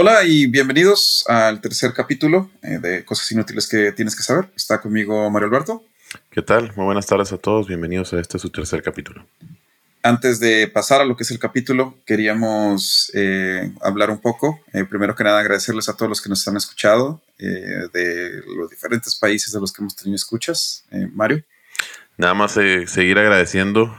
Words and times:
Hola 0.00 0.22
y 0.22 0.46
bienvenidos 0.46 1.24
al 1.26 1.60
tercer 1.60 1.92
capítulo 1.92 2.48
eh, 2.62 2.78
de 2.78 3.04
Cosas 3.04 3.32
Inútiles 3.32 3.66
que 3.66 3.90
tienes 3.90 4.14
que 4.14 4.22
saber. 4.22 4.48
Está 4.54 4.80
conmigo 4.80 5.28
Mario 5.28 5.48
Alberto. 5.48 5.82
¿Qué 6.30 6.40
tal? 6.40 6.72
Muy 6.76 6.84
buenas 6.84 7.06
tardes 7.06 7.32
a 7.32 7.36
todos. 7.36 7.66
Bienvenidos 7.66 8.12
a 8.12 8.20
este 8.20 8.38
su 8.38 8.48
tercer 8.50 8.80
capítulo. 8.80 9.26
Antes 10.04 10.38
de 10.38 10.68
pasar 10.68 11.00
a 11.00 11.04
lo 11.04 11.16
que 11.16 11.24
es 11.24 11.32
el 11.32 11.40
capítulo, 11.40 11.96
queríamos 12.06 13.10
eh, 13.12 13.72
hablar 13.80 14.10
un 14.10 14.20
poco. 14.20 14.60
Eh, 14.72 14.84
primero 14.84 15.16
que 15.16 15.24
nada, 15.24 15.40
agradecerles 15.40 15.88
a 15.88 15.96
todos 15.96 16.08
los 16.08 16.22
que 16.22 16.28
nos 16.28 16.46
han 16.46 16.56
escuchado 16.56 17.20
de 17.36 18.40
los 18.56 18.70
diferentes 18.70 19.16
países 19.16 19.52
de 19.52 19.60
los 19.60 19.72
que 19.72 19.82
hemos 19.82 19.96
tenido 19.96 20.14
escuchas. 20.14 20.84
Mario. 21.12 21.42
Nada 22.18 22.34
más 22.34 22.52
seguir 22.52 23.18
agradeciendo. 23.18 23.96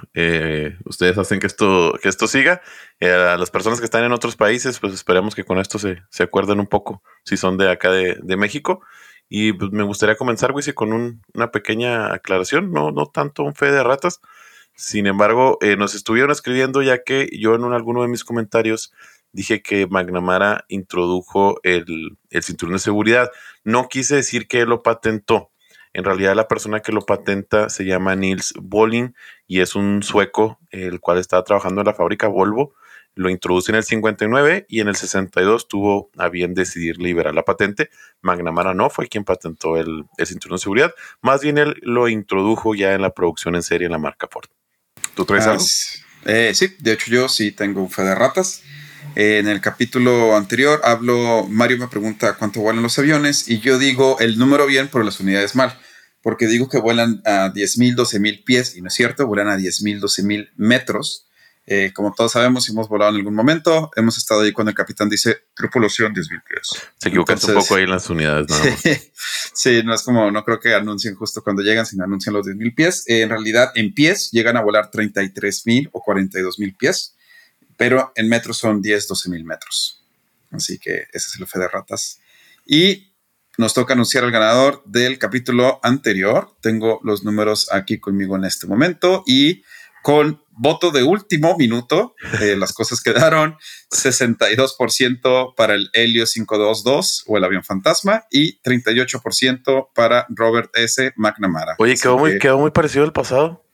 ustedes 0.86 1.18
hacen 1.18 1.40
que 1.40 1.48
esto, 1.48 1.98
que 2.02 2.10
esto 2.10 2.28
siga. 2.28 2.62
a 3.02 3.38
las 3.38 3.50
personas 3.50 3.80
que 3.80 3.86
están 3.86 4.04
en 4.04 4.12
otros 4.12 4.36
países, 4.36 4.78
pues 4.80 4.94
esperemos 4.94 5.36
que 5.36 5.46
con 5.46 5.58
esto 5.58 5.80
se, 5.80 6.04
se 6.10 6.24
acuerden 6.24 6.60
un 6.60 6.68
poco, 6.68 7.02
si 7.24 7.38
son 7.38 7.58
de 7.58 7.72
acá 7.72 7.92
de, 7.92 8.18
de 8.22 8.38
México. 8.38 8.82
Y 9.30 9.54
pues, 9.54 9.72
me 9.72 9.84
gustaría 9.84 10.18
comenzar, 10.18 10.52
Wisi, 10.52 10.74
con 10.74 11.22
una 11.34 11.52
pequeña 11.52 12.14
aclaración, 12.14 12.72
no, 12.72 12.92
no 12.92 13.06
tanto 13.06 13.44
un 13.44 13.56
fe 13.56 13.72
de 13.72 13.84
ratas. 13.84 14.20
Sin 14.76 15.08
embargo, 15.08 15.58
eh, 15.62 15.78
nos 15.78 15.94
estuvieron 15.94 16.32
escribiendo 16.32 16.82
ya 16.82 17.04
que 17.04 17.30
yo 17.38 17.56
en 17.56 17.64
alguno 17.74 18.02
de 18.02 18.08
mis 18.08 18.24
comentarios 18.24 18.92
dije 19.32 19.62
que 19.62 19.88
McNamara 19.88 20.66
introdujo 20.68 21.60
el, 21.64 22.18
el 22.32 22.44
cinturón 22.44 22.74
de 22.74 22.80
seguridad. 22.80 23.30
No 23.64 23.88
quise 23.88 24.16
decir 24.16 24.48
que 24.48 24.62
él 24.62 24.70
lo 24.70 24.82
patentó. 24.82 25.52
En 25.94 26.04
realidad 26.04 26.36
la 26.36 26.48
persona 26.48 26.82
que 26.82 26.92
lo 26.92 27.02
patenta 27.02 27.70
se 27.70 27.84
llama 27.84 28.16
Nils 28.16 28.54
Bolin 28.62 29.16
y 29.48 29.62
es 29.62 29.76
un 29.76 30.04
sueco, 30.04 30.60
el 30.72 31.00
cual 31.00 31.18
estaba 31.18 31.44
trabajando 31.44 31.82
en 31.82 31.88
la 31.88 31.94
fábrica 31.94 32.28
Volvo 32.28 32.74
lo 33.20 33.30
introduce 33.30 33.70
en 33.70 33.76
el 33.76 33.84
59 33.84 34.66
y 34.70 34.80
en 34.80 34.88
el 34.88 34.96
62 34.96 35.68
tuvo 35.68 36.10
a 36.18 36.30
bien 36.30 36.54
decidir 36.54 36.98
liberar 37.00 37.34
la 37.34 37.44
patente. 37.44 37.90
McNamara 38.22 38.74
no 38.74 38.90
fue 38.90 39.10
quien 39.10 39.26
patentó 39.26 39.76
el, 39.76 40.06
cinturón 40.26 40.56
de 40.56 40.62
seguridad, 40.62 40.94
más 41.22 41.42
bien 41.42 41.58
él 41.58 41.76
lo 41.82 42.08
introdujo 42.08 42.76
ya 42.76 42.94
en 42.94 43.02
la 43.02 43.10
producción 43.10 43.56
en 43.56 43.64
serie 43.64 43.88
en 43.88 43.92
la 43.92 43.98
marca 43.98 44.30
Ford. 44.32 44.48
¿Tú 45.16 45.26
traes 45.26 45.48
algo? 45.48 45.64
Eh, 46.26 46.54
sí, 46.54 46.76
de 46.80 46.94
hecho 46.94 47.12
yo 47.12 47.28
sí 47.28 47.52
tengo 47.52 47.82
un 47.82 47.90
fe 47.90 48.04
de 48.04 48.16
ratas. 48.16 48.64
En 49.16 49.48
el 49.48 49.62
capítulo 49.62 50.36
anterior 50.36 50.82
hablo, 50.84 51.46
Mario 51.48 51.78
me 51.78 51.88
pregunta 51.88 52.36
cuánto 52.38 52.62
vuelan 52.62 52.84
los 52.84 52.98
aviones 53.00 53.50
y 53.50 53.60
yo 53.60 53.78
digo 53.78 54.18
el 54.20 54.38
número 54.38 54.66
bien, 54.66 54.90
pero 54.92 55.04
las 55.04 55.20
unidades 55.20 55.56
mal, 55.56 55.78
porque 56.22 56.48
digo 56.48 56.70
que 56.70 56.80
vuelan 56.80 57.22
a 57.26 57.54
10.000, 57.54 57.96
12.000 57.96 58.44
pies 58.44 58.76
y 58.76 58.82
no 58.82 58.88
es 58.88 58.94
cierto, 58.94 59.28
vuelan 59.28 59.50
a 59.50 59.58
10.000, 59.58 60.00
12.000 60.00 60.50
metros 60.56 61.30
eh, 61.72 61.94
como 61.94 62.12
todos 62.16 62.32
sabemos, 62.32 62.68
hemos 62.68 62.90
volado 62.90 63.12
en 63.12 63.18
algún 63.18 63.36
momento. 63.36 63.92
Hemos 63.96 64.18
estado 64.18 64.42
ahí 64.42 64.52
cuando 64.52 64.72
el 64.72 64.76
capitán 64.76 65.08
dice 65.08 65.44
tripulación 65.54 66.16
10.000 66.16 66.44
pies. 66.44 66.82
Se 66.98 67.10
equivocaste 67.10 67.52
un 67.52 67.60
poco 67.60 67.76
ahí 67.76 67.84
en 67.84 67.92
las 67.92 68.10
unidades, 68.10 68.48
¿no? 68.50 68.56
sí, 69.54 69.84
no 69.86 69.94
es 69.94 70.02
como, 70.02 70.32
no 70.32 70.44
creo 70.44 70.60
que 70.60 70.74
anuncien 70.74 71.14
justo 71.14 71.44
cuando 71.44 71.62
llegan, 71.62 71.86
sino 71.86 72.04
anuncian 72.04 72.34
los 72.34 72.48
10.000 72.48 72.74
pies. 72.74 73.04
Eh, 73.06 73.22
en 73.22 73.30
realidad, 73.30 73.70
en 73.76 73.94
pies 73.94 74.32
llegan 74.32 74.58
a 74.58 74.62
volar 74.62 74.90
33.000 74.90 75.90
o 75.92 76.02
42.000 76.04 76.76
pies, 76.76 77.16
pero 77.80 78.12
en 78.16 78.28
metros 78.28 78.58
son 78.58 78.82
10, 78.82 79.10
12.000 79.10 79.44
metros. 79.46 80.04
Así 80.52 80.78
que 80.78 81.08
ese 81.14 81.30
es 81.30 81.36
el 81.40 81.48
fe 81.48 81.60
de 81.60 81.70
ratas. 81.70 82.20
Y 82.66 83.14
nos 83.58 83.74
toca 83.74 83.94
anunciar 83.94 84.26
al 84.26 84.32
ganador 84.32 84.84
del 84.86 85.18
capítulo 85.18 85.80
anterior. 85.82 86.54
Tengo 86.60 87.00
los 87.04 87.24
números 87.24 87.72
aquí 87.72 87.98
conmigo 87.98 88.36
en 88.36 88.44
este 88.44 88.68
momento 88.68 89.24
y 89.26 89.64
con 90.04 90.44
voto 90.52 90.92
de 90.92 91.04
último 91.04 91.56
minuto, 91.58 92.16
eh, 92.42 92.56
las 92.60 92.74
cosas 92.74 93.02
quedaron 93.02 93.56
62% 93.92 95.56
para 95.56 95.74
el 95.74 95.90
Helio 95.94 96.26
522 96.26 97.24
o 97.28 97.38
el 97.38 97.44
avión 97.46 97.64
fantasma 97.64 98.26
y 98.30 98.62
38% 98.62 99.90
para 99.96 100.26
Robert 100.28 100.70
S. 100.74 101.14
McNamara. 101.16 101.76
Oye, 101.78 101.96
quedó 101.96 102.18
muy, 102.18 102.40
quedó 102.40 102.58
muy 102.60 102.72
parecido 102.72 103.06
al 103.06 103.14
pasado. 103.14 103.66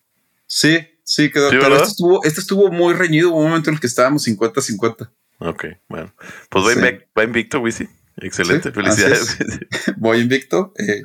Sí, 0.45 0.94
sí, 1.05 1.31
quedó. 1.31 1.49
pero 1.49 1.75
este 1.75 1.87
estuvo, 1.87 2.23
este 2.23 2.41
estuvo, 2.41 2.71
muy 2.71 2.93
reñido. 2.93 3.31
un 3.31 3.45
momento 3.45 3.69
en 3.69 3.75
el 3.75 3.79
que 3.79 3.87
estábamos 3.87 4.27
50-50. 4.27 5.09
Ok, 5.39 5.65
bueno. 5.87 6.13
Pues 6.49 6.65
va, 7.17 7.23
invicto, 7.23 7.59
Wisi. 7.59 7.87
Excelente, 8.17 8.71
felicidades. 8.71 9.37
Voy 9.97 10.19
invicto. 10.19 10.73
Eh, 10.77 11.03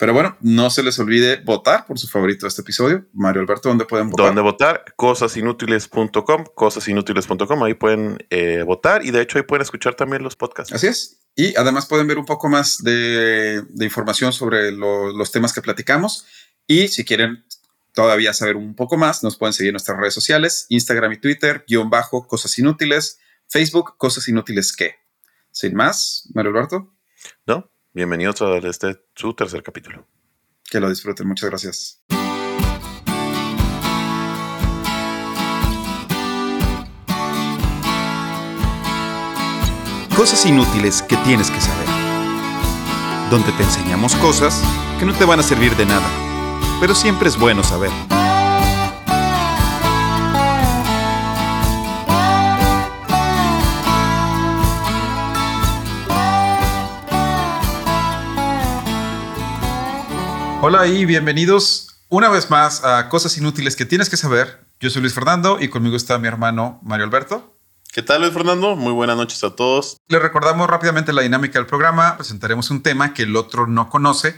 pero 0.00 0.14
bueno, 0.14 0.38
no 0.40 0.70
se 0.70 0.82
les 0.82 0.98
olvide 0.98 1.42
votar 1.44 1.84
por 1.84 1.98
su 1.98 2.08
favorito 2.08 2.46
de 2.46 2.48
este 2.48 2.62
episodio. 2.62 3.04
Mario 3.12 3.42
Alberto, 3.42 3.68
¿dónde 3.68 3.84
pueden 3.84 4.08
votar? 4.08 4.26
¿Dónde 4.26 4.40
votar? 4.40 4.84
Cosasinútiles.com, 4.96 6.44
cosasinútiles.com, 6.54 7.62
ahí 7.62 7.74
pueden 7.74 8.16
eh, 8.30 8.62
votar 8.66 9.04
y 9.04 9.10
de 9.10 9.20
hecho 9.20 9.36
ahí 9.36 9.44
pueden 9.44 9.60
escuchar 9.60 9.94
también 9.96 10.22
los 10.22 10.36
podcasts. 10.36 10.72
Así 10.72 10.86
es. 10.86 11.20
Y 11.36 11.54
además 11.54 11.84
pueden 11.84 12.06
ver 12.06 12.16
un 12.16 12.24
poco 12.24 12.48
más 12.48 12.82
de, 12.82 13.62
información 13.78 14.32
sobre 14.32 14.72
los 14.72 15.30
temas 15.32 15.52
que 15.52 15.60
platicamos. 15.60 16.24
Y 16.66 16.88
si 16.88 17.04
quieren 17.04 17.44
todavía 17.92 18.32
saber 18.32 18.56
un 18.56 18.74
poco 18.74 18.96
más, 18.96 19.22
nos 19.22 19.36
pueden 19.36 19.52
seguir 19.52 19.70
en 19.70 19.74
nuestras 19.74 19.98
redes 19.98 20.14
sociales, 20.14 20.66
Instagram 20.68 21.12
y 21.12 21.20
Twitter, 21.20 21.64
guion 21.66 21.90
bajo, 21.90 22.26
cosas 22.26 22.58
inútiles, 22.58 23.18
Facebook, 23.48 23.96
cosas 23.96 24.28
inútiles 24.28 24.74
que. 24.74 24.94
Sin 25.50 25.74
más, 25.74 26.28
Mario 26.32 26.52
Alberto. 26.52 26.94
No, 27.46 27.70
Bienvenidos 27.92 28.40
a 28.40 28.56
este 28.58 29.02
su 29.16 29.34
tercer 29.34 29.64
capítulo. 29.64 30.06
Que 30.70 30.78
lo 30.78 30.88
disfruten, 30.88 31.26
muchas 31.26 31.50
gracias. 31.50 32.00
Cosas 40.16 40.46
inútiles 40.46 41.02
que 41.02 41.16
tienes 41.16 41.50
que 41.50 41.60
saber. 41.60 41.88
Donde 43.28 43.50
te 43.52 43.64
enseñamos 43.64 44.14
cosas 44.16 44.62
que 45.00 45.04
no 45.04 45.12
te 45.12 45.24
van 45.24 45.40
a 45.40 45.42
servir 45.42 45.74
de 45.74 45.86
nada, 45.86 46.08
pero 46.80 46.94
siempre 46.94 47.28
es 47.28 47.38
bueno 47.38 47.62
saber. 47.62 47.90
Hola 60.62 60.86
y 60.86 61.04
bienvenidos 61.04 62.00
una 62.08 62.30
vez 62.30 62.50
más 62.50 62.84
a 62.84 63.08
Cosas 63.10 63.36
Inútiles 63.36 63.76
que 63.76 63.84
tienes 63.84 64.08
que 64.08 64.16
saber. 64.16 64.64
Yo 64.80 64.88
soy 64.88 65.02
Luis 65.02 65.14
Fernando 65.14 65.58
y 65.60 65.68
conmigo 65.68 65.96
está 65.96 66.18
mi 66.18 66.28
hermano 66.28 66.80
Mario 66.82 67.04
Alberto. 67.04 67.56
¿Qué 67.92 68.02
tal, 68.02 68.22
Luis 68.22 68.32
Fernando? 68.32 68.76
Muy 68.76 68.92
buenas 68.92 69.16
noches 69.16 69.42
a 69.44 69.50
todos. 69.50 69.98
Les 70.08 70.22
recordamos 70.22 70.70
rápidamente 70.70 71.12
la 71.12 71.22
dinámica 71.22 71.58
del 71.58 71.66
programa. 71.66 72.16
Presentaremos 72.16 72.70
un 72.70 72.82
tema 72.82 73.12
que 73.12 73.24
el 73.24 73.36
otro 73.36 73.66
no 73.66 73.90
conoce 73.90 74.34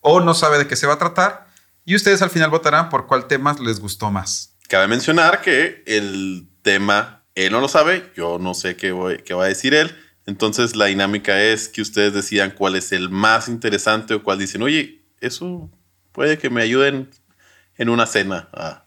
o 0.00 0.20
no 0.20 0.34
sabe 0.34 0.58
de 0.58 0.66
qué 0.66 0.76
se 0.76 0.86
va 0.86 0.94
a 0.94 0.98
tratar 0.98 1.51
y 1.84 1.94
ustedes 1.96 2.22
al 2.22 2.30
final 2.30 2.50
votarán 2.50 2.88
por 2.88 3.06
cuál 3.06 3.26
tema 3.26 3.54
les 3.60 3.80
gustó 3.80 4.10
más. 4.10 4.56
Cabe 4.68 4.88
mencionar 4.88 5.40
que 5.42 5.82
el 5.86 6.48
tema 6.62 7.24
él 7.34 7.52
no 7.52 7.60
lo 7.60 7.68
sabe, 7.68 8.12
yo 8.14 8.38
no 8.38 8.54
sé 8.54 8.76
qué, 8.76 9.22
qué 9.24 9.34
va 9.34 9.44
a 9.44 9.48
decir 9.48 9.74
él. 9.74 9.96
Entonces 10.26 10.76
la 10.76 10.86
dinámica 10.86 11.42
es 11.42 11.68
que 11.68 11.82
ustedes 11.82 12.12
decidan 12.12 12.52
cuál 12.52 12.76
es 12.76 12.92
el 12.92 13.10
más 13.10 13.48
interesante 13.48 14.14
o 14.14 14.22
cuál 14.22 14.38
dicen, 14.38 14.62
oye, 14.62 15.04
eso 15.20 15.70
puede 16.12 16.38
que 16.38 16.50
me 16.50 16.62
ayuden 16.62 17.10
en 17.76 17.88
una 17.88 18.06
cena 18.06 18.48
a, 18.52 18.84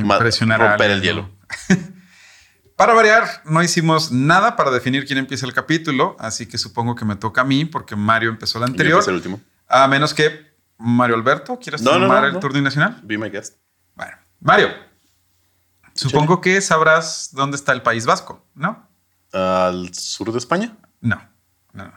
impresionar 0.00 0.60
romper 0.60 0.90
el 0.90 1.02
hielo. 1.02 1.30
para 2.76 2.94
variar, 2.94 3.42
no 3.44 3.62
hicimos 3.62 4.10
nada 4.10 4.56
para 4.56 4.70
definir 4.70 5.06
quién 5.06 5.18
empieza 5.18 5.46
el 5.46 5.52
capítulo, 5.52 6.16
así 6.18 6.46
que 6.46 6.58
supongo 6.58 6.96
que 6.96 7.04
me 7.04 7.16
toca 7.16 7.42
a 7.42 7.44
mí 7.44 7.64
porque 7.64 7.94
Mario 7.94 8.30
empezó 8.30 8.58
el 8.58 8.64
anterior. 8.64 9.04
el 9.06 9.14
último. 9.14 9.40
A 9.68 9.86
menos 9.86 10.14
que 10.14 10.51
Mario 10.82 11.14
Alberto, 11.16 11.58
¿quieres 11.58 11.82
tomar 11.82 12.24
el 12.24 12.38
turno 12.40 12.60
nacional? 12.60 13.00
Be 13.02 13.16
my 13.16 13.30
guest. 13.30 13.56
Bueno, 13.94 14.16
Mario, 14.40 14.68
supongo 15.94 16.40
que 16.40 16.60
sabrás 16.60 17.30
dónde 17.32 17.56
está 17.56 17.72
el 17.72 17.82
País 17.82 18.04
Vasco, 18.04 18.44
¿no? 18.54 18.88
¿Al 19.32 19.94
sur 19.94 20.32
de 20.32 20.38
España? 20.38 20.76
No, 21.00 21.20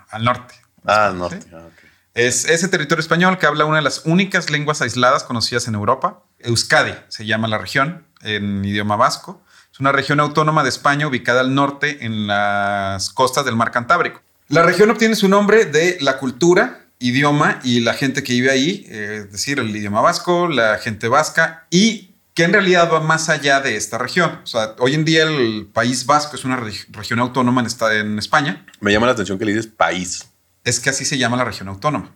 al 0.10 0.24
norte. 0.24 0.56
Ah, 0.86 1.08
al 1.08 1.18
norte. 1.18 1.40
Ah, 1.54 1.68
es 2.14 2.46
ese 2.46 2.70
territorio 2.70 3.02
español 3.02 3.38
que 3.38 3.46
habla 3.46 3.66
una 3.66 3.78
de 3.78 3.84
las 3.84 4.06
únicas 4.06 4.50
lenguas 4.50 4.82
aisladas 4.82 5.24
conocidas 5.24 5.68
en 5.68 5.76
Europa. 5.76 6.24
Euskadi 6.40 6.94
se 7.10 7.26
llama 7.26 7.48
la 7.48 7.58
región 7.58 8.08
en 8.22 8.64
idioma 8.64 8.96
vasco. 8.96 9.42
Es 9.72 9.80
una 9.82 9.92
región 9.92 10.22
autónoma 10.22 10.64
de 10.64 10.70
España 10.70 11.08
ubicada 11.08 11.42
al 11.42 11.54
norte 11.54 12.06
en 12.06 12.28
las 12.28 13.10
costas 13.10 13.44
del 13.44 13.58
mar 13.58 13.72
Cantábrico. 13.72 14.22
La 14.48 14.64
región 14.64 14.92
obtiene 14.92 15.16
su 15.16 15.28
nombre 15.28 15.66
de 15.66 15.98
la 16.00 16.18
cultura, 16.18 16.85
idioma 17.00 17.60
y 17.64 17.82
la 17.82 17.94
gente 17.94 18.24
que 18.24 18.34
vive 18.34 18.52
ahí, 18.52 18.86
eh, 18.90 19.24
es 19.26 19.32
decir, 19.32 19.60
el 19.60 19.76
idioma 19.76 20.02
vasco, 20.02 20.48
la 20.48 20.78
gente 20.78 21.08
vasca 21.08 21.68
y 21.70 22.12
que 22.34 22.44
en 22.44 22.54
realidad 22.54 22.92
va 22.92 23.00
más 23.00 23.30
allá 23.30 23.62
de 23.62 23.78
esta 23.78 23.98
región. 23.98 24.40
O 24.44 24.48
sea, 24.48 24.76
hoy 24.80 24.94
en 24.94 25.06
día 25.06 25.24
el 25.24 25.68
País 25.72 26.06
Vasco 26.06 26.36
es 26.36 26.44
una 26.44 26.58
región 26.90 27.20
autónoma 27.20 27.62
en, 27.62 27.96
en 27.96 28.20
España. 28.20 28.66
Me 28.82 28.92
llama 28.92 29.06
la 29.06 29.14
atención 29.14 29.40
que 29.40 29.46
le 29.46 29.54
dices 29.54 29.68
país 29.68 30.26
es 30.66 30.80
que 30.80 30.90
así 30.90 31.06
se 31.06 31.18
llama 31.18 31.38
la 31.38 31.46
región 31.46 31.70
autónoma. 31.70 32.12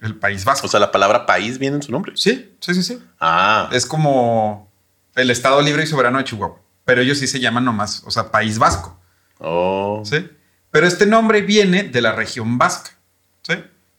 El 0.00 0.16
País 0.16 0.44
Vasco. 0.44 0.66
O 0.66 0.70
sea, 0.70 0.80
la 0.80 0.92
palabra 0.92 1.24
país 1.24 1.58
viene 1.58 1.76
en 1.76 1.82
su 1.82 1.92
nombre. 1.92 2.12
Sí, 2.16 2.54
sí, 2.60 2.74
sí, 2.74 2.82
sí. 2.82 3.02
Ah. 3.20 3.70
Es 3.72 3.86
como 3.86 4.70
el 5.14 5.30
Estado 5.30 5.62
Libre 5.62 5.84
y 5.84 5.86
Soberano 5.86 6.18
de 6.18 6.24
Chihuahua. 6.24 6.60
Pero 6.84 7.00
ellos 7.00 7.18
sí 7.18 7.26
se 7.26 7.40
llaman 7.40 7.64
nomás, 7.64 8.02
o 8.04 8.10
sea, 8.10 8.30
País 8.30 8.58
Vasco. 8.58 8.98
Oh. 9.38 10.02
Sí. 10.04 10.28
Pero 10.70 10.86
este 10.86 11.06
nombre 11.06 11.40
viene 11.42 11.84
de 11.84 12.02
la 12.02 12.12
región 12.12 12.58
vasca. 12.58 12.90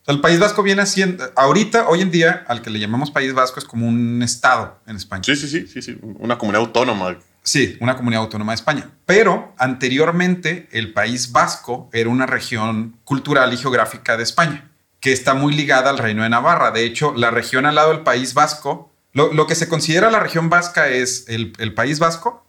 El 0.10 0.22
País 0.22 0.40
Vasco 0.40 0.64
viene 0.64 0.82
haciendo, 0.82 1.24
ahorita, 1.36 1.88
hoy 1.88 2.02
en 2.02 2.10
día, 2.10 2.44
al 2.48 2.64
que 2.64 2.72
le 2.72 2.80
llamamos 2.80 3.12
País 3.12 3.32
Vasco 3.34 3.60
es 3.60 3.66
como 3.66 3.88
un 3.88 4.24
estado 4.24 4.80
en 4.88 4.96
España. 4.96 5.22
Sí, 5.24 5.36
sí, 5.36 5.48
sí, 5.48 5.68
sí, 5.68 5.84
sí. 5.84 6.00
Una 6.02 6.40
comunidad 6.40 6.62
autónoma. 6.62 7.18
Sí, 7.44 7.78
una 7.80 7.96
comunidad 7.96 8.24
autónoma 8.24 8.54
de 8.54 8.56
España. 8.56 8.90
Pero 9.06 9.54
anteriormente 9.60 10.68
el 10.72 10.94
País 10.94 11.32
Vasco 11.32 11.92
era 11.94 12.10
una 12.10 12.26
región 12.26 12.98
cultural 13.04 13.54
y 13.54 13.58
geográfica 13.58 14.18
de 14.18 14.24
España, 14.24 14.72
que 15.00 15.12
está 15.12 15.36
muy 15.36 15.54
ligada 15.54 15.92
al 15.92 16.00
Reino 16.00 16.24
de 16.24 16.30
Navarra. 16.30 16.72
De 16.72 16.86
hecho, 16.86 17.14
la 17.16 17.30
región 17.30 17.68
al 17.68 17.76
lado 17.76 17.90
del 17.92 18.02
País 18.02 18.34
Vasco, 18.34 18.92
lo, 19.14 19.46
que 19.46 19.54
se 19.54 19.70
considera 19.70 20.10
la 20.10 20.20
región 20.20 20.50
vasca 20.50 20.88
es 20.88 21.26
el, 21.28 21.74
País 21.76 22.00
Vasco, 22.00 22.46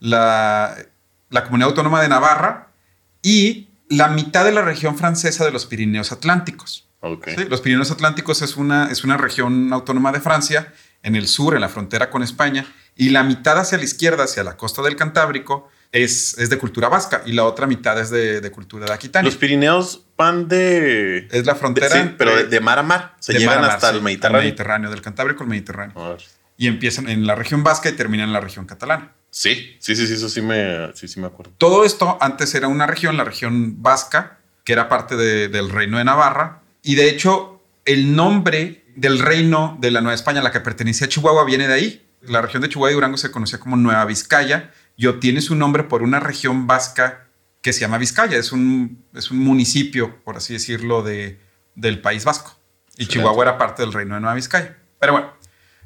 la, 0.00 0.74
la 1.30 1.44
comunidad 1.44 1.68
autónoma 1.68 2.02
de 2.02 2.08
Navarra 2.08 2.70
y 3.22 3.68
la 3.88 4.08
mitad 4.08 4.44
de 4.44 4.50
la 4.50 4.62
región 4.62 4.98
francesa 4.98 5.44
de 5.44 5.52
los 5.52 5.66
Pirineos 5.66 6.10
Atlánticos 6.10 6.83
los 7.48 7.60
Pirineos 7.60 7.90
Atlánticos 7.90 8.42
es 8.42 8.56
una, 8.56 8.90
es 8.90 9.04
una 9.04 9.16
región 9.16 9.72
autónoma 9.72 10.12
de 10.12 10.20
Francia, 10.20 10.72
en 11.02 11.16
el 11.16 11.28
sur, 11.28 11.54
en 11.54 11.60
la 11.60 11.68
frontera 11.68 12.10
con 12.10 12.22
España, 12.22 12.66
y 12.96 13.10
la 13.10 13.22
mitad 13.22 13.58
hacia 13.58 13.78
la 13.78 13.84
izquierda, 13.84 14.24
hacia 14.24 14.44
la 14.44 14.56
costa 14.56 14.82
del 14.82 14.96
Cantábrico, 14.96 15.68
es, 15.94 16.36
es 16.38 16.50
de 16.50 16.58
cultura 16.58 16.88
vasca 16.88 17.22
y 17.24 17.32
la 17.32 17.44
otra 17.44 17.68
mitad 17.68 17.98
es 18.00 18.10
de, 18.10 18.40
de, 18.40 18.50
cultura 18.50 18.84
de 18.86 18.92
Aquitania. 18.92 19.30
Los 19.30 19.38
Pirineos 19.38 20.06
van 20.16 20.48
de... 20.48 21.28
Es 21.30 21.46
la 21.46 21.54
frontera... 21.54 21.88
sí, 21.88 22.14
pero 22.18 22.44
de, 22.44 22.60
mar 22.60 22.80
a 22.80 22.82
mar. 22.82 23.14
Se 23.20 23.32
llegan 23.32 23.62
hasta 23.64 23.90
el 23.90 24.02
Mediterráneo. 24.02 24.40
El 24.40 24.46
Mediterráneo, 24.46 24.90
del 24.90 25.02
Cantábrico 25.02 25.44
al 25.44 25.48
Mediterráneo. 25.48 26.18
Y 26.56 26.66
empiezan 26.66 27.08
en 27.08 27.26
la 27.26 27.36
región 27.36 27.62
vasca 27.62 27.88
y 27.88 27.92
terminan 27.92 28.26
en 28.26 28.32
la 28.32 28.40
región 28.40 28.66
catalana. 28.66 29.12
Sí, 29.30 29.76
sí, 29.78 29.94
sí, 29.94 30.06
sí, 30.06 30.14
eso 30.14 30.28
sí 30.28 30.42
me, 30.42 30.92
sí, 30.94 31.06
sí 31.06 31.20
me 31.20 31.26
acuerdo. 31.26 31.52
Todo 31.58 31.84
esto 31.84 32.18
antes 32.20 32.54
era 32.56 32.66
una 32.66 32.88
región, 32.88 33.16
la 33.16 33.24
región 33.24 33.80
vasca, 33.80 34.38
que 34.64 34.72
era 34.72 34.88
parte 34.88 35.16
del 35.16 35.70
reino 35.70 35.98
de 35.98 36.04
Navarra, 36.04 36.62
y 36.84 36.96
de 36.96 37.08
hecho, 37.08 37.62
el 37.86 38.14
nombre 38.14 38.84
del 38.94 39.18
reino 39.18 39.78
de 39.80 39.90
la 39.90 40.02
Nueva 40.02 40.14
España, 40.14 40.42
la 40.42 40.52
que 40.52 40.60
pertenecía 40.60 41.06
a 41.06 41.08
Chihuahua, 41.08 41.44
viene 41.44 41.66
de 41.66 41.72
ahí. 41.72 42.06
La 42.20 42.42
región 42.42 42.62
de 42.62 42.68
Chihuahua 42.68 42.90
y 42.90 42.94
Durango 42.94 43.16
se 43.16 43.30
conocía 43.30 43.58
como 43.58 43.76
Nueva 43.76 44.04
Vizcaya 44.04 44.70
y 44.94 45.06
obtiene 45.06 45.40
su 45.40 45.54
nombre 45.54 45.84
por 45.84 46.02
una 46.02 46.20
región 46.20 46.66
vasca 46.66 47.26
que 47.62 47.72
se 47.72 47.80
llama 47.80 47.96
Vizcaya. 47.96 48.36
Es 48.36 48.52
un, 48.52 49.02
es 49.14 49.30
un 49.30 49.38
municipio, 49.38 50.22
por 50.24 50.36
así 50.36 50.52
decirlo, 50.52 51.02
de, 51.02 51.40
del 51.74 52.02
País 52.02 52.26
Vasco. 52.26 52.54
Y 52.98 53.06
Chihuahua 53.06 53.44
era 53.44 53.58
parte 53.58 53.80
del 53.80 53.94
reino 53.94 54.16
de 54.16 54.20
Nueva 54.20 54.34
Vizcaya. 54.34 54.76
Pero 55.00 55.14
bueno, 55.14 55.32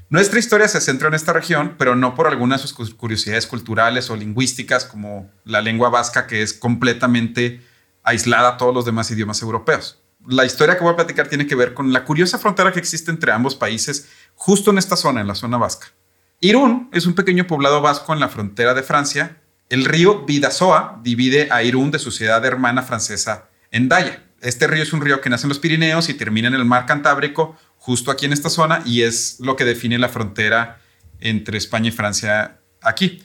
nuestra 0.09 0.41
historia 0.41 0.67
se 0.67 0.81
centra 0.81 1.07
en 1.07 1.15
esta 1.15 1.33
región, 1.33 1.77
pero 1.79 1.95
no 1.95 2.17
por 2.17 2.27
algunas 2.27 2.63
de 2.63 2.69
sus 2.69 2.93
curiosidades 2.95 3.47
culturales 3.47 4.11
o 4.11 4.17
lingüísticas, 4.17 4.85
como 4.85 5.31
la 5.45 5.61
lengua 5.61 5.91
vasca, 5.91 6.27
que 6.27 6.43
es 6.43 6.55
completamente 6.55 7.65
aislada 8.03 8.49
a 8.49 8.57
todos 8.57 8.75
los 8.75 8.85
demás 8.85 9.13
idiomas 9.13 9.43
europeos 9.43 10.01
la 10.27 10.45
historia 10.45 10.77
que 10.77 10.85
voy 10.85 10.93
a 10.93 10.97
platicar 10.97 11.29
tiene 11.29 11.47
que 11.47 11.55
ver 11.55 11.75
con 11.75 11.93
la 11.93 12.05
curiosa 12.05 12.39
frontera 12.39 12.73
que 12.73 12.79
existe 12.79 13.11
entre 13.11 13.33
ambos 13.33 13.55
países 13.55 14.09
justo 14.35 14.71
en 14.71 14.79
esta 14.79 14.97
zona, 14.97 15.21
en 15.21 15.27
la 15.27 15.35
zona 15.35 15.57
vasca. 15.57 15.89
Irún 16.41 16.89
es 16.93 17.07
un 17.07 17.15
pequeño 17.15 17.47
poblado 17.47 17.81
vasco 17.81 18.13
en 18.13 18.21
la 18.21 18.29
frontera 18.29 18.75
de 18.75 18.83
Francia. 18.83 19.39
El 19.69 19.85
río 19.85 20.25
Vidasoa 20.25 21.01
divide 21.03 21.49
a 21.51 21.63
Irún 21.63 21.91
de 21.91 21.99
su 21.99 22.11
ciudad 22.11 22.45
hermana 22.45 22.83
francesa 22.83 23.49
Endaya. 23.71 24.25
Este 24.41 24.67
río 24.67 24.83
es 24.83 24.93
un 24.93 25.01
río 25.01 25.21
que 25.21 25.31
nace 25.31 25.47
en 25.47 25.49
los 25.49 25.59
Pirineos 25.59 26.09
y 26.09 26.15
termina 26.15 26.49
en 26.49 26.55
el 26.55 26.65
mar 26.65 26.87
Cantábrico, 26.87 27.57
justo 27.77 28.11
aquí 28.11 28.27
en 28.27 28.33
esta 28.33 28.51
zona, 28.51 28.83
y 28.85 29.03
es 29.03 29.41
lo 29.41 29.57
que 29.57 29.65
define 29.65 29.99
la 29.99 30.09
frontera 30.09 30.81
entre 31.19 31.59
España 31.59 31.89
y 31.89 31.93
Francia 31.93 32.61
aquí. 32.81 33.25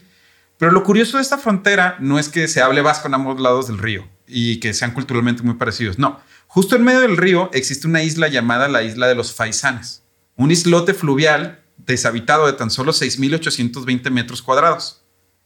Pero 0.58 0.72
lo 0.72 0.82
curioso 0.82 1.18
de 1.18 1.22
esta 1.22 1.38
frontera 1.38 1.96
no 2.00 2.18
es 2.18 2.28
que 2.28 2.48
se 2.48 2.62
hable 2.62 2.80
vasco 2.80 3.06
en 3.06 3.14
ambos 3.14 3.40
lados 3.40 3.68
del 3.68 3.78
río 3.78 4.08
y 4.26 4.58
que 4.58 4.74
sean 4.74 4.92
culturalmente 4.92 5.42
muy 5.42 5.54
parecidos, 5.54 5.98
no 5.98 6.20
Justo 6.54 6.76
en 6.76 6.84
medio 6.84 7.00
del 7.00 7.16
río 7.16 7.50
existe 7.52 7.88
una 7.88 8.04
isla 8.04 8.28
llamada 8.28 8.68
la 8.68 8.84
isla 8.84 9.08
de 9.08 9.16
los 9.16 9.34
Faisanes, 9.34 10.04
un 10.36 10.52
islote 10.52 10.94
fluvial 10.94 11.64
deshabitado 11.78 12.46
de 12.46 12.52
tan 12.52 12.70
solo 12.70 12.92
6.820 12.92 14.08
metros 14.12 14.40
cuadrados. 14.40 15.02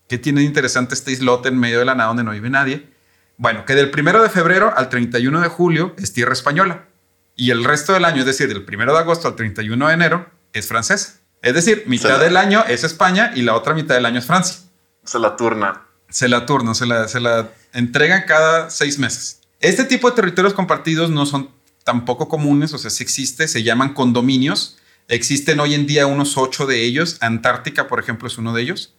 ¿Qué 0.07 0.19
tiene 0.19 0.43
de 0.43 0.47
interesante 0.47 0.95
este 0.95 1.11
islote 1.11 1.49
en 1.49 1.59
medio 1.59 1.79
de 1.79 1.87
la 1.87 1.95
nada 1.95 2.09
donde 2.09 2.25
no 2.25 2.33
vive 2.33 2.51
nadie? 2.51 2.93
Bueno, 3.39 3.65
que 3.65 3.75
del 3.75 3.91
1 3.91 4.23
de 4.23 4.29
febrero 4.29 4.75
al 4.77 4.91
31 4.91 5.41
de 5.41 5.49
julio 5.49 5.95
es 5.97 6.13
tierra 6.13 6.35
española 6.35 6.89
y 7.35 7.53
el 7.53 7.65
resto 7.65 7.95
del 7.95 8.05
año, 8.05 8.21
es 8.21 8.27
decir, 8.27 8.47
del 8.49 8.67
1 8.71 8.93
de 8.93 8.99
agosto 8.99 9.29
al 9.29 9.35
31 9.35 9.89
de 9.89 9.95
enero, 9.95 10.31
es 10.53 10.67
francesa. 10.67 11.21
Es 11.41 11.55
decir, 11.55 11.85
mitad 11.87 12.21
del 12.21 12.37
año 12.37 12.67
es 12.69 12.85
España 12.85 13.33
y 13.35 13.41
la 13.41 13.55
otra 13.55 13.73
mitad 13.73 13.95
del 13.95 14.05
año 14.05 14.19
es 14.19 14.27
Francia. 14.27 14.59
Se 15.05 15.19
la 15.19 15.37
turna. 15.37 15.87
Se 16.11 16.29
la 16.29 16.45
turna, 16.45 16.75
se 16.75 16.85
la, 16.85 17.09
se 17.09 17.19
la 17.19 17.49
entregan 17.73 18.25
cada 18.27 18.69
seis 18.69 18.99
meses. 18.99 19.38
Este 19.61 19.85
tipo 19.85 20.09
de 20.09 20.17
territorios 20.17 20.55
compartidos 20.55 21.11
no 21.11 21.27
son 21.27 21.51
tampoco 21.85 22.29
comunes, 22.29 22.73
o 22.75 22.79
sea, 22.79 22.91
sí 22.91 23.03
existe, 23.03 23.49
se 23.49 23.63
llaman 23.63 23.95
condominios. 23.95 24.79
Existen 25.09 25.59
hoy 25.59 25.75
en 25.75 25.87
día 25.87 26.07
unos 26.07 26.37
ocho 26.37 26.67
de 26.67 26.85
ellos. 26.85 27.17
Antártica, 27.21 27.89
por 27.89 27.99
ejemplo, 27.99 28.29
es 28.29 28.39
uno 28.39 28.53
de 28.53 28.63
ellos. 28.63 28.95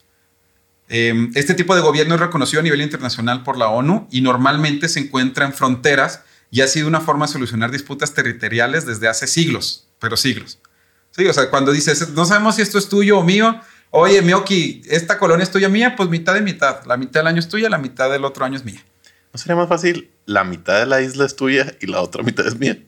Em, 0.88 1.30
este 1.36 1.54
tipo 1.54 1.76
de 1.76 1.80
gobierno 1.80 2.16
es 2.16 2.20
reconocido 2.20 2.60
a 2.60 2.62
nivel 2.64 2.82
internacional 2.82 3.44
por 3.44 3.56
la 3.56 3.68
ONU 3.68 4.08
y 4.10 4.22
normalmente 4.22 4.88
se 4.88 4.98
encuentra 4.98 5.46
en 5.46 5.52
fronteras 5.52 6.22
y 6.50 6.62
ha 6.62 6.66
sido 6.66 6.88
una 6.88 7.00
forma 7.00 7.26
de 7.26 7.32
solucionar 7.32 7.70
disputas 7.70 8.12
territoriales 8.12 8.86
desde 8.86 9.06
hace 9.06 9.28
siglos, 9.28 9.86
pero 10.00 10.16
siglos. 10.16 10.58
Sí, 11.12 11.26
o 11.26 11.32
sea, 11.32 11.48
cuando 11.48 11.70
dices, 11.70 12.10
no 12.10 12.24
sabemos 12.24 12.56
si 12.56 12.62
esto 12.62 12.78
es 12.78 12.88
tuyo 12.88 13.18
o 13.18 13.22
mío, 13.22 13.60
oye, 13.90 14.20
Mioki, 14.20 14.82
esta 14.88 15.16
colonia 15.16 15.44
es 15.44 15.52
tuya 15.52 15.68
mía, 15.68 15.94
pues 15.96 16.08
mitad 16.08 16.34
de 16.34 16.40
mitad. 16.40 16.84
La 16.86 16.96
mitad 16.96 17.20
del 17.20 17.28
año 17.28 17.38
es 17.38 17.48
tuya, 17.48 17.70
la 17.70 17.78
mitad 17.78 18.10
del 18.10 18.24
otro 18.24 18.44
año 18.44 18.56
es 18.56 18.64
mía. 18.64 18.84
¿No 19.32 19.38
sería 19.38 19.56
más 19.56 19.68
fácil? 19.68 20.10
La 20.26 20.44
mitad 20.44 20.78
de 20.78 20.86
la 20.86 21.00
isla 21.00 21.24
es 21.24 21.36
tuya 21.36 21.74
y 21.80 21.86
la 21.86 22.00
otra 22.00 22.22
mitad 22.22 22.46
es 22.46 22.58
mía. 22.58 22.78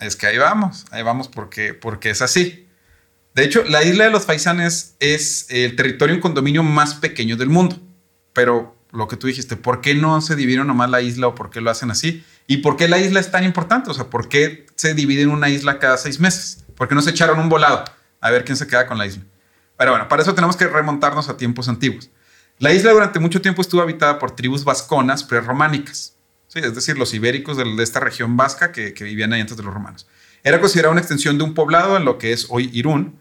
Es 0.00 0.16
que 0.16 0.26
ahí 0.26 0.38
vamos, 0.38 0.84
ahí 0.90 1.02
vamos 1.02 1.28
porque, 1.28 1.74
porque 1.74 2.10
es 2.10 2.22
así. 2.22 2.66
De 3.34 3.44
hecho, 3.44 3.64
la 3.64 3.82
isla 3.82 4.04
de 4.04 4.10
los 4.10 4.24
Faisanes 4.24 4.94
es 5.00 5.46
el 5.50 5.76
territorio 5.76 6.14
en 6.14 6.20
condominio 6.20 6.62
más 6.62 6.94
pequeño 6.94 7.36
del 7.36 7.48
mundo. 7.48 7.78
Pero 8.32 8.76
lo 8.92 9.08
que 9.08 9.16
tú 9.16 9.26
dijiste, 9.26 9.56
¿por 9.56 9.80
qué 9.80 9.94
no 9.94 10.20
se 10.20 10.36
dividieron 10.36 10.66
nomás 10.66 10.90
la 10.90 11.00
isla 11.00 11.28
o 11.28 11.34
por 11.34 11.50
qué 11.50 11.60
lo 11.60 11.70
hacen 11.70 11.90
así? 11.90 12.24
¿Y 12.46 12.58
por 12.58 12.76
qué 12.76 12.88
la 12.88 12.98
isla 12.98 13.20
es 13.20 13.30
tan 13.30 13.44
importante? 13.44 13.90
O 13.90 13.94
sea, 13.94 14.08
¿por 14.08 14.28
qué 14.28 14.66
se 14.74 14.94
dividen 14.94 15.30
una 15.30 15.48
isla 15.48 15.78
cada 15.78 15.96
seis 15.96 16.20
meses? 16.20 16.64
¿Por 16.76 16.88
qué 16.88 16.94
no 16.94 17.02
se 17.02 17.10
echaron 17.10 17.38
un 17.38 17.48
volado 17.48 17.84
a 18.20 18.30
ver 18.30 18.44
quién 18.44 18.56
se 18.56 18.66
queda 18.66 18.86
con 18.86 18.98
la 18.98 19.06
isla? 19.06 19.22
Pero 19.76 19.92
bueno, 19.92 20.08
para 20.08 20.22
eso 20.22 20.34
tenemos 20.34 20.56
que 20.56 20.66
remontarnos 20.66 21.28
a 21.28 21.36
tiempos 21.36 21.68
antiguos. 21.68 22.10
La 22.58 22.72
isla 22.72 22.92
durante 22.92 23.18
mucho 23.18 23.42
tiempo 23.42 23.60
estuvo 23.60 23.82
habitada 23.82 24.18
por 24.18 24.34
tribus 24.34 24.64
vasconas 24.64 25.24
prerrománicas, 25.24 26.16
¿sí? 26.48 26.60
es 26.60 26.74
decir, 26.74 26.96
los 26.96 27.12
ibéricos 27.12 27.58
de, 27.58 27.82
esta 27.82 28.00
región 28.00 28.36
vasca 28.38 28.72
que, 28.72 28.92
vivían 28.92 29.32
ahí 29.34 29.42
antes 29.42 29.58
de 29.58 29.62
los 29.62 29.74
romanos. 29.74 30.06
Era 30.42 30.58
considerada 30.58 30.92
una 30.92 31.00
extensión 31.00 31.36
de 31.36 31.44
un 31.44 31.52
poblado 31.52 31.98
en 31.98 32.06
lo 32.06 32.16
que 32.16 32.32
es 32.32 32.46
hoy 32.48 32.70
Irún, 32.72 33.18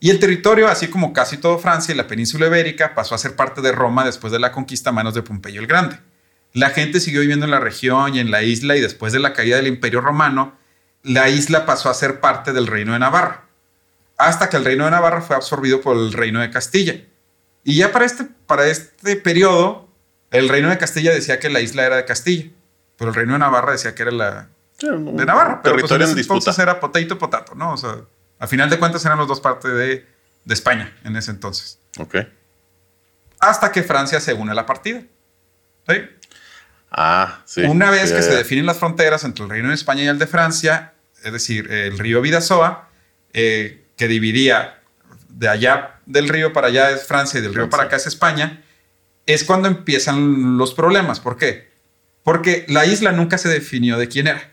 y 0.00 0.10
el 0.10 0.18
territorio, 0.18 0.66
así 0.66 0.88
como 0.88 1.12
casi 1.12 1.36
todo 1.36 1.60
Francia 1.60 1.94
y 1.94 1.96
la 1.96 2.08
península 2.08 2.48
ibérica, 2.48 2.92
pasó 2.92 3.14
a 3.14 3.18
ser 3.18 3.36
parte 3.36 3.60
de 3.60 3.70
Roma 3.70 4.04
después 4.04 4.32
de 4.32 4.40
la 4.40 4.50
conquista 4.50 4.90
a 4.90 4.92
manos 4.92 5.14
de 5.14 5.22
Pompeyo 5.22 5.60
el 5.60 5.68
Grande. 5.68 6.00
La 6.52 6.70
gente 6.70 6.98
siguió 6.98 7.20
viviendo 7.20 7.44
en 7.44 7.52
la 7.52 7.60
región 7.60 8.16
y 8.16 8.18
en 8.18 8.32
la 8.32 8.42
isla 8.42 8.74
y 8.74 8.80
después 8.80 9.12
de 9.12 9.20
la 9.20 9.32
caída 9.32 9.58
del 9.58 9.68
Imperio 9.68 10.00
Romano, 10.00 10.58
la 11.04 11.28
isla 11.28 11.66
pasó 11.66 11.88
a 11.88 11.94
ser 11.94 12.18
parte 12.18 12.52
del 12.52 12.66
Reino 12.66 12.94
de 12.94 12.98
Navarra, 12.98 13.44
hasta 14.18 14.50
que 14.50 14.56
el 14.56 14.64
Reino 14.64 14.86
de 14.86 14.90
Navarra 14.90 15.20
fue 15.20 15.36
absorbido 15.36 15.80
por 15.80 15.96
el 15.96 16.12
Reino 16.12 16.40
de 16.40 16.50
Castilla. 16.50 17.00
Y 17.64 17.76
ya 17.76 17.92
para 17.92 18.04
este, 18.04 18.26
para 18.46 18.66
este 18.66 19.16
periodo, 19.16 19.88
el 20.30 20.48
reino 20.48 20.70
de 20.70 20.78
Castilla 20.78 21.12
decía 21.12 21.38
que 21.38 21.50
la 21.50 21.60
isla 21.60 21.84
era 21.84 21.96
de 21.96 22.04
Castilla, 22.04 22.50
pero 22.96 23.10
el 23.10 23.14
reino 23.14 23.34
de 23.34 23.38
Navarra 23.38 23.72
decía 23.72 23.94
que 23.94 24.02
era 24.02 24.12
la 24.12 24.48
de 24.80 25.26
Navarra. 25.26 25.60
Pero 25.62 25.74
pues, 25.74 25.88
territorio 25.88 26.08
en, 26.08 26.18
entonces 26.18 26.58
era 26.58 26.80
potato 26.80 27.18
potato, 27.18 27.54
¿no? 27.54 27.72
O 27.72 27.76
sea, 27.76 27.98
a 28.38 28.46
final 28.46 28.68
de 28.68 28.78
cuentas 28.78 29.04
eran 29.04 29.18
los 29.18 29.28
dos 29.28 29.40
partes 29.40 29.72
de, 29.72 30.06
de 30.44 30.54
España 30.54 30.96
en 31.04 31.16
ese 31.16 31.30
entonces. 31.30 31.78
Ok. 31.98 32.16
Hasta 33.38 33.72
que 33.72 33.82
Francia 33.82 34.20
se 34.20 34.34
une 34.34 34.52
a 34.52 34.54
la 34.54 34.66
partida. 34.66 35.02
¿Sí? 35.88 35.94
Ah, 36.90 37.42
sí. 37.44 37.62
Una 37.62 37.90
vez 37.90 38.12
que 38.12 38.22
se 38.22 38.34
definen 38.34 38.66
las 38.66 38.78
fronteras 38.78 39.24
entre 39.24 39.44
el 39.44 39.50
reino 39.50 39.68
de 39.68 39.74
España 39.74 40.02
y 40.02 40.08
el 40.08 40.18
de 40.18 40.26
Francia, 40.26 40.94
es 41.22 41.32
decir, 41.32 41.70
el 41.72 41.98
río 41.98 42.20
Vidasoa, 42.20 42.88
eh, 43.32 43.84
que 43.96 44.08
dividía 44.08 44.81
de 45.42 45.48
allá 45.48 45.98
del 46.06 46.28
río 46.28 46.52
para 46.52 46.68
allá 46.68 46.92
es 46.92 47.02
Francia 47.02 47.40
y 47.40 47.42
del 47.42 47.52
río 47.52 47.68
para 47.68 47.82
acá 47.82 47.96
es 47.96 48.06
España, 48.06 48.62
es 49.26 49.42
cuando 49.42 49.66
empiezan 49.66 50.56
los 50.56 50.72
problemas. 50.72 51.18
¿Por 51.18 51.36
qué? 51.36 51.68
Porque 52.22 52.64
la 52.68 52.86
isla 52.86 53.10
nunca 53.10 53.38
se 53.38 53.48
definió 53.48 53.98
de 53.98 54.06
quién 54.06 54.28
era. 54.28 54.52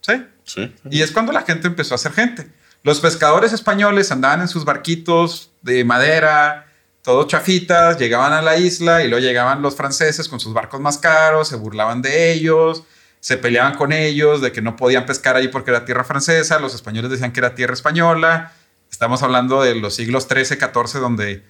¿Sí? 0.00 0.24
Sí. 0.44 0.72
Y 0.88 1.02
es 1.02 1.10
cuando 1.10 1.32
la 1.32 1.42
gente 1.42 1.66
empezó 1.66 1.96
a 1.96 1.98
ser 1.98 2.12
gente. 2.12 2.46
Los 2.84 3.00
pescadores 3.00 3.52
españoles 3.52 4.12
andaban 4.12 4.42
en 4.42 4.46
sus 4.46 4.64
barquitos 4.64 5.50
de 5.62 5.84
madera, 5.84 6.68
todos 7.02 7.26
chafitas, 7.26 7.98
llegaban 7.98 8.32
a 8.32 8.40
la 8.40 8.58
isla 8.58 9.02
y 9.02 9.08
luego 9.08 9.24
llegaban 9.24 9.62
los 9.62 9.74
franceses 9.74 10.28
con 10.28 10.38
sus 10.38 10.52
barcos 10.52 10.80
más 10.80 10.98
caros, 10.98 11.48
se 11.48 11.56
burlaban 11.56 12.02
de 12.02 12.32
ellos, 12.32 12.84
se 13.18 13.36
peleaban 13.36 13.74
con 13.74 13.90
ellos 13.92 14.40
de 14.40 14.52
que 14.52 14.62
no 14.62 14.76
podían 14.76 15.06
pescar 15.06 15.34
ahí 15.34 15.48
porque 15.48 15.72
era 15.72 15.84
tierra 15.84 16.04
francesa, 16.04 16.60
los 16.60 16.72
españoles 16.72 17.10
decían 17.10 17.32
que 17.32 17.40
era 17.40 17.56
tierra 17.56 17.74
española, 17.74 18.52
Estamos 18.92 19.22
hablando 19.22 19.62
de 19.62 19.74
los 19.74 19.96
siglos 19.96 20.28
XIII, 20.30 20.58
XIV, 20.58 21.00
donde 21.00 21.42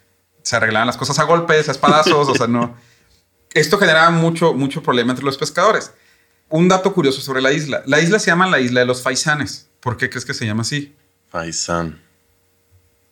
se 0.42 0.56
arreglaban 0.56 0.86
las 0.86 0.96
cosas 0.96 1.18
a 1.18 1.24
golpes, 1.24 1.68
a 1.68 1.72
espadazos, 1.72 2.28
o 2.28 2.34
sea, 2.34 2.46
no. 2.46 2.74
Esto 3.52 3.76
generaba 3.76 4.10
mucho, 4.10 4.54
mucho 4.54 4.82
problema 4.82 5.10
entre 5.10 5.26
los 5.26 5.36
pescadores. 5.36 5.92
Un 6.48 6.68
dato 6.68 6.94
curioso 6.94 7.20
sobre 7.20 7.42
la 7.42 7.52
isla. 7.52 7.82
La 7.84 8.00
isla 8.00 8.18
se 8.18 8.30
llama 8.30 8.48
la 8.48 8.60
isla 8.60 8.80
de 8.80 8.86
los 8.86 9.02
faisanes. 9.02 9.68
¿Por 9.80 9.96
qué 9.96 10.08
crees 10.08 10.24
que 10.24 10.32
se 10.32 10.46
llama 10.46 10.62
así? 10.62 10.94
Faisán. 11.28 12.00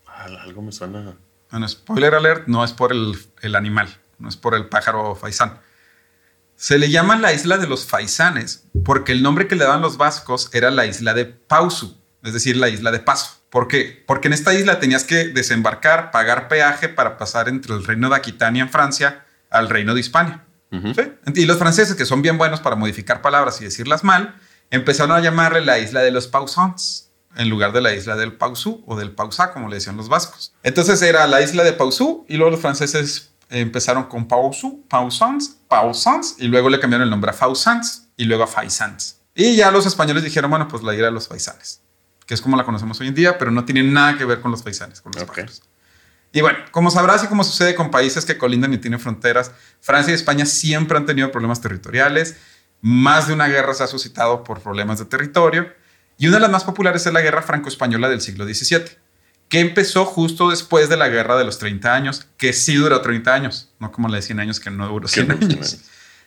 Algo 0.07 0.63
me 0.63 0.73
suena. 0.73 1.17
Bueno, 1.51 1.69
spoiler 1.69 2.15
alert, 2.15 2.47
no 2.47 2.65
es 2.65 2.73
por 2.73 2.93
el, 2.93 3.19
el 3.43 3.57
animal, 3.57 3.99
no 4.19 4.29
es 4.29 4.37
por 4.37 4.55
el 4.55 4.69
pájaro 4.69 5.17
faisán. 5.17 5.59
Se 6.55 6.79
le 6.79 6.91
llama 6.91 7.19
la 7.19 7.33
isla 7.33 7.59
de 7.59 7.67
los 7.67 7.85
faisanes 7.85 8.65
porque 8.85 9.13
el 9.13 9.23
nombre 9.23 9.49
que 9.49 9.57
le 9.57 9.65
daban 9.65 9.81
los 9.81 9.97
vascos 9.97 10.51
era 10.53 10.71
la 10.71 10.87
isla 10.87 11.15
de 11.15 11.25
Pausu, 11.25 11.99
es 12.23 12.33
decir, 12.33 12.57
la 12.57 12.69
isla 12.69 12.93
de 12.93 13.01
Paso. 13.01 13.40
¿Por 13.51 13.69
qué? 13.69 14.03
Porque 14.07 14.29
en 14.29 14.35
esta 14.35 14.55
isla 14.55 14.79
tenías 14.79 15.05
que 15.05 15.29
desembarcar, 15.29 16.11
pagar 16.11 16.49
peaje 16.49 16.89
para 16.89 17.19
pasar 17.19 17.49
entre 17.49 17.75
el 17.75 17.85
reino 17.85 18.09
de 18.09 18.17
Aquitania 18.17 18.63
en 18.63 18.71
Francia 18.71 19.25
al 19.51 19.69
reino 19.69 19.95
de 19.95 20.01
Hispania. 20.01 20.45
¿Sí? 20.71 21.03
Y 21.35 21.47
los 21.47 21.59
franceses, 21.59 21.97
que 21.97 22.07
son 22.07 22.23
bien 22.23 22.39
buenos 22.39 22.61
para 22.61 22.77
modificar 22.77 23.23
palabras 23.23 23.61
y 23.61 23.65
decirlas 23.65 24.05
mal, 24.05 24.37
empezaron 24.71 25.17
a 25.17 25.21
llamarle 25.21 25.65
la 25.65 25.81
isla 25.81 26.01
de 26.01 26.13
los 26.13 26.29
Pausans 26.29 27.11
en 27.37 27.49
lugar 27.49 27.73
de 27.73 27.81
la 27.81 27.93
isla 27.93 28.17
del 28.17 28.35
Pausú 28.35 28.83
o 28.87 28.97
del 28.97 29.13
Pausá, 29.13 29.53
como 29.53 29.69
le 29.69 29.77
decían 29.77 29.97
los 29.97 30.09
vascos. 30.09 30.53
Entonces 30.63 31.03
era 31.03 31.27
la 31.27 31.41
isla 31.41 31.65
de 31.65 31.73
Pausú 31.73 32.25
y 32.29 32.37
luego 32.37 32.53
los 32.53 32.61
franceses 32.61 33.33
empezaron 33.49 34.05
con 34.05 34.29
Pausú, 34.29 34.85
Pausans, 34.89 35.57
Pausans 35.69 36.37
y 36.39 36.47
luego 36.47 36.69
le 36.71 36.81
cambiaron 36.81 37.05
el 37.05 37.11
nombre 37.11 37.31
a 37.31 37.35
Fausans 37.35 38.09
y 38.17 38.25
luego 38.25 38.45
a 38.45 38.47
Faisans. 38.47 39.21
Y 39.35 39.57
ya 39.57 39.71
los 39.71 39.87
españoles 39.87 40.25
dijeron, 40.25 40.51
bueno, 40.51 40.69
pues 40.69 40.83
la 40.83 40.93
isla 40.93 41.07
de 41.07 41.13
los 41.13 41.29
faisanes, 41.29 41.80
que 42.31 42.35
es 42.35 42.41
como 42.41 42.57
la 42.57 42.63
conocemos 42.65 43.01
hoy 43.01 43.09
en 43.09 43.15
día, 43.17 43.39
pero 43.39 43.51
no 43.51 43.65
tiene 43.65 43.83
nada 43.83 44.17
que 44.17 44.25
ver 44.25 44.41
con 44.41 44.53
los 44.53 44.63
faisanes, 44.63 45.01
con 45.01 45.11
los 45.11 45.25
Ok. 45.25 45.31
pájaros. 45.31 45.63
Y 46.33 46.43
bueno, 46.43 46.61
como 46.71 46.89
sabrás 46.93 47.25
y 47.25 47.27
como 47.27 47.43
sucede 47.43 47.75
con 47.75 47.91
países 47.91 48.25
que 48.25 48.39
colindan 48.39 48.73
y 48.73 48.79
tienen 48.79 49.01
fronteras, 49.01 49.51
Francia 49.81 50.13
y 50.13 50.15
España 50.15 50.47
siempre 50.47 50.97
han 50.97 51.07
tenido 51.07 51.33
problemas 51.33 51.61
territoriales. 51.61 52.37
Más 52.83 53.27
de 53.27 53.33
una 53.35 53.49
guerra 53.49 53.75
se 53.75 53.83
ha 53.83 53.89
suscitado 53.89 54.45
por 54.45 54.61
problemas 54.61 55.01
de 55.01 55.07
territorio. 55.07 55.73
Y 56.19 56.29
una 56.29 56.37
de 56.37 56.43
las 56.43 56.53
más 56.53 56.63
populares 56.63 57.05
es 57.05 57.13
la 57.13 57.21
guerra 57.21 57.43
franco-española 57.43 58.09
del 58.09 58.21
siglo 58.21 58.45
XVII, 58.45 58.85
que 59.49 59.59
empezó 59.59 60.05
justo 60.05 60.51
después 60.51 60.89
de 60.89 60.97
la 60.97 61.09
guerra 61.09 61.37
de 61.37 61.45
los 61.45 61.59
30 61.59 61.93
años, 61.93 62.29
que 62.37 62.53
sí 62.53 62.77
duró 62.77 63.01
30 63.01 63.35
años, 63.35 63.73
no 63.81 63.91
como 63.91 64.07
la 64.07 64.19
de 64.19 64.23
100 64.23 64.39
años 64.39 64.61
que 64.61 64.71
no 64.71 64.87
duró 64.87 65.09
100 65.09 65.27
no, 65.27 65.37
100 65.37 65.51
años. 65.51 65.79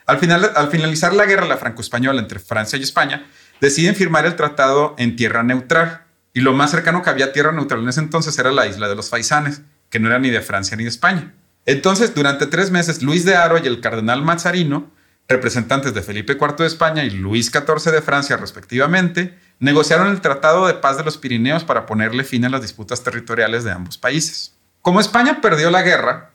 Al, 0.05 0.19
final, 0.19 0.51
al 0.53 0.69
finalizar 0.69 1.13
la 1.13 1.25
guerra, 1.25 1.45
la 1.45 1.55
franco-española 1.55 2.19
entre 2.19 2.39
Francia 2.39 2.77
y 2.77 2.83
España, 2.83 3.25
deciden 3.63 3.95
firmar 3.95 4.25
el 4.25 4.35
tratado 4.35 4.93
en 4.97 5.15
tierra 5.15 5.41
neutral. 5.41 6.03
Y 6.33 6.41
lo 6.41 6.51
más 6.51 6.71
cercano 6.71 7.01
que 7.01 7.09
había 7.09 7.27
a 7.27 7.31
tierra 7.31 7.53
neutral 7.53 7.81
en 7.81 7.87
ese 7.87 8.01
entonces 8.01 8.37
era 8.37 8.51
la 8.51 8.67
isla 8.67 8.89
de 8.89 8.95
los 8.95 9.09
Faisanes, 9.09 9.61
que 9.89 9.99
no 9.99 10.09
era 10.09 10.19
ni 10.19 10.31
de 10.31 10.41
Francia 10.41 10.75
ni 10.75 10.83
de 10.83 10.89
España. 10.89 11.33
Entonces, 11.65 12.13
durante 12.13 12.45
tres 12.45 12.71
meses, 12.71 13.01
Luis 13.01 13.23
de 13.23 13.37
Haro 13.37 13.57
y 13.57 13.65
el 13.65 13.79
cardenal 13.79 14.21
Mazarino, 14.21 14.91
representantes 15.29 15.93
de 15.93 16.01
Felipe 16.01 16.33
IV 16.33 16.57
de 16.57 16.65
España 16.65 17.05
y 17.05 17.11
Luis 17.11 17.51
XIV 17.51 17.93
de 17.93 18.01
Francia 18.01 18.35
respectivamente, 18.35 19.39
negociaron 19.59 20.07
el 20.07 20.19
Tratado 20.19 20.67
de 20.67 20.73
Paz 20.73 20.97
de 20.97 21.05
los 21.05 21.17
Pirineos 21.17 21.63
para 21.63 21.85
ponerle 21.85 22.25
fin 22.25 22.43
a 22.43 22.49
las 22.49 22.63
disputas 22.63 23.01
territoriales 23.01 23.63
de 23.63 23.71
ambos 23.71 23.97
países. 23.97 24.57
Como 24.81 24.99
España 24.99 25.39
perdió 25.39 25.71
la 25.71 25.83
guerra, 25.83 26.32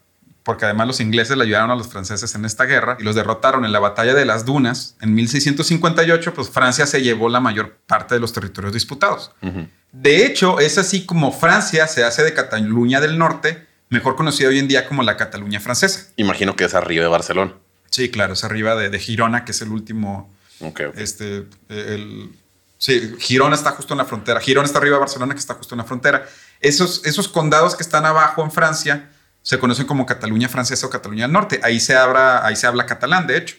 porque 0.49 0.65
además 0.65 0.87
los 0.87 1.01
ingleses 1.01 1.37
le 1.37 1.45
ayudaron 1.45 1.71
a 1.71 1.75
los 1.77 1.89
franceses 1.89 2.35
en 2.35 2.47
esta 2.47 2.65
guerra 2.65 2.97
y 2.99 3.03
los 3.03 3.15
derrotaron 3.15 3.67
en 3.67 3.73
la 3.73 3.81
batalla 3.81 4.15
de 4.15 4.25
las 4.25 4.47
Dunas 4.47 4.97
en 5.03 5.13
1658, 5.15 6.33
pues 6.33 6.49
Francia 6.49 6.87
se 6.87 7.03
llevó 7.03 7.29
la 7.29 7.39
mayor 7.39 7.77
parte 7.87 8.15
de 8.15 8.21
los 8.23 8.33
territorios 8.33 8.73
disputados. 8.73 9.31
De 9.93 10.25
hecho, 10.25 10.59
es 10.59 10.79
así 10.79 11.05
como 11.05 11.33
Francia 11.33 11.87
se 11.87 12.03
hace 12.03 12.23
de 12.23 12.33
Cataluña 12.33 12.99
del 12.99 13.19
Norte, 13.19 13.67
mejor 13.91 14.17
conocida 14.17 14.49
hoy 14.49 14.59
en 14.59 14.69
día 14.69 14.89
como 14.89 15.03
la 15.03 15.19
Cataluña 15.19 15.61
francesa. 15.61 16.07
Imagino 16.17 16.57
que 16.57 16.65
es 16.65 16.73
arriba 16.73 17.03
de 17.03 17.11
Barcelona. 17.11 17.53
Sí, 17.91 18.11
claro, 18.11 18.33
es 18.33 18.43
arriba 18.43 18.75
de, 18.75 18.89
de 18.89 18.99
Girona, 18.99 19.45
que 19.45 19.53
es 19.53 19.61
el 19.61 19.69
último, 19.69 20.33
Ok, 20.61 20.81
ok. 20.89 20.95
este, 20.97 21.45
el, 21.69 22.31
sí, 22.79 23.17
Girona 23.19 23.55
está 23.55 23.73
justo 23.73 23.93
en 23.93 23.99
la 23.99 24.07
frontera. 24.07 24.41
Girona 24.41 24.65
está 24.65 24.79
arriba 24.79 24.97
de 24.97 25.01
Barcelona, 25.01 25.35
que 25.35 25.41
está 25.41 25.53
justo 25.53 25.75
en 25.75 25.81
la 25.81 25.85
frontera. 25.85 26.27
Esos, 26.63 27.05
esos 27.05 27.29
condados 27.29 27.77
que 27.77 27.83
están 27.83 28.07
abajo 28.07 28.43
en 28.43 28.51
Francia 28.51 29.11
se 29.43 29.59
conocen 29.59 29.87
como 29.87 30.05
Cataluña 30.07 30.49
francesa 30.49 30.87
o 30.87 30.91
Cataluña 30.91 31.25
del 31.25 31.33
Norte. 31.33 31.61
Ahí 31.63 31.81
se, 31.81 31.97
habla, 31.97 32.45
ahí 32.47 32.57
se 32.57 32.67
habla 32.67 32.87
catalán, 32.87 33.27
de 33.27 33.39
hecho, 33.39 33.57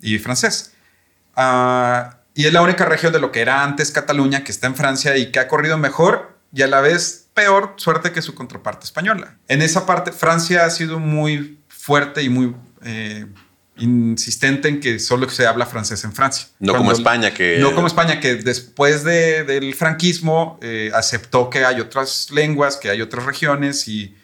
y 0.00 0.18
francés. 0.18 0.72
Ah, 1.34 2.18
y 2.34 2.46
es 2.46 2.52
la 2.52 2.62
única 2.62 2.84
región 2.84 3.12
de 3.12 3.20
lo 3.20 3.30
que 3.32 3.40
era 3.40 3.62
antes 3.62 3.90
Cataluña 3.90 4.44
que 4.44 4.52
está 4.52 4.66
en 4.66 4.74
Francia 4.74 5.16
y 5.16 5.30
que 5.32 5.38
ha 5.38 5.48
corrido 5.48 5.78
mejor 5.78 6.38
y 6.54 6.62
a 6.62 6.66
la 6.66 6.80
vez 6.80 7.28
peor 7.34 7.74
suerte 7.76 8.12
que 8.12 8.20
su 8.22 8.34
contraparte 8.34 8.84
española. 8.84 9.36
En 9.48 9.62
esa 9.62 9.86
parte, 9.86 10.12
Francia 10.12 10.64
ha 10.66 10.70
sido 10.70 10.98
muy 10.98 11.60
fuerte 11.68 12.22
y 12.22 12.28
muy 12.28 12.54
eh, 12.84 13.26
insistente 13.76 14.68
en 14.68 14.80
que 14.80 14.98
solo 14.98 15.28
se 15.30 15.46
habla 15.46 15.64
francés 15.66 16.04
en 16.04 16.12
Francia. 16.12 16.46
No 16.58 16.72
Cuando- 16.72 16.78
como 16.78 16.92
España, 16.92 17.32
que. 17.32 17.58
no 17.58 17.74
como 17.74 17.86
España, 17.86 18.20
que 18.20 18.36
después 18.36 19.02
de- 19.04 19.44
del 19.44 19.74
franquismo 19.74 20.58
eh, 20.62 20.90
aceptó 20.94 21.48
que 21.48 21.64
hay 21.64 21.80
otras 21.80 22.30
lenguas, 22.30 22.76
que 22.76 22.90
hay 22.90 23.00
otras 23.00 23.24
regiones 23.24 23.88
y 23.88 24.14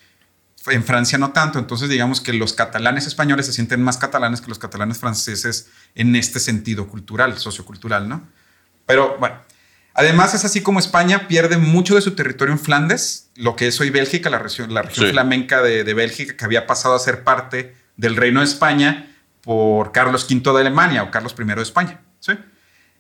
en 0.67 0.85
Francia 0.85 1.19
no 1.19 1.33
tanto. 1.33 1.59
Entonces 1.59 1.89
digamos 1.89 2.21
que 2.21 2.33
los 2.33 2.53
catalanes 2.53 3.07
españoles 3.07 3.47
se 3.47 3.53
sienten 3.53 3.83
más 3.83 3.97
catalanes 3.97 4.41
que 4.41 4.49
los 4.49 4.59
catalanes 4.59 4.99
franceses 4.99 5.69
en 5.95 6.15
este 6.17 6.41
sentido 6.41 6.89
cultural, 6.89 7.39
sociocultural, 7.39 8.09
¿no? 8.09 8.23
Pero 8.87 9.17
bueno, 9.19 9.37
además 9.95 10.35
es 10.35 10.45
así 10.45 10.61
como 10.63 10.79
España 10.79 11.29
pierde 11.29 11.59
mucho 11.59 11.95
de 11.95 12.01
su 12.01 12.13
territorio 12.15 12.53
en 12.53 12.59
Flandes, 12.59 13.29
lo 13.37 13.57
que 13.57 13.67
es 13.69 13.81
hoy 13.81 13.91
Bélgica, 13.91 14.31
la 14.31 14.39
región, 14.39 14.73
la 14.75 14.83
región 14.83 15.07
Sí. 15.07 15.13
flamenca 15.13 15.63
de, 15.63 15.85
de 15.85 15.95
Bélgica, 15.95 16.37
que 16.37 16.45
había 16.45 16.67
pasado 16.67 16.95
a 16.95 16.99
ser 16.99 17.25
parte 17.25 17.77
del 17.97 18.17
Reino 18.17 18.41
de 18.41 18.47
España 18.47 19.15
por 19.43 19.93
Carlos 19.93 20.27
V 20.31 20.53
de 20.53 20.61
Alemania 20.61 21.03
o 21.03 21.11
Carlos 21.11 21.35
I 21.39 21.45
de 21.45 21.63
España. 21.63 22.01
¿sí? 22.21 22.33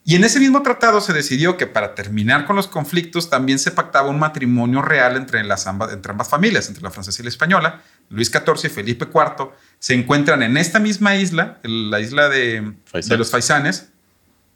Y 0.04 0.16
en 0.16 0.24
ese 0.24 0.40
mismo 0.40 0.62
tratado 0.62 1.00
se 1.00 1.12
decidió 1.12 1.56
que 1.56 1.66
para 1.66 1.94
terminar 1.94 2.46
con 2.46 2.56
los 2.56 2.66
conflictos 2.66 3.28
también 3.28 3.58
se 3.58 3.70
pactaba 3.70 4.08
un 4.08 4.18
matrimonio 4.18 4.80
real 4.80 5.16
entre, 5.16 5.44
las 5.44 5.66
ambas, 5.66 5.92
entre 5.92 6.12
ambas 6.12 6.28
familias, 6.28 6.68
entre 6.68 6.82
la 6.82 6.90
francesa 6.90 7.20
y 7.20 7.24
la 7.24 7.28
española. 7.28 7.82
Luis 8.08 8.30
XIV 8.30 8.64
y 8.64 8.68
Felipe 8.68 9.06
IV 9.12 9.50
se 9.78 9.94
encuentran 9.94 10.42
en 10.42 10.56
esta 10.56 10.78
misma 10.78 11.16
isla, 11.16 11.58
la 11.62 12.00
isla 12.00 12.30
de, 12.30 12.72
de 12.92 13.16
los 13.18 13.30
Faisanes, 13.30 13.90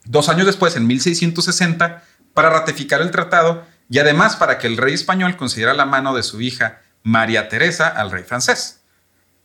dos 0.07 0.31
años 0.31 0.47
después, 0.47 0.75
en 0.77 0.87
1660, 0.87 2.03
para 2.33 2.49
ratificar 2.49 3.03
el 3.03 3.11
tratado 3.11 3.65
y 3.91 3.99
además 3.99 4.37
para 4.37 4.59
que 4.59 4.67
el 4.67 4.79
rey 4.79 4.95
español 4.95 5.37
concediera 5.37 5.75
la 5.75 5.85
mano 5.85 6.15
de 6.15 6.23
su 6.23 6.41
hija 6.41 6.81
María 7.03 7.51
Teresa 7.51 7.89
al 7.89 8.11
rey 8.11 8.25
francés. 8.25 8.81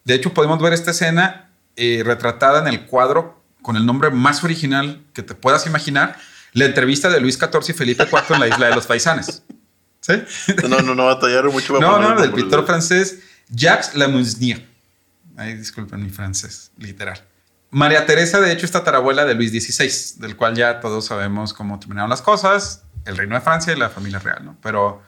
De 0.06 0.14
hecho, 0.14 0.34
podemos 0.34 0.62
ver 0.62 0.72
esta 0.72 0.92
escena 0.92 1.50
eh, 1.76 2.02
retratada 2.06 2.60
en 2.60 2.68
el 2.68 2.86
cuadro 2.86 3.44
con 3.68 3.76
el 3.76 3.86
nombre 3.86 4.12
más 4.12 4.46
original 4.46 5.04
que 5.12 5.24
te 5.24 5.36
puedas 5.36 5.68
imaginar, 5.68 6.18
la 6.54 6.64
entrevista 6.64 7.10
de 7.10 7.20
Luis 7.20 7.38
XIV 7.38 7.72
y 7.72 7.74
Felipe 7.74 8.08
IV 8.10 8.36
en 8.36 8.40
la 8.40 8.48
isla 8.48 8.68
de 8.68 8.76
los 8.76 8.88
Faisanes. 8.88 9.44
¿Sí? 10.00 10.14
No, 10.70 10.80
no, 10.80 10.96
no 10.96 11.06
batallaron 11.08 11.52
mucho. 11.52 11.78
No, 11.78 12.00
no, 12.00 12.14
el 12.14 12.22
del 12.22 12.32
pintor 12.32 12.66
francés 12.66 13.20
Jacques 13.50 13.94
Lamusnier. 13.94 14.66
Ay, 15.36 15.56
disculpen 15.56 16.02
mi 16.02 16.10
francés, 16.10 16.72
literal. 16.78 17.22
María 17.70 18.06
Teresa, 18.06 18.40
de 18.40 18.54
hecho, 18.54 18.66
es 18.66 18.72
tatarabuela 18.72 19.26
de 19.26 19.34
Luis 19.34 19.52
XVI, 19.52 20.22
del 20.22 20.38
cual 20.38 20.56
ya 20.56 20.80
todos 20.80 21.04
sabemos 21.04 21.54
cómo 21.54 21.78
terminaron 21.78 22.10
las 22.10 22.22
cosas, 22.22 22.84
el 23.04 23.18
reino 23.18 23.36
de 23.36 23.42
Francia 23.42 23.74
y 23.74 23.76
la 23.76 23.90
familia 23.90 24.20
real, 24.20 24.46
¿no? 24.46 24.58
Pero 24.64 25.04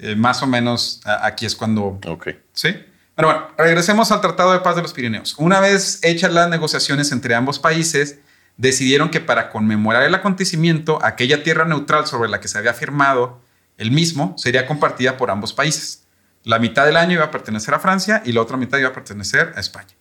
eh, 0.00 0.16
más 0.16 0.42
o 0.42 0.48
menos 0.48 1.00
aquí 1.04 1.46
es 1.46 1.54
cuando 1.54 2.00
Ok. 2.08 2.30
¿Sí? 2.54 2.74
Bueno, 3.16 3.48
regresemos 3.58 4.10
al 4.12 4.20
Tratado 4.20 4.52
de 4.52 4.60
Paz 4.60 4.76
de 4.76 4.82
los 4.82 4.92
Pirineos. 4.92 5.34
Una 5.38 5.60
vez 5.60 5.98
hechas 6.02 6.32
las 6.32 6.48
negociaciones 6.48 7.12
entre 7.12 7.34
ambos 7.34 7.58
países, 7.58 8.18
decidieron 8.56 9.10
que 9.10 9.20
para 9.20 9.50
conmemorar 9.50 10.02
el 10.02 10.14
acontecimiento, 10.14 10.98
aquella 11.02 11.42
tierra 11.42 11.64
neutral 11.64 12.06
sobre 12.06 12.28
la 12.28 12.40
que 12.40 12.48
se 12.48 12.58
había 12.58 12.74
firmado 12.74 13.40
el 13.78 13.90
mismo 13.90 14.34
sería 14.36 14.66
compartida 14.66 15.16
por 15.16 15.30
ambos 15.30 15.54
países. 15.54 16.04
La 16.44 16.58
mitad 16.58 16.84
del 16.84 16.98
año 16.98 17.14
iba 17.14 17.24
a 17.24 17.30
pertenecer 17.30 17.72
a 17.72 17.78
Francia 17.78 18.22
y 18.24 18.32
la 18.32 18.42
otra 18.42 18.58
mitad 18.58 18.78
iba 18.78 18.90
a 18.90 18.92
pertenecer 18.92 19.54
a 19.56 19.60
España. 19.60 19.94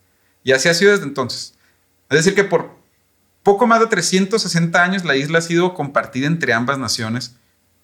Y 0.43 0.51
así 0.51 0.67
ha 0.67 0.73
sido 0.73 0.91
desde 0.91 1.05
entonces. 1.05 1.55
Es 2.09 2.17
decir, 2.17 2.35
que 2.35 2.43
por 2.43 2.75
poco 3.43 3.65
más 3.67 3.79
de 3.79 3.87
360 3.87 4.83
años 4.83 5.05
la 5.05 5.15
isla 5.15 5.39
ha 5.39 5.41
sido 5.41 5.73
compartida 5.73 6.27
entre 6.27 6.53
ambas 6.53 6.77
naciones, 6.77 7.37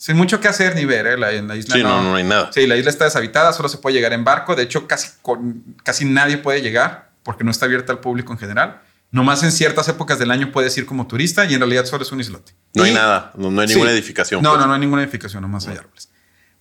sin 0.05 0.17
mucho 0.17 0.39
que 0.39 0.47
hacer 0.47 0.75
ni 0.75 0.85
ver. 0.85 1.07
¿eh? 1.07 1.17
La, 1.17 1.31
en 1.31 1.47
la 1.47 1.55
isla 1.55 1.75
Sí, 1.75 1.81
no, 1.81 1.99
no 2.03 2.15
hay 2.15 2.23
nada. 2.23 2.51
Sí, 2.53 2.67
la 2.67 2.75
isla 2.75 2.91
está 2.91 3.05
deshabitada, 3.05 3.51
solo 3.53 3.69
se 3.69 3.79
puede 3.79 3.95
llegar 3.95 4.13
en 4.13 4.23
barco. 4.23 4.55
De 4.55 4.61
hecho, 4.61 4.85
casi, 4.87 5.07
con- 5.23 5.63
casi 5.83 6.05
nadie 6.05 6.37
puede 6.37 6.61
llegar 6.61 7.09
porque 7.23 7.43
no 7.43 7.49
está 7.49 7.65
abierta 7.65 7.91
al 7.91 7.99
público 7.99 8.31
en 8.31 8.37
general. 8.37 8.81
Nomás 9.09 9.41
en 9.41 9.51
ciertas 9.51 9.87
épocas 9.87 10.19
del 10.19 10.29
año 10.29 10.51
puedes 10.51 10.77
ir 10.77 10.85
como 10.85 11.07
turista 11.07 11.45
y 11.45 11.55
en 11.55 11.59
realidad 11.59 11.85
solo 11.85 12.03
es 12.03 12.11
un 12.11 12.19
islote. 12.19 12.53
No 12.75 12.83
hay 12.83 12.91
Y- 12.91 12.93
nada. 12.93 13.31
No, 13.35 13.49
no 13.49 13.61
hay 13.61 13.67
Sí. 13.67 13.73
ninguna 13.73 13.91
edificación. 13.93 14.43
No, 14.43 14.51
pues. 14.51 14.61
no, 14.61 14.67
no 14.67 14.73
hay 14.75 14.79
ninguna 14.79 15.01
edificación, 15.01 15.41
nomás 15.41 15.67
hay 15.67 15.77
árboles. 15.77 16.09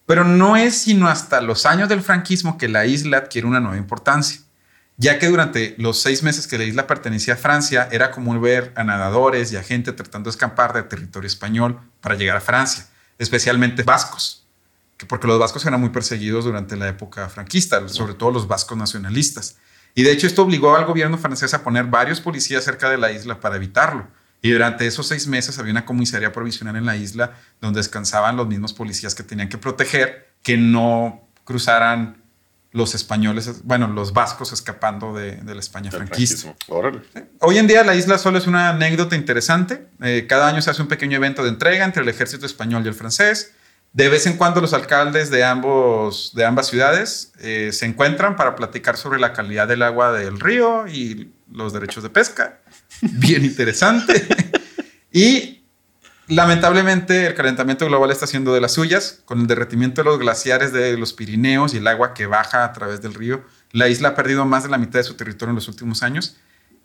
Pero 0.06 0.24
no 0.24 0.56
es 0.56 0.78
sino 0.78 1.08
hasta 1.08 1.40
los 1.42 1.66
años 1.66 1.88
del 1.90 2.00
franquismo 2.00 2.56
que 2.56 2.68
la 2.68 2.86
isla 2.86 3.18
adquiere 3.18 3.46
una 3.46 3.60
nueva 3.60 3.76
importancia, 3.76 4.40
ya 4.96 5.18
que 5.18 5.28
durante 5.28 5.74
los 5.78 6.00
seis 6.00 6.22
meses 6.22 6.46
que 6.46 6.56
la 6.56 6.64
isla 6.64 6.86
pertenecía 6.86 7.34
a 7.34 7.36
Francia 7.36 7.88
era 7.90 8.10
común 8.10 8.40
ver 8.40 8.72
a 8.76 8.84
nadadores 8.84 9.52
y 9.52 9.56
a 9.56 9.62
gente 9.62 9.92
tratando 9.92 10.28
de 10.28 10.32
escapar 10.32 10.72
del 10.72 10.84
territorio 10.88 11.26
español 11.26 11.78
para 12.00 12.14
llegar 12.14 12.36
a 12.36 12.40
Francia, 12.40 12.86
especialmente 13.18 13.83
vascos, 13.83 14.47
que 14.97 15.06
porque 15.06 15.26
los 15.26 15.38
vascos 15.38 15.64
eran 15.66 15.80
muy 15.80 15.90
perseguidos 15.90 16.44
durante 16.44 16.76
la 16.76 16.88
época 16.88 17.28
franquista, 17.28 17.88
sobre 17.88 18.14
todo 18.14 18.30
los 18.30 18.47
vascos 18.47 18.76
nacionalistas. 18.76 19.56
Y 19.94 20.02
de 20.02 20.12
hecho 20.12 20.26
esto 20.26 20.42
obligó 20.42 20.76
al 20.76 20.85
gobierno 20.87 21.18
francés 21.18 21.54
a 21.54 21.62
poner 21.62 21.85
varios 21.85 22.21
policías 22.21 22.64
cerca 22.64 22.90
de 22.90 22.99
la 22.99 23.12
isla 23.12 23.40
para 23.40 23.56
evitarlo. 23.56 24.09
Y 24.42 24.50
durante 24.50 24.87
esos 24.87 25.06
seis 25.06 25.26
meses 25.26 25.59
había 25.59 25.73
una 25.73 25.87
comisaría 25.87 26.33
provisional 26.33 26.76
en 26.76 26.85
la 26.85 26.97
isla 26.97 27.33
donde 27.61 27.78
descansaban 27.78 28.37
los 28.37 28.47
mismos 28.47 28.75
policías 28.75 29.14
que 29.14 29.23
tenían 29.23 29.49
que 29.49 29.56
proteger 29.56 30.35
que 30.42 30.56
no 30.56 31.26
cruzaran 31.44 32.24
los 32.75 32.97
españoles, 32.97 33.62
bueno, 33.62 33.87
los 33.87 34.12
vascos 34.12 34.52
escapando 34.52 35.14
de, 35.14 35.40
la 35.45 35.61
España 35.61 35.93
franquista. 35.93 36.57
Hoy 37.38 37.59
en 37.59 37.69
día 37.69 37.85
la 37.85 37.95
isla 37.95 38.19
solo 38.19 38.37
es 38.37 38.49
una 38.49 38.71
anécdota 38.71 39.14
interesante. 39.14 39.87
Eh, 40.02 40.26
cada 40.28 40.49
año 40.49 40.61
se 40.61 40.71
hace 40.71 40.83
un 40.83 40.88
pequeño 40.88 41.16
evento 41.16 41.45
de 41.45 41.50
entrega 41.50 41.85
entre 41.85 42.02
el 42.02 42.09
ejército 42.09 42.47
español 42.47 42.83
y 42.85 42.88
el 42.88 42.95
francés. 42.95 43.52
De 43.93 44.09
vez 44.09 44.26
en 44.26 44.37
cuando 44.37 44.61
los 44.61 44.73
alcaldes 44.73 45.31
de, 45.31 45.45
ambos, 45.45 46.33
de 46.35 46.45
ambas 46.45 46.66
ciudades 46.66 47.33
eh, 47.38 47.71
se 47.73 47.87
encuentran 47.87 48.35
para 48.35 48.57
platicar 48.57 48.97
sobre 48.97 49.21
la 49.21 49.33
calidad 49.33 49.69
del 49.69 49.83
agua 49.83 50.11
del 50.11 50.40
río 50.40 50.88
y 50.88 51.33
los 51.52 51.73
derechos 51.73 52.02
de 52.02 52.11
pesca. 52.11 52.59
Bien 53.02 53.45
interesante. 53.45 54.26
y 55.12 55.53
lamentablemente 56.28 57.26
el 57.26 57.35
calentamiento 57.35 57.87
global 57.87 58.11
está 58.11 58.25
haciendo 58.25 58.54
de 58.54 58.61
las 58.61 58.73
suyas. 58.73 59.23
Con 59.25 59.40
el 59.40 59.47
derretimiento 59.47 60.02
de 60.02 60.07
los 60.07 60.19
glaciares 60.19 60.73
de 60.73 60.97
los 60.97 61.12
Pirineos 61.12 61.75
y 61.75 61.78
el 61.78 61.87
agua 61.87 62.14
que 62.14 62.26
baja 62.26 62.64
a 62.64 62.73
través 62.73 63.02
del 63.02 63.14
río, 63.14 63.45
la 63.73 63.88
isla 63.88 64.11
ha 64.11 64.14
perdido 64.14 64.45
más 64.45 64.64
de 64.64 64.71
la 64.71 64.78
mitad 64.78 65.00
de 65.00 65.04
su 65.04 65.14
territorio 65.14 65.50
en 65.50 65.57
los 65.57 65.69
últimos 65.69 66.02
años. 66.02 66.37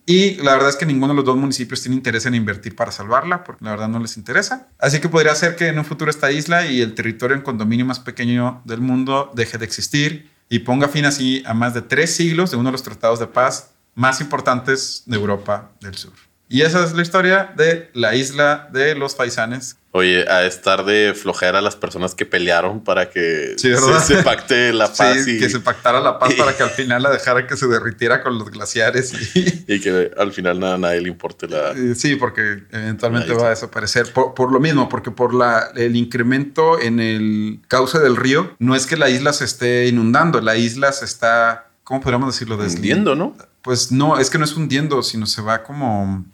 Y 0.06 0.36
la 0.38 0.54
verdad 0.54 0.70
es 0.70 0.76
que 0.76 0.88
ninguno 0.88 1.14
de 1.14 1.18
los 1.18 1.26
dos 1.26 1.38
municipios 1.38 1.82
tiene 1.82 1.96
interés 1.96 2.26
en 2.26 2.34
invertir 2.34 2.76
para 2.76 2.92
salvarla, 2.92 3.44
porque 3.44 3.64
la 3.64 3.72
verdad 3.72 3.90
no 3.90 4.00
les 4.00 4.18
interesa. 4.18 4.68
Así 4.80 5.00
que 5.00 5.08
podría 5.08 5.36
ser 5.36 5.56
que 5.56 5.68
en 5.68 5.78
un 5.78 5.86
futuro 5.86 6.10
esta 6.10 6.32
isla 6.32 6.66
y 6.66 6.82
el 6.82 6.96
territorio 6.96 7.36
en 7.36 7.44
condominio 7.44 7.86
más 7.86 8.00
pequeño 8.00 8.64
del 8.66 8.82
mundo 8.82 9.32
deje 9.36 9.60
de 9.60 9.66
existir 9.66 10.32
y 10.50 10.60
ponga 10.60 10.88
fin 10.88 11.06
así 11.06 11.44
a 11.46 11.54
más 11.54 11.76
de 11.76 11.84
tres 11.84 12.16
siglos 12.16 12.50
de 12.50 12.58
uno 12.58 12.70
de 12.70 12.72
los 12.72 12.84
tratados 12.84 13.20
de 13.20 13.28
paz 13.28 13.72
más 13.94 14.20
importantes 14.20 15.04
de 15.06 15.16
Europa 15.16 15.72
del 15.80 15.96
Sur. 15.96 16.29
Y 16.52 16.64
esa 16.64 16.84
es 16.84 16.94
la 16.94 17.04
historia 17.04 17.54
de 17.56 17.92
la 17.94 18.16
isla 18.16 18.70
de 18.74 18.96
los 18.96 19.16
faisanes. 19.16 19.78
Oye, 19.92 20.28
a 20.28 20.46
estar 20.46 20.84
de 20.84 21.14
flojera 21.16 21.60
a 21.60 21.62
las 21.62 21.76
personas 21.76 22.16
que 22.16 22.26
pelearon 22.26 22.84
para 22.84 23.12
que 23.12 23.54
se, 23.58 24.24
pacte 24.24 24.74
la 24.74 24.88
paz. 24.98 25.28
y, 25.28 25.40
que 25.40 25.48
se 25.48 25.60
pactara 25.60 26.00
la 26.00 26.18
paz 26.18 26.34
para 26.34 26.58
que 26.58 26.64
al 26.64 26.72
final 26.72 27.04
la 27.04 27.12
dejara 27.12 27.46
que 27.46 27.56
se 27.56 27.68
derritiera 27.68 28.24
con 28.24 28.40
los 28.40 28.50
glaciares. 28.50 29.14
Y, 29.36 29.80
que 29.80 30.12
al 30.18 30.32
final 30.32 30.60
nada, 30.60 30.76
a 30.76 30.78
nadie 30.80 31.02
le 31.02 31.10
importe 31.10 31.48
la... 31.48 31.76
Sí, 31.96 32.16
porque 32.16 32.64
eventualmente 32.72 33.32
va 33.34 33.48
a 33.48 33.50
desaparecer. 33.52 34.12
Por, 34.12 34.52
lo 34.52 34.60
mismo, 34.60 34.90
porque 34.90 35.12
por 35.12 35.36
la, 35.36 35.70
el 35.76 35.96
incremento 35.96 36.80
en 36.80 37.00
el 37.00 37.60
cauce 37.68 38.00
del 38.00 38.16
río, 38.16 38.56
no 38.58 38.76
es 38.76 38.88
que 38.88 38.98
la 38.98 39.10
isla 39.10 39.34
se 39.34 39.46
esté 39.46 39.88
inundando, 39.88 40.42
la 40.42 40.56
isla 40.56 40.92
se 40.94 41.06
está... 41.06 41.68
¿Cómo 41.84 42.02
podríamos 42.02 42.34
decirlo? 42.34 42.58
Hundiendo, 42.58 43.16
¿no? 43.16 43.36
Pues 43.62 43.92
no, 43.92 44.20
es 44.20 44.30
que 44.32 44.38
no 44.38 44.46
es 44.46 44.56
hundiendo, 44.56 45.04
sino 45.04 45.26
se 45.26 45.42
va 45.42 45.64
como 45.64 46.26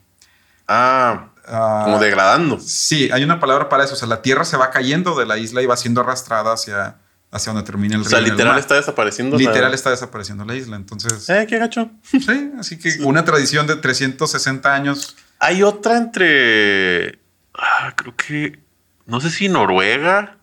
Ah, 0.68 1.30
ah, 1.48 1.82
como 1.86 2.00
degradando. 2.00 2.60
Sí, 2.60 3.10
hay 3.12 3.24
una 3.24 3.40
palabra 3.40 3.70
para 3.70 3.84
eso. 3.84 3.94
O 3.94 3.98
sea, 3.98 4.08
la 4.08 4.22
tierra 4.22 4.46
se 4.46 4.58
va 4.58 4.72
cayendo 4.72 5.16
de 5.16 5.26
la 5.26 5.38
isla 5.38 5.62
y 5.62 5.66
va 5.66 5.78
siendo 5.78 6.02
arrastrada 6.02 6.54
hacia, 6.54 6.98
hacia 7.32 7.54
donde 7.54 7.66
termina 7.66 7.96
el 7.96 8.02
río. 8.02 8.08
O 8.08 8.10
sea, 8.10 8.22
literal 8.22 8.58
está 8.58 8.76
desapareciendo. 8.76 9.38
Literal 9.38 9.74
está 9.74 9.92
desapareciendo 9.92 10.46
la 10.46 10.56
isla. 10.56 10.76
Entonces. 10.76 11.30
Eh, 11.30 11.46
qué 11.48 11.60
gacho. 11.60 11.92
Sí, 12.04 12.52
así 12.60 12.80
que 12.80 12.98
una 13.04 13.26
tradición 13.26 13.68
de 13.68 13.76
360 13.76 14.74
años. 14.74 15.16
Hay 15.40 15.64
otra 15.64 15.98
entre. 15.98 17.20
Ah, 17.54 17.94
creo 17.96 18.16
que. 18.16 18.60
No 19.06 19.22
sé 19.22 19.30
si 19.30 19.50
Noruega 19.50 20.38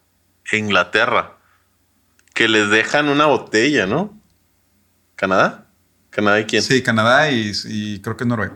e 0.51 0.59
Inglaterra. 0.59 1.39
Que 2.35 2.49
les 2.49 2.71
dejan 2.71 3.09
una 3.09 3.27
botella, 3.27 3.87
¿no? 3.87 4.19
¿Canadá? 5.17 5.67
¿Canadá 6.09 6.41
y 6.41 6.47
quién? 6.47 6.63
Sí, 6.63 6.83
Canadá 6.83 7.31
y, 7.31 7.53
y 7.67 8.01
creo 8.01 8.17
que 8.17 8.25
Noruega. 8.25 8.55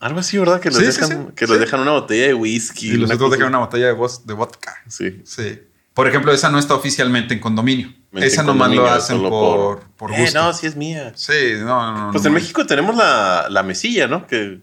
Algo 0.00 0.20
así, 0.20 0.38
¿verdad? 0.38 0.60
Que 0.60 0.70
les 0.70 0.98
dejan, 0.98 1.32
Que 1.32 1.46
les 1.46 1.60
dejan 1.60 1.80
una 1.80 1.92
botella 1.92 2.28
de 2.28 2.34
whisky. 2.34 2.92
Y 2.92 2.96
los 2.96 3.10
otros 3.10 3.30
dejan 3.30 3.48
una 3.48 3.58
botella 3.58 3.92
de, 3.92 4.08
de 4.24 4.34
vodka. 4.34 4.74
Sí. 4.88 5.20
Sí. 5.24 5.60
Por 5.92 6.08
ejemplo, 6.08 6.32
esa 6.32 6.50
no 6.50 6.58
está 6.58 6.74
oficialmente 6.74 7.34
en 7.34 7.40
condominio. 7.40 7.92
esa 8.14 8.42
nomás 8.42 8.70
lo 8.70 8.88
hacen 8.88 9.20
por, 9.20 9.82
por, 9.96 10.12
eh, 10.12 10.22
gusto. 10.22 10.40
no, 10.40 10.52
sí 10.54 10.66
es 10.66 10.74
mía. 10.74 11.12
Sí, 11.14 11.52
no, 11.58 12.06
no. 12.06 12.12
Pues 12.12 12.24
en 12.24 12.32
México 12.32 12.64
tenemos 12.64 12.96
la, 12.96 13.46
la, 13.50 13.62
mesilla, 13.62 14.06
¿no? 14.06 14.26
Que... 14.26 14.60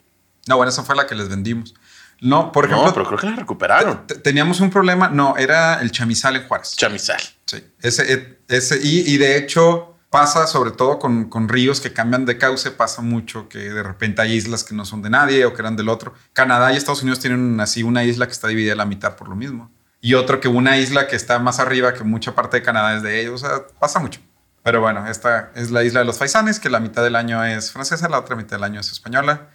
No, 0.47 0.57
bueno, 0.57 0.71
esa 0.71 0.83
fue 0.83 0.95
la 0.95 1.05
que 1.05 1.13
les 1.13 1.29
vendimos. 1.29 1.75
No, 2.19 2.51
por 2.51 2.65
ejemplo. 2.65 2.88
No, 2.88 2.93
pero 2.93 3.05
creo 3.05 3.19
que 3.19 3.27
la 3.27 3.35
recuperaron. 3.35 4.07
Teníamos 4.23 4.59
un 4.62 4.71
problema. 4.71 5.09
No, 5.09 5.38
era 5.38 5.81
el 5.81 5.91
chamizal 5.91 6.35
en 6.38 6.47
Juárez. 6.47 6.75
Chamizal. 6.75 7.21
Sí. 7.45 7.63
Ese, 7.81 8.39
ese, 8.47 8.79
y, 8.81 9.13
y 9.13 9.17
de 9.17 9.38
hecho, 9.38 9.96
pasa 10.09 10.47
sobre 10.47 10.71
todo 10.71 10.99
con, 10.99 11.49
ríos 11.49 11.81
que 11.81 11.93
cambian 11.93 12.25
de 12.25 12.37
cauce, 12.37 12.71
pasa 12.71 13.01
mucho 13.01 13.49
que 13.49 13.59
de 13.59 13.83
repente 13.83 14.21
hay 14.21 14.33
islas 14.33 14.63
que 14.63 14.73
no 14.73 14.85
son 14.85 15.01
de 15.01 15.09
nadie 15.09 15.45
o 15.45 15.53
que 15.53 15.61
eran 15.61 15.75
del 15.75 15.89
otro. 15.89 16.13
Canadá 16.33 16.71
y 16.71 16.77
Estados 16.77 17.01
Unidos 17.01 17.19
tienen 17.19 17.59
así 17.59 17.83
una 17.83 18.03
isla 18.03 18.25
que 18.25 18.31
está 18.31 18.47
dividida 18.47 18.73
a 18.73 18.77
la 18.77 18.85
mitad 18.85 19.15
por 19.15 19.27
lo 19.27 19.35
mismo. 19.35 19.71
Y 19.99 20.13
otro 20.13 20.39
que 20.39 20.47
una 20.47 20.77
isla 20.77 21.07
que 21.07 21.15
está 21.15 21.39
más 21.39 21.59
arriba, 21.59 21.93
que 21.93 22.03
mucha 22.03 22.35
parte 22.35 22.57
de 22.57 22.63
Canadá 22.63 22.95
es 22.95 23.03
de 23.03 23.19
ellos. 23.19 23.43
O 23.43 23.47
sea, 23.47 23.67
pasa 23.79 23.99
mucho. 23.99 24.21
Pero 24.63 24.81
bueno, 24.81 25.07
esta 25.07 25.51
es 25.55 25.71
la 25.71 25.83
isla 25.83 26.01
de 26.01 26.05
los 26.05 26.17
Faisanes, 26.17 26.59
que 26.59 26.69
la 26.69 26.79
mitad 26.79 27.03
del 27.03 27.15
año 27.15 27.43
es 27.43 27.71
francesa, 27.71 28.07
la 28.09 28.19
otra 28.19 28.35
mitad 28.35 28.57
del 28.57 28.63
año 28.63 28.79
es 28.79 28.91
española. 28.91 29.49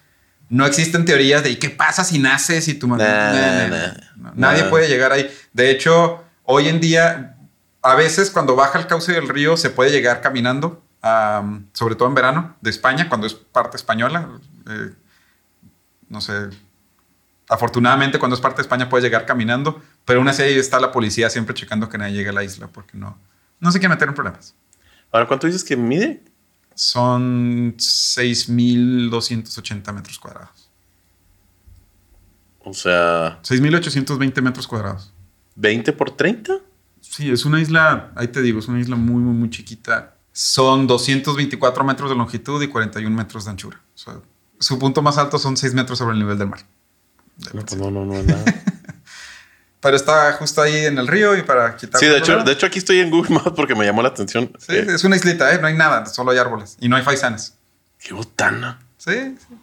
No 0.49 0.65
existen 0.65 1.05
teorías 1.05 1.43
de 1.43 1.57
qué 1.57 1.69
pasa 1.69 2.03
si 2.03 2.19
naces 2.19 2.67
y 2.67 2.73
tu 2.73 2.87
madre? 2.87 3.07
Nadie 4.35 4.65
puede 4.65 4.87
llegar 4.87 5.11
ahí. 5.11 5.33
De 5.53 5.71
hecho, 5.71 6.23
hoy 6.43 6.67
en 6.67 6.79
día 6.79 7.37
a 7.83 7.95
veces 7.95 8.31
cuando 8.31 8.55
baja 8.55 8.79
el 8.79 8.87
cauce 8.87 9.11
del 9.11 9.27
río 9.27 9.57
se 9.57 9.69
puede 9.69 9.91
llegar 9.91 10.21
caminando, 10.21 10.81
sobre 11.73 11.95
todo 11.95 12.07
en 12.07 12.15
verano, 12.15 12.55
de 12.61 12.69
España, 12.69 13.09
cuando 13.09 13.27
es 13.27 13.33
parte 13.33 13.75
española. 13.75 14.29
Eh, 14.69 14.93
no 16.07 16.21
sé, 16.21 16.49
afortunadamente 17.49 18.19
cuando 18.19 18.35
es 18.35 18.41
parte 18.41 18.57
de 18.57 18.61
España 18.61 18.87
puede 18.89 19.03
llegar 19.03 19.25
caminando, 19.25 19.81
pero 20.05 20.19
aún 20.19 20.29
así 20.29 20.43
ahí 20.43 20.57
está 20.57 20.79
la 20.79 20.93
policía 20.93 21.29
siempre 21.29 21.53
checando 21.53 21.89
que 21.89 21.97
nadie 21.97 22.13
llegue 22.13 22.29
a 22.29 22.33
la 22.33 22.43
isla 22.43 22.67
porque 22.67 22.97
no, 22.97 23.17
no 23.59 23.71
se 23.71 23.79
quiere 23.79 23.93
meter 23.93 24.07
en 24.07 24.15
problemas. 24.15 24.55
Ahora, 25.11 25.27
¿cuánto 25.27 25.47
dices 25.47 25.65
que 25.65 25.75
mide? 25.75 26.23
Son 26.73 27.75
6.280 27.77 29.93
metros 29.93 30.17
cuadrados. 30.17 30.71
O 32.59 32.73
sea... 32.73 33.41
6.820 33.43 34.41
metros 34.41 34.67
cuadrados. 34.67 35.13
¿20 35.59 35.93
por 35.95 36.11
30? 36.11 36.61
Sí, 37.15 37.29
es 37.29 37.45
una 37.45 37.61
isla, 37.61 38.11
ahí 38.15 38.29
te 38.29 38.41
digo, 38.41 38.57
es 38.57 38.67
una 38.67 38.79
isla 38.79 38.95
muy, 38.95 39.21
muy, 39.21 39.35
muy 39.35 39.49
chiquita. 39.51 40.15
Son 40.31 40.87
224 40.87 41.83
metros 41.83 42.09
de 42.09 42.15
longitud 42.15 42.59
y 42.63 42.67
41 42.67 43.15
metros 43.15 43.45
de 43.45 43.51
anchura. 43.51 43.79
O 43.93 43.97
sea, 43.99 44.15
su 44.59 44.79
punto 44.79 45.03
más 45.03 45.19
alto 45.19 45.37
son 45.37 45.55
6 45.55 45.75
metros 45.75 45.99
sobre 45.99 46.13
el 46.13 46.19
nivel 46.19 46.39
del 46.39 46.47
mar. 46.47 46.61
Pues 47.37 47.75
no, 47.77 47.91
no, 47.91 48.03
no, 48.03 48.15
no, 48.15 48.23
nada. 48.23 48.43
Pero 49.79 49.95
está 49.95 50.33
justo 50.33 50.63
ahí 50.63 50.85
en 50.85 50.97
el 50.97 51.07
río 51.07 51.37
y 51.37 51.43
para 51.43 51.77
quitar. 51.77 51.99
Sí, 51.99 52.07
de 52.07 52.17
hecho, 52.17 52.43
de 52.43 52.51
hecho 52.51 52.65
aquí 52.65 52.79
estoy 52.79 52.99
en 52.99 53.11
Google 53.11 53.35
Maps 53.35 53.51
porque 53.55 53.75
me 53.75 53.85
llamó 53.85 54.01
la 54.01 54.09
atención. 54.09 54.51
Sí, 54.57 54.73
eh, 54.73 54.87
es 54.87 55.03
una 55.03 55.15
islita, 55.15 55.53
¿eh? 55.53 55.59
no 55.61 55.67
hay 55.67 55.75
nada, 55.75 56.07
solo 56.07 56.31
hay 56.31 56.39
árboles 56.39 56.77
y 56.79 56.89
no 56.89 56.95
hay 56.95 57.03
faisanes. 57.03 57.59
Qué 57.99 58.15
botana. 58.15 58.79
Sí, 58.97 59.35
sí. 59.37 59.55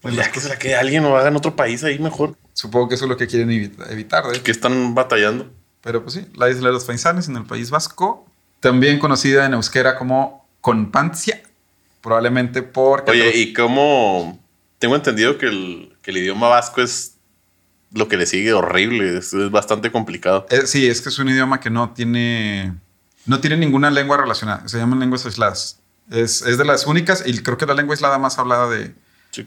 Pues 0.00 0.14
ya 0.14 0.32
que 0.32 0.40
será 0.40 0.58
que 0.58 0.74
alguien 0.74 1.02
lo 1.02 1.14
haga 1.14 1.28
en 1.28 1.36
otro 1.36 1.56
país 1.56 1.84
ahí 1.84 1.98
mejor. 1.98 2.38
Supongo 2.54 2.88
que 2.88 2.94
eso 2.94 3.04
es 3.04 3.10
lo 3.10 3.18
que 3.18 3.26
quieren 3.26 3.50
evitar. 3.50 4.24
¿eh? 4.32 4.40
Que 4.40 4.50
están 4.50 4.94
batallando. 4.94 5.52
Pero 5.86 6.02
pues 6.02 6.14
sí, 6.14 6.26
la 6.34 6.50
isla 6.50 6.66
de 6.66 6.72
los 6.72 6.84
Faisanes 6.84 7.28
en 7.28 7.36
el 7.36 7.44
País 7.44 7.70
Vasco, 7.70 8.26
también 8.58 8.98
conocida 8.98 9.46
en 9.46 9.54
euskera 9.54 9.96
como 9.96 10.44
Conpancia, 10.60 11.40
probablemente 12.02 12.64
porque... 12.64 13.12
Oye, 13.12 13.38
¿y 13.38 13.52
cómo? 13.52 14.42
Tengo 14.80 14.96
entendido 14.96 15.38
que 15.38 15.46
el, 15.46 15.96
idioma 16.04 16.48
vasco 16.48 16.82
es 16.82 17.14
lo 17.92 18.08
que 18.08 18.16
le 18.16 18.26
sigue 18.26 18.52
horrible, 18.52 19.16
es, 19.16 19.32
bastante 19.52 19.92
complicado. 19.92 20.48
Eh, 20.50 20.62
sí, 20.66 20.88
es 20.88 21.00
que 21.00 21.08
es 21.08 21.20
un 21.20 21.28
idioma 21.28 21.60
que 21.60 21.70
no 21.70 21.90
tiene, 21.90 22.74
no 23.24 23.38
tiene 23.38 23.56
ninguna 23.56 23.88
lengua 23.92 24.16
relacionada, 24.16 24.66
se 24.66 24.78
llaman 24.78 24.98
lenguas 24.98 25.24
aisladas. 25.24 25.78
Es, 26.10 26.40
de 26.40 26.64
las 26.64 26.88
únicas 26.88 27.22
y 27.24 27.38
creo 27.44 27.58
que 27.58 27.66
la 27.66 27.74
lengua 27.74 27.94
aislada 27.94 28.18
más 28.18 28.40
hablada 28.40 28.68
de... 28.68 28.92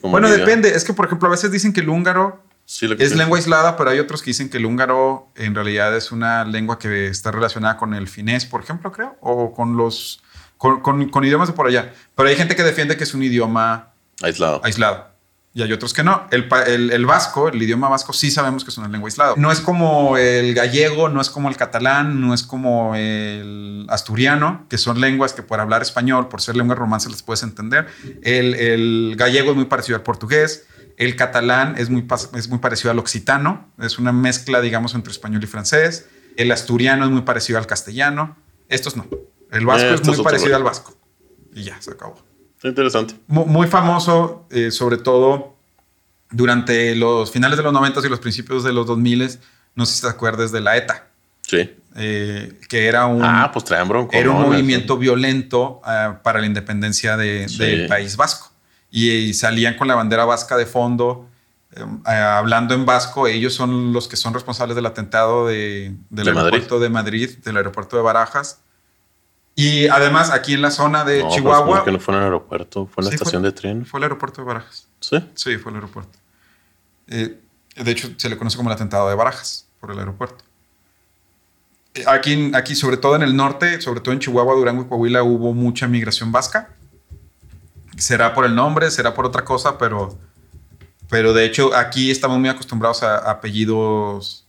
bueno, 0.04 0.30
depende, 0.30 0.70
es 0.70 0.86
que 0.86 0.94
por 0.94 1.06
ejemplo 1.06 1.28
a 1.28 1.32
veces 1.32 1.52
dicen 1.52 1.74
que 1.74 1.82
el 1.82 1.90
húngaro 1.90 2.42
es 2.70 3.16
lengua 3.16 3.38
aislada, 3.38 3.76
pero 3.76 3.90
hay 3.90 4.00
otros 4.00 4.22
que 4.22 4.30
dicen 4.30 4.50
que 4.50 4.58
el 4.58 4.66
húngaro 4.66 5.32
en 5.36 5.56
realidad 5.56 5.96
es 5.96 6.12
una 6.12 6.46
lengua 6.46 6.78
que 6.78 7.08
está 7.08 7.32
relacionada 7.32 7.78
con 7.78 7.96
el 7.96 8.08
finés, 8.08 8.46
por 8.46 8.62
ejemplo, 8.62 8.92
creo, 8.92 9.18
o 9.22 9.54
con 9.54 9.76
los 9.76 10.22
con, 10.58 11.26
idiomas 11.26 11.48
de 11.48 11.54
por 11.54 11.68
allá. 11.68 11.94
Pero 12.16 12.30
hay 12.30 12.36
gente 12.36 12.56
que 12.56 12.64
defiende 12.64 12.96
que 12.96 13.06
es 13.06 13.14
un 13.14 13.24
idioma 13.24 13.94
aislado. 14.22 14.62
aislado. 14.64 15.10
Y 15.52 15.64
hay 15.64 15.74
otros 15.74 15.96
que 15.96 16.04
no. 16.04 16.28
El, 16.30 16.48
el, 16.68 17.06
vasco, 17.08 17.50
el 17.50 17.60
idioma 17.60 17.90
vasco, 17.90 18.14
sí 18.14 18.30
sabemos 18.30 18.64
que 18.64 18.70
es 18.70 18.78
una 18.78 18.88
lengua 18.88 19.08
aislada. 19.08 19.34
No 19.36 19.52
es 19.52 19.62
como 19.62 20.16
el 20.16 20.54
gallego, 20.54 21.10
no 21.10 21.22
es 21.22 21.32
como 21.32 21.50
el 21.50 21.58
catalán, 21.58 22.22
no 22.22 22.36
es 22.36 22.44
como 22.44 22.94
el 22.96 23.88
asturiano, 23.90 24.68
que 24.70 24.78
son 24.78 25.02
lenguas 25.02 25.34
que 25.34 25.42
por 25.42 25.60
hablar 25.60 25.82
español, 25.82 26.28
por 26.28 26.42
ser 26.42 26.56
lengua 26.56 26.76
romance, 26.76 27.10
las 27.10 27.24
puedes 27.24 27.42
entender. 27.42 27.88
El, 28.22 28.54
el 28.54 29.16
gallego 29.18 29.52
es 29.52 29.56
muy 29.56 29.66
parecido 29.66 29.96
al 29.96 30.04
portugués. 30.04 30.68
El 31.00 31.16
catalán 31.16 31.74
es 31.78 31.90
muy, 31.90 32.06
es 32.36 32.50
muy 32.50 32.60
parecido 32.60 32.92
al 32.92 33.00
occitano, 33.00 33.68
es 33.80 33.98
una 33.98 34.12
mezcla, 34.12 34.62
digamos, 34.62 34.94
entre 34.94 35.12
español 35.12 35.44
y 35.44 35.48
francés. 35.48 36.08
El 36.36 36.52
asturiano 36.52 37.06
es 37.06 37.10
muy 37.12 37.22
parecido 37.22 37.58
al 37.58 37.66
castellano. 37.66 38.38
Estos 38.68 38.96
no. 38.96 39.08
El 39.52 39.66
vasco 39.66 39.88
es 39.96 40.06
muy 40.06 40.22
parecido 40.24 40.56
al 40.56 40.64
vasco. 40.64 40.96
Y 41.56 41.64
ya, 41.64 41.82
se 41.82 41.92
acabó. 41.92 42.22
Interesante. 42.64 43.16
Mu- 43.28 43.46
Muy 43.46 43.68
famoso, 43.68 44.46
eh, 44.52 44.70
sobre 44.72 44.98
todo 44.98 45.56
durante 46.32 46.94
los 46.96 47.32
finales 47.32 47.58
de 47.58 47.64
los 47.64 47.74
90 47.74 48.02
y 48.06 48.10
los 48.10 48.20
principios 48.20 48.64
de 48.64 48.74
los 48.74 48.86
2000. 48.86 49.40
No 49.76 49.86
sé 49.86 49.96
si 49.96 50.02
te 50.02 50.08
acuerdas 50.10 50.52
de 50.52 50.62
la 50.62 50.76
ETA, 50.78 51.08
Sí. 51.42 51.70
eh, 51.96 52.60
que 52.68 52.88
era 52.88 53.06
un, 53.06 53.24
Ah, 53.24 53.50
pues 53.54 53.66
traen 53.66 53.88
bronco. 53.88 54.12
era 54.14 54.30
un 54.32 54.42
movimiento 54.42 54.98
violento 54.98 55.82
ah, 55.86 56.20
para 56.24 56.40
la 56.42 56.46
independencia 56.46 57.16
de- 57.18 57.48
Sí. 57.48 57.58
del 57.58 57.88
País 57.88 58.16
Vasco. 58.18 58.52
Y, 58.92 59.10
y 59.12 59.34
salían 59.34 59.76
con 59.78 59.88
la 59.88 59.96
bandera 59.96 60.26
vasca 60.26 60.58
de 60.58 60.66
fondo, 60.66 61.28
eh, 61.76 61.86
ah, 62.06 62.38
hablando 62.40 62.74
en 62.74 62.86
vasco. 62.86 63.28
Ellos 63.28 63.54
son 63.54 63.94
los 63.94 64.08
que 64.08 64.16
son 64.16 64.34
responsables 64.34 64.76
del 64.76 64.86
atentado 64.88 65.48
de, 65.48 65.94
del 66.10 66.26
De 66.26 66.34
Madrid. 66.34 66.54
aeropuerto 66.54 66.80
de 66.80 66.90
Madrid, 66.90 67.38
del 67.44 67.58
aeropuerto 67.58 67.96
de 67.98 68.02
Barajas. 68.04 68.62
Y 69.56 69.88
además 69.90 70.32
aquí 70.32 70.54
en 70.54 70.62
la 70.62 70.72
zona 70.72 71.04
de 71.04 71.20
No, 71.20 71.26
pues, 71.26 71.36
Chihuahua, 71.36 71.84
que 71.84 71.92
no 71.92 72.00
fue 72.00 72.14
en 72.14 72.20
el 72.20 72.24
aeropuerto, 72.26 72.88
fue 72.88 73.02
en 73.02 73.06
la 73.06 73.10
Sí, 73.12 73.16
estación 73.16 73.42
fue- 73.42 73.52
de 73.52 73.56
tren. 73.56 73.86
fue 73.86 74.00
el 74.00 74.04
aeropuerto 74.06 74.42
de 74.42 74.48
Barajas. 74.48 74.88
Sí. 75.02 75.24
Sí, 75.36 75.58
fue 75.58 75.72
el 75.72 75.76
aeropuerto. 75.76 76.18
Eh, 77.08 77.40
de 77.76 77.92
hecho, 77.92 78.10
se 78.18 78.30
le 78.30 78.38
conoce 78.38 78.56
como 78.58 78.70
el 78.70 78.76
atentado 78.76 79.10
de 79.10 79.16
Barajas 79.16 79.68
por 79.80 79.92
el 79.92 80.00
aeropuerto. 80.00 80.44
Eh, 81.94 82.04
Aquí, 82.08 82.52
aquí, 82.56 82.76
sobre 82.76 82.98
todo 82.98 83.16
en 83.16 83.22
el 83.24 83.36
norte, 83.36 83.82
sobre 83.82 84.00
todo 84.00 84.14
en 84.14 84.20
Chihuahua, 84.20 84.54
Durango 84.56 84.84
y 84.84 84.86
Coahuila, 84.86 85.24
hubo 85.24 85.54
mucha 85.54 85.88
migración 85.88 86.32
vasca. 86.32 86.70
Será 88.00 88.34
por 88.34 88.46
el 88.46 88.56
nombre, 88.56 88.90
será 88.92 89.14
por 89.14 89.26
otra 89.26 89.44
cosa, 89.46 89.78
pero, 89.78 90.18
pero 91.10 91.34
de 91.34 91.46
hecho 91.46 91.76
aquí 91.76 92.12
estamos 92.12 92.40
muy 92.40 92.50
acostumbrados 92.50 93.04
a, 93.04 93.18
a 93.18 93.32
apellidos 93.32 94.46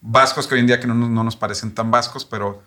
vascos 0.00 0.46
que 0.46 0.54
hoy 0.54 0.60
en 0.60 0.66
día 0.66 0.80
que 0.80 0.86
no, 0.86 0.94
nos- 0.94 1.10
no 1.10 1.22
nos 1.24 1.36
parecen 1.36 1.74
tan 1.74 1.90
vascos, 1.90 2.24
pero 2.24 2.62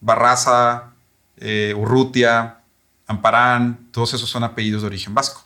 Barraza, 0.00 0.92
eh, 1.38 1.74
Urrutia, 1.76 2.58
Amparán, 3.06 3.88
todos 3.90 4.14
esos 4.14 4.28
son 4.28 4.44
apellidos 4.44 4.82
de 4.82 4.86
origen 4.88 5.14
vasco. 5.14 5.42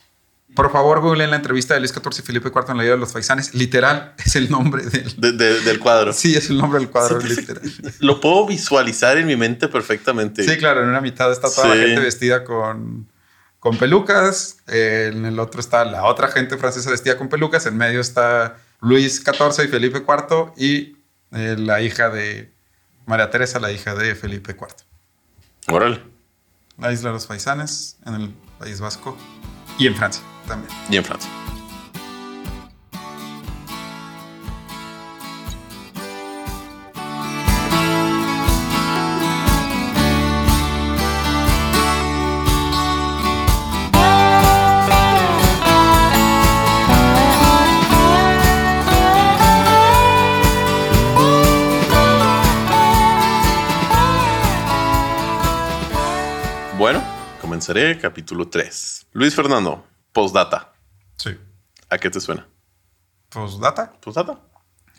Por 0.55 0.71
favor, 0.71 0.99
google 0.99 1.23
en 1.23 1.29
la 1.29 1.35
entrevista 1.35 1.75
de 1.75 1.79
Luis 1.79 1.91
XIV 1.93 2.19
y 2.19 2.21
Felipe 2.23 2.49
IV 2.53 2.71
en 2.71 2.77
la 2.77 2.83
vida 2.83 2.93
de 2.93 2.99
los 2.99 3.13
faisanes. 3.13 3.53
Literal, 3.53 4.15
es 4.25 4.35
el 4.35 4.49
nombre 4.49 4.83
del... 4.83 5.15
De- 5.15 5.31
de- 5.33 5.59
del 5.61 5.79
cuadro. 5.79 6.11
Sí, 6.11 6.35
es 6.35 6.49
el 6.49 6.57
nombre 6.57 6.79
del 6.79 6.89
cuadro, 6.89 7.21
sí. 7.21 7.27
literal. 7.29 7.61
Lo 7.99 8.19
puedo 8.19 8.47
visualizar 8.47 9.17
en 9.17 9.27
mi 9.27 9.35
mente 9.35 9.67
perfectamente. 9.67 10.43
Sí, 10.43 10.57
claro, 10.57 10.81
en 10.83 10.89
una 10.89 11.01
mitad 11.01 11.31
está 11.31 11.49
toda 11.53 11.71
Sí. 11.71 11.77
la 11.79 11.85
gente 11.85 12.01
vestida 12.01 12.43
con, 12.43 13.07
con 13.59 13.77
pelucas, 13.77 14.59
eh, 14.67 15.11
en 15.13 15.25
el 15.25 15.39
otro 15.39 15.59
está 15.59 15.83
la 15.85 16.05
otra 16.05 16.29
gente 16.29 16.57
francesa 16.57 16.89
vestida 16.89 17.17
con 17.17 17.29
pelucas, 17.29 17.65
en 17.65 17.77
medio 17.77 17.99
está 17.99 18.57
Luis 18.81 19.23
XIV 19.23 19.65
y 19.65 19.67
Felipe 19.67 19.99
IV 19.99 20.53
y 20.55 20.97
eh, 21.31 21.55
la 21.57 21.81
hija 21.81 22.09
de 22.09 22.53
María 23.05 23.29
Teresa, 23.29 23.59
la 23.59 23.71
hija 23.71 23.95
de 23.95 24.15
Felipe 24.15 24.55
IV. 24.57 24.67
Órale. 25.67 26.01
La 26.77 26.91
isla 26.93 27.09
de 27.09 27.15
los 27.15 27.27
faisanes 27.27 27.97
en 28.05 28.15
el 28.15 28.33
País 28.57 28.79
Vasco 28.79 29.17
y 29.77 29.87
en 29.87 29.95
Francia 29.95 30.23
también. 30.47 30.71
Y 30.89 30.97
en 30.97 31.03
Francia. 31.03 31.29
Capítulo 58.01 58.47
3. 58.47 59.07
Luis 59.13 59.35
Fernando, 59.35 59.85
postdata. 60.11 60.73
Sí. 61.17 61.37
¿A 61.89 61.97
qué 61.99 62.09
te 62.09 62.19
suena? 62.19 62.47
Postdata, 63.29 63.91
¿Postdata? 64.01 64.39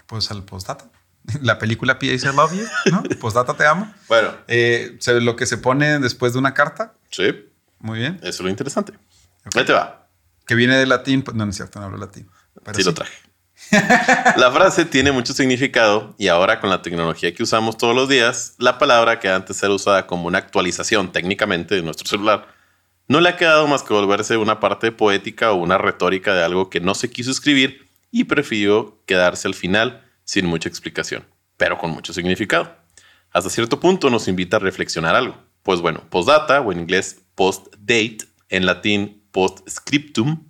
pues 0.07 0.31
al 0.31 0.45
postdata. 0.45 0.89
La 1.43 1.59
película. 1.59 1.99
I 2.01 2.17
Love 2.19 2.53
You, 2.55 2.67
¿no? 2.93 3.03
Postdata 3.21 3.55
te 3.55 3.67
amo. 3.67 3.93
Bueno, 4.09 4.33
Eh, 4.47 4.99
lo 5.21 5.35
que 5.37 5.47
se 5.47 5.59
pone 5.59 5.99
después 5.99 6.33
de 6.33 6.39
una 6.39 6.55
carta, 6.55 6.95
sí, 7.11 7.49
muy 7.81 7.99
bien. 7.99 8.17
eso 8.23 8.29
es 8.29 8.41
lo 8.41 8.49
interesante. 8.49 8.93
Ahí 9.55 9.65
te 9.65 9.73
va. 9.73 10.09
Que 10.47 10.55
viene 10.55 10.77
de 10.77 10.87
latín, 10.87 11.23
pues, 11.23 11.37
no, 11.37 11.45
no 11.45 11.51
es 11.51 11.57
cierto, 11.57 11.81
no 11.81 11.87
hablo 11.87 11.99
latín. 11.99 12.29
pero 12.65 12.77
sí, 12.77 12.85
lo 12.85 12.95
traje. 12.95 13.19
la 14.37 14.51
frase 14.53 14.85
tiene 14.85 15.13
mucho 15.13 15.33
significado 15.33 16.15
y 16.19 16.29
ahora 16.29 16.61
con 16.61 16.71
la 16.71 16.83
tecnología 16.83 17.35
que 17.35 17.43
usamos 17.43 17.77
todos 17.77 17.95
los 17.95 18.09
días, 18.09 18.55
la 18.59 18.79
palabra 18.79 19.21
que 19.21 19.29
antes 19.29 19.63
era 19.63 19.73
usada 19.73 20.07
como 20.07 20.27
una 20.29 20.39
actualización 20.39 21.13
técnicamente 21.13 21.75
de 21.75 21.83
nuestro 21.83 22.09
celular, 22.09 22.49
no 23.11 23.21
le 23.21 23.29
ha 23.29 23.37
quedado 23.37 23.67
más 23.67 23.83
que 23.83 23.93
volverse 23.93 24.37
una 24.37 24.61
parte 24.61 24.93
poética 24.93 25.51
o 25.51 25.57
una 25.57 25.79
retórica 25.79 26.33
de 26.33 26.45
algo 26.45 26.71
que 26.71 26.79
no 26.79 26.95
se 26.95 27.11
quiso 27.11 27.33
escribir 27.33 27.89
y 28.13 28.23
prefirió 28.23 29.03
quedarse 29.05 29.49
al 29.49 29.55
final 29.55 30.05
sin 30.23 30.47
mucha 30.47 30.69
explicación, 30.69 31.27
pero 31.57 31.77
con 31.77 31.91
mucho 31.91 32.13
significado. 32.13 32.73
Hasta 33.33 33.51
cierto 33.51 33.81
punto 33.81 34.11
nos 34.11 34.29
invita 34.29 34.59
a 34.59 34.61
reflexionar 34.61 35.17
algo. 35.17 35.37
Pues 35.65 35.81
bueno, 35.81 36.05
postdata 36.09 36.61
o 36.61 36.71
en 36.71 36.79
inglés 36.79 37.21
post-date, 37.35 38.19
en 38.49 38.65
latín 38.65 39.25
post-scriptum, 39.33 40.47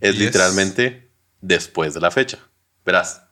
es 0.00 0.14
Yes. 0.14 0.24
literalmente 0.24 1.12
después 1.42 1.92
de 1.92 2.00
la 2.00 2.10
fecha. 2.10 2.38
Verás, 2.86 3.22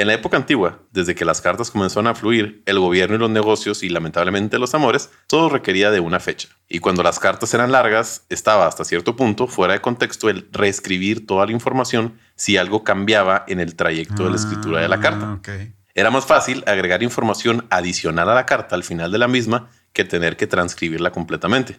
en 0.00 0.06
la 0.06 0.14
época 0.14 0.38
antigua, 0.38 0.80
desde 0.92 1.14
que 1.14 1.26
las 1.26 1.42
cartas 1.42 1.70
comenzaron 1.70 2.06
a 2.06 2.14
fluir, 2.14 2.62
el 2.64 2.78
gobierno 2.78 3.16
y 3.16 3.18
los 3.18 3.28
negocios 3.28 3.82
y 3.82 3.90
lamentablemente 3.90 4.58
los 4.58 4.74
amores, 4.74 5.10
todo 5.26 5.50
requería 5.50 5.90
de 5.90 6.00
una 6.00 6.20
fecha. 6.20 6.48
Y 6.68 6.78
cuando 6.78 7.02
las 7.02 7.18
cartas 7.18 7.52
eran 7.52 7.70
largas, 7.70 8.24
estaba 8.30 8.66
hasta 8.66 8.84
cierto 8.84 9.14
punto 9.14 9.46
fuera 9.46 9.74
de 9.74 9.82
contexto 9.82 10.30
el 10.30 10.48
reescribir 10.52 11.26
toda 11.26 11.44
la 11.44 11.52
información 11.52 12.18
si 12.34 12.56
algo 12.56 12.82
cambiaba 12.82 13.44
en 13.46 13.60
el 13.60 13.76
trayecto 13.76 14.24
de 14.24 14.30
la 14.30 14.36
escritura 14.36 14.80
de 14.80 14.88
la 14.88 15.00
carta. 15.00 15.26
Ah, 15.26 15.34
ok. 15.34 15.48
Era 15.94 16.10
más 16.10 16.24
fácil 16.24 16.64
agregar 16.66 17.02
información 17.02 17.66
adicional 17.68 18.30
a 18.30 18.34
la 18.34 18.46
carta 18.46 18.76
al 18.76 18.84
final 18.84 19.12
de 19.12 19.18
la 19.18 19.28
misma 19.28 19.68
que 19.92 20.06
tener 20.06 20.38
que 20.38 20.46
transcribirla 20.46 21.10
completamente. 21.12 21.78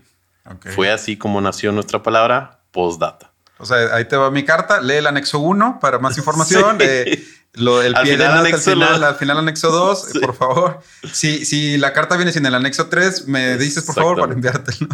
Fue 0.75 0.91
así 0.91 1.17
como 1.17 1.41
nació 1.41 1.71
nuestra 1.71 2.03
palabra 2.03 2.62
postdata. 2.71 3.31
O 3.57 3.65
sea, 3.65 3.95
ahí 3.95 4.05
te 4.05 4.15
va 4.15 4.31
mi 4.31 4.43
carta, 4.43 4.81
lee 4.81 4.95
el 4.95 5.07
anexo 5.07 5.39
1 5.39 5.79
para 5.79 5.99
más 5.99 6.17
información. 6.19 6.77
Sí. 6.79 6.86
eh, 6.88 7.23
lo, 7.53 7.81
el 7.81 7.95
Al 7.95 8.03
pie 8.03 8.11
de 8.13 8.17
final 8.17 8.27
nota 8.29 8.39
al 8.39 8.45
anexo 8.47 8.71
final, 8.71 9.03
al 9.03 9.15
final 9.15 9.37
anexo 9.39 9.71
2, 9.71 10.09
Sí. 10.13 10.19
por 10.19 10.35
favor. 10.35 10.79
Si, 11.11 11.45
si 11.45 11.77
la 11.77 11.93
carta 11.93 12.15
viene 12.15 12.31
sin 12.31 12.45
el 12.45 12.55
anexo 12.55 12.87
3, 12.87 13.27
me 13.27 13.57
dices 13.57 13.83
por 13.83 13.95
favor 13.95 14.19
para 14.19 14.33
enviártelo. 14.33 14.87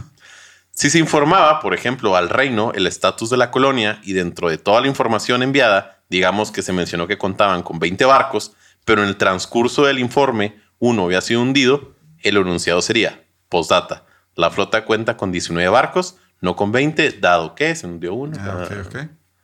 Si 0.72 0.90
se 0.92 1.00
informaba, 1.00 1.60
por 1.60 1.74
ejemplo, 1.74 2.16
al 2.16 2.30
reino 2.30 2.72
el 2.76 2.86
estatus 2.86 3.30
de 3.32 3.38
la 3.38 3.50
colonia 3.50 4.00
y 4.04 4.14
dentro 4.14 4.50
de 4.50 4.58
toda 4.60 4.80
la 4.82 4.88
información 4.88 5.42
enviada, 5.42 6.00
digamos 6.10 6.52
que 6.52 6.62
se 6.62 6.72
mencionó 6.72 7.08
que 7.08 7.18
contaban 7.18 7.64
con 7.64 7.80
20 7.80 8.06
barcos, 8.06 8.54
pero 8.86 9.02
en 9.02 9.08
el 9.10 9.18
transcurso 9.18 9.86
del 9.86 9.98
informe 10.00 10.62
uno 10.80 11.06
había 11.06 11.22
sido 11.22 11.42
hundido, 11.42 11.96
el 12.22 12.38
enunciado 12.38 12.82
sería, 12.84 13.24
postdata, 13.50 14.06
la 14.36 14.52
flota 14.52 14.86
cuenta 14.86 15.18
con 15.18 15.32
19 15.32 15.68
barcos, 15.70 16.18
no 16.42 16.56
con 16.56 16.72
20, 16.72 17.12
dado 17.14 17.56
que 17.56 17.76
se 17.76 17.88
hundió 17.88 18.14
uno. 18.14 18.38
Ah. 18.40 18.68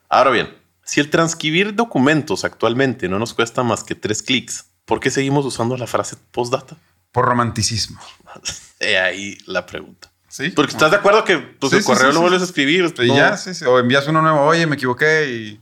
Ahora 0.10 0.30
bien, 0.30 0.56
si 0.84 1.00
el 1.00 1.10
transcribir 1.10 1.76
documentos 1.76 2.44
actualmente 2.44 3.08
no 3.10 3.20
nos 3.20 3.34
cuesta 3.34 3.64
más 3.64 3.84
que 3.84 3.96
tres 3.96 4.22
clics, 4.22 4.66
¿por 4.86 5.00
qué 5.00 5.10
seguimos 5.12 5.46
usando 5.46 5.78
la 5.78 5.88
frase 5.88 6.16
postdata? 6.32 6.76
Por 7.12 7.26
romanticismo. 7.26 8.00
He 8.80 8.98
ahí 8.98 9.38
la 9.46 9.66
pregunta. 9.66 10.12
Sí. 10.28 10.50
Porque 10.50 10.72
estás 10.72 10.90
de 10.92 10.98
acuerdo 10.98 11.24
que 11.24 11.38
pues, 11.38 11.70
Sí, 11.70 11.78
el 11.78 11.84
sí, 11.84 11.88
correo 11.88 12.08
sí, 12.08 12.14
lo 12.14 12.20
sí. 12.20 12.22
vuelves 12.22 12.42
a 12.42 12.46
escribir. 12.46 12.94
Y 13.04 13.08
no- 13.08 13.16
ya, 13.16 13.38
sí, 13.38 13.54
sí. 13.54 13.66
O 13.66 13.78
envías 13.80 14.08
uno 14.08 14.22
nuevo, 14.22 14.42
oye, 14.42 14.66
me 14.66 14.76
equivoqué 14.76 15.30
y... 15.32 15.62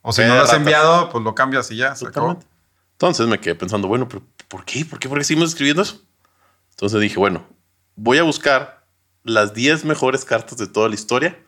O 0.00 0.12
si 0.12 0.22
no 0.22 0.34
lo 0.34 0.42
has 0.42 0.52
enviado, 0.52 1.08
pues 1.10 1.22
lo 1.22 1.34
cambias 1.34 1.70
y 1.70 1.76
ya, 1.76 1.94
se 1.94 2.06
acabó. 2.06 2.38
Entonces 2.92 3.26
me 3.26 3.38
quedé 3.40 3.54
pensando, 3.56 3.88
bueno, 3.88 4.08
pero 4.08 4.22
¿por 4.48 4.64
qué? 4.64 4.84
¿Por 4.84 4.98
qué? 4.98 5.08
¿Por 5.08 5.18
qué 5.18 5.24
seguimos 5.24 5.50
escribiendo 5.50 5.82
eso? 5.82 6.00
Entonces 6.70 7.00
dije, 7.00 7.18
bueno, 7.18 7.44
voy 7.96 8.18
a 8.18 8.22
buscar 8.22 8.84
las 9.24 9.54
10 9.54 9.84
mejores 9.84 10.24
cartas 10.24 10.58
de 10.58 10.66
toda 10.66 10.88
la 10.88 10.94
historia 10.94 11.38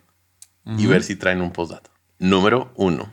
y 0.66 0.86
ver 0.86 1.02
si 1.02 1.14
traen 1.16 1.40
un 1.40 1.52
postdata. 1.52 1.90
Número 2.18 2.72
1. 2.76 3.12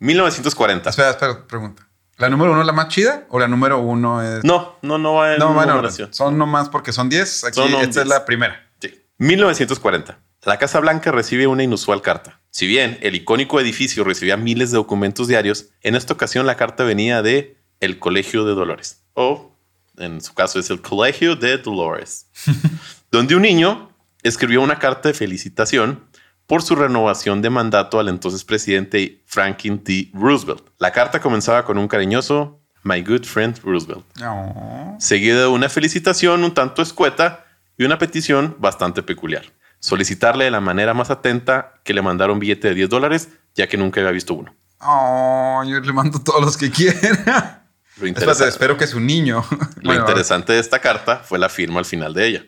1940. 0.00 0.90
Espera, 0.90 1.10
espera, 1.10 1.46
pregunta. 1.46 1.86
¿La 2.16 2.28
número 2.28 2.52
uno 2.52 2.60
es 2.60 2.66
la 2.66 2.72
más 2.72 2.88
chida 2.88 3.26
o 3.30 3.38
la 3.38 3.48
número 3.48 3.78
uno 3.78 4.22
es... 4.22 4.44
No, 4.44 4.76
no, 4.82 4.98
no 4.98 5.14
va 5.14 5.32
en 5.32 5.38
No, 5.38 5.54
bueno, 5.54 5.82
son 6.10 6.36
nomás 6.36 6.68
porque 6.68 6.92
son 6.92 7.08
10. 7.08 7.44
Aquí 7.44 7.54
Son 7.54 7.68
esta 7.68 7.84
10. 7.84 7.96
es 7.96 8.06
la 8.06 8.26
primera. 8.26 8.68
Sí. 8.78 8.94
1940. 9.18 10.18
La 10.44 10.58
Casa 10.58 10.80
Blanca 10.80 11.12
recibe 11.12 11.46
una 11.46 11.62
inusual 11.62 12.02
carta. 12.02 12.40
Si 12.50 12.66
bien 12.66 12.98
el 13.00 13.14
icónico 13.14 13.58
edificio 13.60 14.04
recibía 14.04 14.36
miles 14.36 14.70
de 14.70 14.76
documentos 14.76 15.28
diarios, 15.28 15.68
en 15.82 15.94
esta 15.94 16.12
ocasión 16.12 16.46
la 16.46 16.56
carta 16.56 16.84
venía 16.84 17.22
de 17.22 17.56
el 17.80 17.98
Colegio 17.98 18.44
de 18.44 18.52
Dolores. 18.54 19.02
O, 19.14 19.56
en 19.96 20.20
su 20.20 20.34
caso, 20.34 20.58
es 20.58 20.68
el 20.70 20.82
Colegio 20.82 21.36
de 21.36 21.58
Dolores. 21.58 22.26
donde 23.10 23.34
un 23.34 23.42
niño 23.42 23.92
escribió 24.22 24.60
una 24.60 24.78
carta 24.78 25.08
de 25.08 25.14
felicitación 25.14 26.04
por 26.50 26.64
su 26.64 26.74
renovación 26.74 27.42
de 27.42 27.48
mandato 27.48 28.00
al 28.00 28.08
entonces 28.08 28.42
presidente 28.42 29.22
Franklin 29.24 29.84
D. 29.84 30.10
Roosevelt. 30.12 30.66
La 30.78 30.90
carta 30.90 31.20
comenzaba 31.20 31.64
con 31.64 31.78
un 31.78 31.86
cariñoso 31.86 32.60
My 32.82 33.02
good 33.02 33.22
friend 33.24 33.60
Roosevelt 33.62 34.04
No. 34.18 34.96
seguida 34.98 35.42
de 35.42 35.46
una 35.46 35.68
felicitación 35.68 36.42
un 36.42 36.52
tanto 36.52 36.82
escueta 36.82 37.44
y 37.78 37.84
una 37.84 37.98
petición 37.98 38.56
bastante 38.58 39.04
peculiar. 39.04 39.44
solicitarle 39.78 40.46
de 40.46 40.50
la 40.50 40.60
manera 40.60 40.92
más 40.92 41.10
atenta 41.10 41.74
que 41.84 41.94
le 41.94 42.02
mandara 42.02 42.32
un 42.32 42.40
billete 42.40 42.66
de 42.66 42.74
10 42.74 42.88
dólares, 42.88 43.28
ya 43.54 43.68
que 43.68 43.76
nunca 43.76 44.00
había 44.00 44.10
visto 44.10 44.34
uno. 44.34 44.52
Oh, 44.80 45.62
yo 45.64 45.78
le 45.78 45.92
mando 45.92 46.18
todos 46.18 46.44
los 46.44 46.56
que 46.56 46.72
quiera. 46.72 47.62
Lo, 48.00 48.08
Espérate, 48.08 48.48
espero 48.48 48.76
que 48.76 48.84
es 48.84 48.94
un 48.94 49.06
niño. 49.06 49.44
lo 49.76 49.82
Bueno, 49.84 50.00
interesante 50.00 50.52
de 50.54 50.58
esta 50.58 50.80
carta 50.80 51.18
fue 51.18 51.38
la 51.38 51.48
firma 51.48 51.78
al 51.78 51.84
final 51.84 52.12
de 52.12 52.26
ella. 52.26 52.44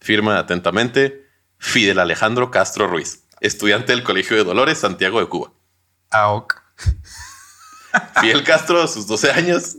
Firma 0.00 0.38
atentamente 0.38 1.27
Fidel 1.58 1.98
Alejandro 1.98 2.50
Castro 2.50 2.86
Ruiz, 2.86 3.24
estudiante 3.40 3.92
del 3.92 4.02
Colegio 4.02 4.36
de 4.36 4.44
Dolores, 4.44 4.78
Santiago 4.78 5.20
de 5.20 5.26
Cuba. 5.28 5.52
AOC. 6.10 6.54
Fidel 8.20 8.44
Castro, 8.44 8.82
a 8.82 8.86
sus 8.88 9.06
12 9.06 9.30
años, 9.32 9.76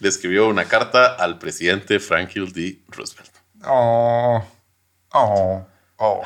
le 0.00 0.08
escribió 0.08 0.48
una 0.48 0.64
carta 0.66 1.14
al 1.14 1.38
presidente 1.38 1.98
Franklin 2.00 2.50
D. 2.52 2.82
Roosevelt. 2.88 3.30
Oh, 3.64 4.42
oh, 5.12 5.66
oh. 5.96 6.22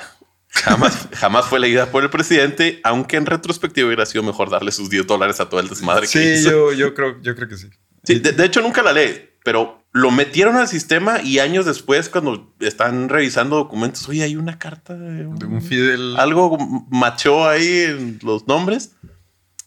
Jamás, 0.48 1.09
jamás 1.16 1.46
fue 1.46 1.59
leída 1.59 1.87
por 1.90 2.04
el 2.04 2.11
presidente, 2.11 2.80
aunque 2.85 3.16
en 3.16 3.26
retrospectiva 3.26 3.88
hubiera 3.88 4.07
sido 4.07 4.22
mejor 4.22 4.50
darle 4.50 4.70
sus 4.70 4.88
10 4.88 5.07
dólares 5.07 5.40
a 5.40 5.48
todo 5.48 5.59
el 5.59 5.68
desmadre 5.68 6.02
que 6.02 6.07
Sí, 6.07 6.22
hizo. 6.40 6.50
yo, 6.50 6.72
yo, 6.72 6.94
creo, 6.94 7.20
yo 7.22 7.35
creo 7.35 7.48
que 7.48 7.57
sí. 7.57 7.68
Sí, 8.04 8.20
de, 8.20 8.33
de 8.33 8.44
hecho, 8.44 8.61
nunca 8.61 8.80
la 8.83 8.92
leí, 8.92 9.30
pero 9.42 9.84
lo 9.94 10.11
metieron 10.11 10.57
al 10.57 10.66
sistema 10.66 11.22
y 11.22 11.38
años 11.38 11.64
después, 11.66 12.09
cuando 12.09 12.52
están 12.59 13.09
revisando 13.09 13.54
documentos, 13.57 14.09
oye, 14.09 14.24
hay 14.24 14.35
una 14.35 14.59
carta 14.59 14.94
de 14.94 15.24
un- 15.24 15.37
De 15.38 15.46
un 15.46 15.62
Fidel. 15.62 16.16
algo 16.18 16.59
machó 16.90 17.48
ahí 17.48 17.83
en 17.85 18.18
los 18.22 18.46
nombres. 18.48 18.96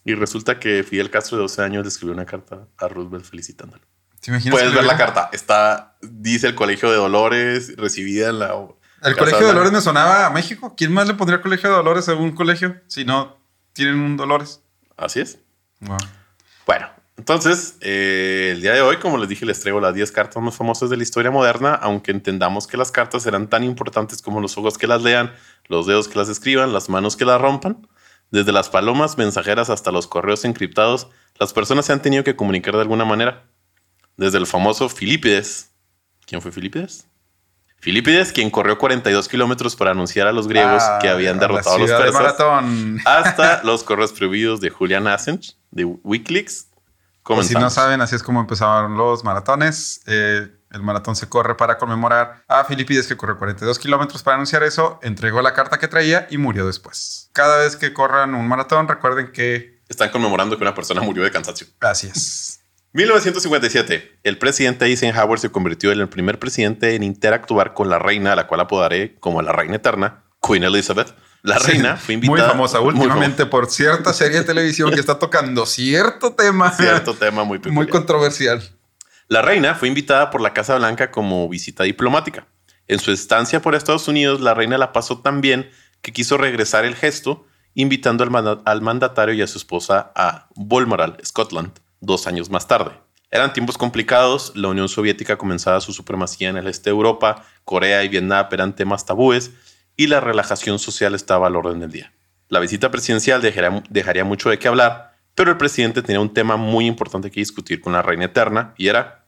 Y 0.04 0.14
resulta 0.14 0.58
que 0.60 0.84
Fidel 0.84 1.10
Castro 1.10 1.38
de 1.38 1.42
12 1.44 1.62
años 1.62 1.82
le 1.82 1.88
escribió 1.88 2.14
una 2.14 2.26
carta 2.26 2.68
a 2.78 2.88
Roosevelt 2.88 3.24
felicitándolo. 3.24 3.82
¿Te 4.20 4.30
imaginas 4.30 4.52
Puedes 4.52 4.74
ver 4.74 4.84
la 4.84 4.96
carta. 4.98 5.30
Está, 5.32 5.96
dice 6.02 6.46
el 6.46 6.54
Colegio 6.54 6.90
de 6.90 6.96
Dolores, 6.96 7.74
recibida 7.76 8.28
en 8.28 8.38
la. 8.38 8.54
El 9.02 9.16
Colegio 9.16 9.40
de. 9.40 9.46
Dolores 9.46 9.72
me 9.72 9.80
sonaba 9.80 10.26
a 10.26 10.30
México. 10.30 10.74
¿Quién 10.76 10.92
más 10.92 11.08
le 11.08 11.14
pondría 11.14 11.40
Colegio 11.40 11.70
de 11.70 11.76
Dolores 11.76 12.06
a 12.08 12.14
un 12.14 12.32
colegio 12.32 12.80
si 12.86 13.04
no 13.06 13.38
tienen 13.72 13.98
un 14.00 14.16
Dolores? 14.18 14.62
Así 14.96 15.20
es. 15.20 15.38
Wow. 15.80 15.96
Bueno, 16.66 16.88
entonces, 17.18 17.76
eh, 17.80 18.50
el 18.52 18.62
día 18.62 18.74
de 18.74 18.80
hoy, 18.80 18.98
como 18.98 19.18
les 19.18 19.28
dije, 19.28 19.44
les 19.44 19.58
traigo 19.58 19.80
las 19.80 19.92
10 19.92 20.12
cartas 20.12 20.40
más 20.40 20.54
famosas 20.54 20.88
de 20.88 20.96
la 20.96 21.02
historia 21.02 21.32
moderna, 21.32 21.74
aunque 21.74 22.12
entendamos 22.12 22.68
que 22.68 22.76
las 22.76 22.92
cartas 22.92 23.24
serán 23.24 23.48
tan 23.48 23.64
importantes 23.64 24.22
como 24.22 24.40
los 24.40 24.56
ojos 24.56 24.78
que 24.78 24.86
las 24.86 25.02
lean, 25.02 25.34
los 25.66 25.88
dedos 25.88 26.06
que 26.06 26.16
las 26.16 26.28
escriban, 26.28 26.72
las 26.72 26.88
manos 26.88 27.16
que 27.16 27.24
las 27.24 27.40
rompan. 27.40 27.88
Desde 28.30 28.52
las 28.52 28.70
palomas 28.70 29.18
mensajeras 29.18 29.68
hasta 29.68 29.90
los 29.90 30.06
correos 30.06 30.44
encriptados, 30.44 31.08
las 31.40 31.52
personas 31.52 31.86
se 31.86 31.92
han 31.92 32.02
tenido 32.02 32.22
que 32.22 32.36
comunicar 32.36 32.74
de 32.74 32.82
alguna 32.82 33.04
manera. 33.04 33.42
Desde 34.16 34.38
el 34.38 34.46
famoso 34.46 34.88
Filipides. 34.88 35.72
¿Quién 36.24 36.40
fue 36.40 36.52
Filipides? 36.52 37.08
Filipides, 37.80 38.32
quien 38.32 38.50
corrió 38.50 38.78
42 38.78 39.28
kilómetros 39.28 39.74
para 39.74 39.90
anunciar 39.90 40.28
a 40.28 40.32
los 40.32 40.46
griegos 40.46 40.82
Ah, 40.84 40.98
que 41.00 41.08
habían 41.08 41.40
derrotado 41.40 41.76
a 41.76 41.78
los 41.78 41.90
de 41.90 41.96
persas 41.96 42.36
hasta 43.04 43.62
los 43.64 43.82
correos 43.82 44.12
prohibidos 44.12 44.60
de 44.60 44.70
Julian 44.70 45.08
Assange 45.08 45.54
de 45.70 45.84
Wikileaks. 45.84 46.67
O 47.28 47.42
si 47.42 47.54
no 47.54 47.60
Comenzamos. 47.60 47.72
saben, 47.74 48.00
así 48.00 48.16
es 48.16 48.22
como 48.22 48.40
empezaron 48.40 48.96
los 48.96 49.22
maratones. 49.24 50.00
Eh, 50.06 50.48
el 50.70 50.82
maratón 50.82 51.14
se 51.16 51.28
corre 51.28 51.56
para 51.56 51.78
conmemorar 51.78 52.42
a 52.48 52.64
Filipides 52.64 53.06
que 53.06 53.16
corrió 53.16 53.38
42 53.38 53.78
kilómetros 53.78 54.22
para 54.22 54.34
anunciar 54.34 54.62
eso, 54.62 54.98
entregó 55.02 55.40
la 55.42 55.52
carta 55.54 55.78
que 55.78 55.88
traía 55.88 56.26
y 56.30 56.38
murió 56.38 56.66
después. 56.66 57.30
Cada 57.32 57.58
vez 57.58 57.76
que 57.76 57.92
corran 57.94 58.34
un 58.34 58.46
maratón, 58.48 58.86
recuerden 58.88 59.32
que 59.32 59.80
Están 59.88 60.10
conmemorando 60.10 60.56
que 60.56 60.62
una 60.64 60.74
persona 60.74 61.00
murió 61.00 61.22
de 61.24 61.30
cansancio. 61.30 61.66
así 61.80 62.06
es. 62.08 62.60
1957. 62.92 64.20
El 64.22 64.38
presidente 64.38 64.86
Eisenhower 64.86 65.38
se 65.38 65.50
convirtió 65.50 65.92
en 65.92 66.00
el 66.00 66.08
primer 66.08 66.38
presidente 66.38 66.94
en 66.94 67.02
interactuar 67.02 67.74
con 67.74 67.88
la 67.88 67.98
reina, 67.98 68.32
a 68.32 68.36
la 68.36 68.46
cual 68.46 68.60
apodaré 68.60 69.16
como 69.20 69.42
la 69.42 69.52
reina 69.52 69.76
eterna, 69.76 70.24
Queen 70.42 70.64
Elizabeth. 70.64 71.14
La 71.48 71.58
Sí, 71.58 71.72
reina 71.72 71.96
fue 71.96 72.16
Muy 72.16 72.26
invitada. 72.26 72.50
famosa 72.50 72.80
muy 72.80 72.88
últimamente 72.94 73.46
por 73.46 73.70
cierta 73.70 74.12
serie 74.12 74.38
de 74.38 74.44
televisión 74.44 74.90
que 74.92 75.00
está 75.00 75.18
tocando 75.18 75.66
cierto 75.66 76.32
tema 76.34 76.70
famosa. 76.70 76.82
Cierto 76.94 77.14
tema 77.14 77.44
muy 77.44 77.58
peculiar. 77.58 77.74
muy 77.74 77.86
controversial. 77.88 78.62
La 79.28 79.42
reina 79.42 79.74
fue 79.74 79.88
invitada 79.88 80.30
por 80.30 80.40
la 80.40 80.52
Casa 80.54 80.76
Blanca 80.76 81.10
como 81.10 81.48
visita 81.48 81.84
diplomática. 81.84 82.46
En 82.86 82.98
su 82.98 83.12
estancia 83.12 83.60
por 83.60 83.74
Estados 83.74 84.08
Unidos, 84.08 84.40
la 84.40 84.54
reina 84.54 84.78
la 84.78 84.92
pasó 84.92 85.18
tan 85.20 85.40
bien 85.40 85.70
que 86.00 86.12
quiso 86.12 86.38
regresar 86.38 86.84
el 86.84 86.94
gesto, 86.94 87.44
invitando 87.74 88.24
al, 88.24 88.30
manda- 88.30 88.60
al 88.64 88.80
mandatario 88.82 89.34
y 89.34 89.42
a 89.42 89.46
su 89.46 89.58
esposa 89.58 90.10
a 90.14 90.48
Balmoral, 90.56 91.18
Scotland, 91.24 91.72
dos 92.00 92.26
años 92.26 92.48
más 92.50 92.66
tarde. 92.66 92.92
Eran 93.30 93.52
tiempos 93.52 93.76
complicados, 93.76 94.52
la 94.54 94.68
Unión 94.68 94.88
Soviética 94.88 95.36
comenzaba 95.36 95.80
su 95.82 95.92
supremacía 95.92 96.48
en 96.48 96.56
el 96.56 96.66
este 96.66 96.88
de 96.88 96.96
Europa, 96.96 97.44
Corea 97.64 98.02
y 98.04 98.08
Vietnam 98.08 98.46
eran 98.50 98.74
temas 98.74 99.04
tabúes 99.04 99.50
y 99.98 100.06
la 100.06 100.20
relajación 100.20 100.78
social 100.78 101.14
estaba 101.14 101.48
al 101.48 101.56
orden 101.56 101.80
del 101.80 101.90
día. 101.90 102.14
La 102.48 102.60
visita 102.60 102.90
presidencial 102.90 103.42
dejaría, 103.42 103.82
dejaría 103.90 104.24
mucho 104.24 104.48
de 104.48 104.58
qué 104.58 104.66
hablar, 104.68 105.18
pero 105.34 105.50
el 105.50 105.58
presidente 105.58 106.00
tenía 106.00 106.20
un 106.20 106.32
tema 106.32 106.56
muy 106.56 106.86
importante 106.86 107.30
que 107.30 107.40
discutir 107.40 107.82
con 107.82 107.92
la 107.92 108.00
reina 108.00 108.24
eterna 108.24 108.72
y 108.78 108.88
era 108.88 109.26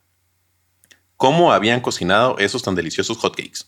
cómo 1.18 1.52
habían 1.52 1.80
cocinado 1.80 2.38
esos 2.38 2.62
tan 2.62 2.74
deliciosos 2.74 3.18
hotcakes. 3.18 3.66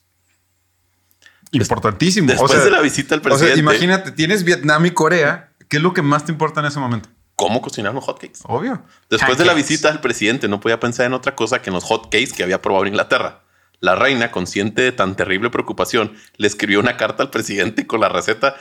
Importantísimo. 1.50 2.28
Después 2.28 2.50
o 2.50 2.54
sea, 2.54 2.64
de 2.64 2.70
la 2.70 2.80
visita 2.80 3.14
al 3.14 3.20
o 3.20 3.24
sea, 3.24 3.30
presidente, 3.32 3.60
imagínate, 3.60 4.12
tienes 4.12 4.44
Vietnam 4.44 4.86
y 4.86 4.92
Corea. 4.92 5.52
¿Qué 5.68 5.76
es 5.76 5.82
lo 5.82 5.92
que 5.92 6.00
más 6.00 6.24
te 6.24 6.32
importa 6.32 6.60
en 6.60 6.66
ese 6.66 6.78
momento? 6.78 7.10
¿cómo 7.42 7.60
cocinar 7.60 7.92
los 7.92 8.04
hotcakes? 8.04 8.38
Obvio. 8.44 8.84
Después 9.10 9.36
de 9.36 9.44
la 9.44 9.52
visita 9.52 9.88
al 9.88 10.00
presidente, 10.00 10.46
no 10.46 10.60
podía 10.60 10.78
pensar 10.78 11.06
en 11.06 11.12
otra 11.12 11.34
cosa 11.34 11.60
que 11.60 11.70
en 11.70 11.74
los 11.74 11.82
hotcakes 11.82 12.30
que 12.36 12.44
había 12.44 12.62
probado 12.62 12.84
en 12.84 12.92
Inglaterra. 12.92 13.42
La 13.82 13.96
reina, 13.96 14.30
consciente 14.30 14.80
de 14.80 14.92
tan 14.92 15.16
terrible 15.16 15.50
preocupación, 15.50 16.14
le 16.36 16.46
escribió 16.46 16.78
una 16.78 16.96
carta 16.96 17.24
al 17.24 17.30
presidente 17.30 17.84
con 17.84 18.00
la 18.00 18.08
receta 18.08 18.54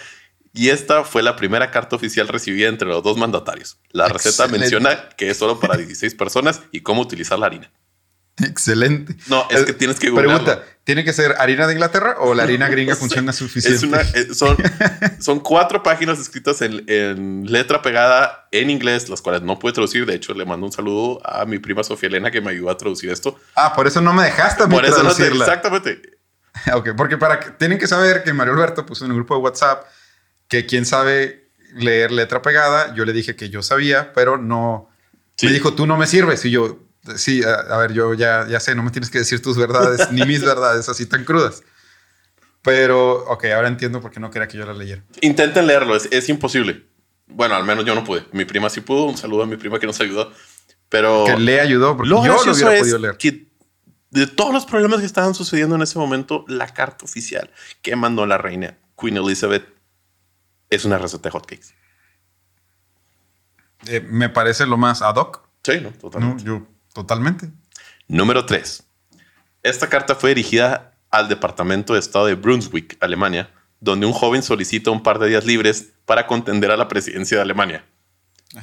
y 0.52 0.70
esta 0.70 1.04
fue 1.04 1.22
la 1.22 1.36
primera 1.36 1.70
carta 1.70 1.96
oficial 1.96 2.28
recibida 2.28 2.68
entre 2.68 2.88
los 2.88 3.04
dos 3.04 3.18
mandatarios. 3.18 3.78
La 3.92 4.08
receta 4.08 4.46
Excelente. 4.46 4.60
menciona 4.60 5.10
que 5.10 5.30
es 5.30 5.38
solo 5.38 5.60
para 5.60 5.78
16 5.78 6.16
personas 6.16 6.64
y 6.72 6.82
cómo 6.82 7.04
utilizar 7.04 7.38
la 7.38 7.46
harina. 7.46 7.72
Excelente. 8.44 9.16
No, 9.28 9.46
es 9.50 9.62
Eh, 9.62 9.66
que 9.66 9.74
tienes 9.74 10.00
que 10.00 10.10
googlearlo. 10.10 10.44
Pregunta, 10.46 10.66
¿tiene 10.84 11.04
que 11.04 11.14
ser 11.14 11.36
harina 11.40 11.68
de 11.68 11.74
Inglaterra 11.74 12.16
o 12.20 12.34
la 12.34 12.44
harina 12.44 12.68
gringa 12.70 12.96
funciona 12.98 13.32
suficiente? 13.34 13.78
Es 13.78 13.84
una, 13.84 14.02
eh, 14.02 14.34
son, 14.34 14.58
son 15.20 15.40
cuatro 15.40 15.84
páginas 15.84 16.20
escritas 16.20 16.62
en, 16.62 16.84
en 16.88 17.46
letra 17.52 17.82
pegada 17.82 18.48
en 18.52 18.70
inglés, 18.70 19.10
las 19.10 19.22
cuales 19.22 19.42
no 19.42 19.58
pude 19.60 19.74
traducir. 19.74 20.06
De 20.06 20.16
hecho, 20.16 20.34
le 20.34 20.46
mando 20.46 20.66
un 20.66 20.72
saludo 20.72 21.22
a 21.26 21.46
mi 21.46 21.60
prima 21.60 21.84
Sofía 21.84 22.10
Elena 22.10 22.32
que 22.32 22.42
me 22.42 22.52
ayudó 22.52 22.70
a 22.70 22.78
traducir 22.78 23.10
esto. 23.12 23.40
Ah, 23.56 23.74
por 23.76 23.88
eso 23.88 24.02
no 24.02 24.14
me 24.14 24.24
dejaste 24.24 24.68
Por 24.68 24.86
eso 24.86 25.04
no 25.04 25.10
te, 25.10 25.16
traducirla. 25.16 25.46
exactamente. 25.46 26.02
Ok, 26.74 26.90
porque 26.98 27.18
para 27.18 27.40
que, 27.40 27.52
tienen 27.52 27.78
que 27.80 27.88
saber 27.88 28.24
que 28.24 28.34
Mario 28.34 28.54
Alberto 28.54 28.86
puso 28.86 29.06
en 29.06 29.12
el 29.12 29.16
grupo 29.16 29.36
de 29.36 29.40
WhatsApp 29.42 29.86
que 30.50 30.66
quien 30.66 30.86
sabe 30.86 31.50
leer 31.76 32.12
letra 32.12 32.42
pegada, 32.42 32.94
yo 32.94 33.06
le 33.06 33.14
dije 33.14 33.38
que 33.38 33.50
yo 33.50 33.64
sabía, 33.64 34.12
pero 34.14 34.38
no. 34.38 34.90
Sí. 35.38 35.46
Me 35.46 35.54
dijo, 35.54 35.74
tú 35.74 35.88
no 35.88 35.96
me 35.96 36.08
sirves. 36.08 36.44
Y 36.44 36.52
yo, 36.52 36.80
sí, 37.16 37.44
a, 37.44 37.54
a 37.54 37.78
ver, 37.78 37.94
yo 37.94 38.14
ya, 38.14 38.48
ya 38.48 38.60
sé, 38.60 38.76
no 38.76 38.84
me 38.84 38.92
tienes 38.92 39.10
que 39.10 39.20
decir 39.20 39.42
tus 39.42 39.58
verdades, 39.58 40.12
ni 40.12 40.24
mis 40.26 40.42
verdades 40.46 40.88
así 40.90 41.06
tan 41.06 41.24
crudas. 41.24 41.64
Pero, 42.62 43.26
ok, 43.26 43.46
ahora 43.46 43.68
entiendo 43.68 44.02
por 44.02 44.12
qué 44.12 44.20
no 44.20 44.30
quería 44.30 44.48
que 44.48 44.58
yo 44.58 44.66
la 44.66 44.74
leyera. 44.74 45.04
Intenten 45.22 45.66
leerlo, 45.66 45.96
es, 45.96 46.08
es 46.12 46.30
imposible. 46.30 46.86
Bueno, 47.28 47.56
al 47.56 47.64
menos 47.64 47.86
yo 47.86 47.96
no 47.96 48.04
pude. 48.04 48.26
Mi 48.34 48.46
prima 48.46 48.70
sí 48.70 48.82
pudo. 48.82 49.06
Un 49.06 49.18
saludo 49.18 49.44
a 49.44 49.46
mi 49.48 49.56
prima 49.58 49.80
que 49.80 49.88
nos 49.88 50.00
ayudó. 50.02 50.32
Pero 50.90 51.24
Que 51.26 51.38
le 51.38 51.60
ayudó, 51.62 51.96
porque 51.96 52.10
lo 52.10 52.24
yo 52.26 52.44
lo 52.46 52.52
hubiera 52.52 52.74
es 52.76 52.80
podido 52.82 52.98
leer. 53.00 53.18
que 53.18 53.48
de 54.10 54.28
todos 54.28 54.54
los 54.54 54.66
problemas 54.66 55.00
que 55.00 55.06
estaban 55.06 55.34
sucediendo 55.34 55.76
en 55.76 55.82
ese 55.82 55.98
momento, 55.98 56.44
la 56.50 56.68
carta 56.68 57.06
oficial 57.06 57.50
que 57.82 57.96
mandó 57.96 58.26
la 58.26 58.38
reina 58.38 58.78
Queen 59.00 59.16
Elizabeth 59.16 59.66
es 60.70 60.84
una 60.84 60.98
receta 60.98 61.30
de 61.30 61.32
hotcakes. 61.32 61.68
Eh, 63.88 64.02
me 64.02 64.30
parece 64.30 64.66
lo 64.66 64.78
más 64.78 65.02
ad 65.02 65.16
hoc. 65.16 65.48
Sí, 65.64 65.80
¿no? 65.82 65.90
No, 65.92 65.98
Totalmente. 65.98 66.44
yo, 66.44 66.68
totalmente. 66.94 67.52
Número 68.08 68.46
3. 68.46 68.84
Esta 69.64 69.88
carta 69.90 70.16
fue 70.16 70.32
dirigida 70.32 70.94
al 71.10 71.28
Departamento 71.28 71.94
de 71.94 72.00
Estado 72.00 72.26
de 72.26 72.36
Brunswick, 72.36 72.98
Alemania, 73.00 73.50
donde 73.80 74.06
un 74.06 74.14
joven 74.14 74.44
solicita 74.44 74.92
un 74.92 75.04
par 75.04 75.20
de 75.20 75.30
días 75.30 75.46
libres 75.46 75.90
para 76.06 76.28
contender 76.28 76.72
a 76.72 76.78
la 76.78 76.88
presidencia 76.88 77.38
de 77.38 77.44
Alemania. 77.44 77.86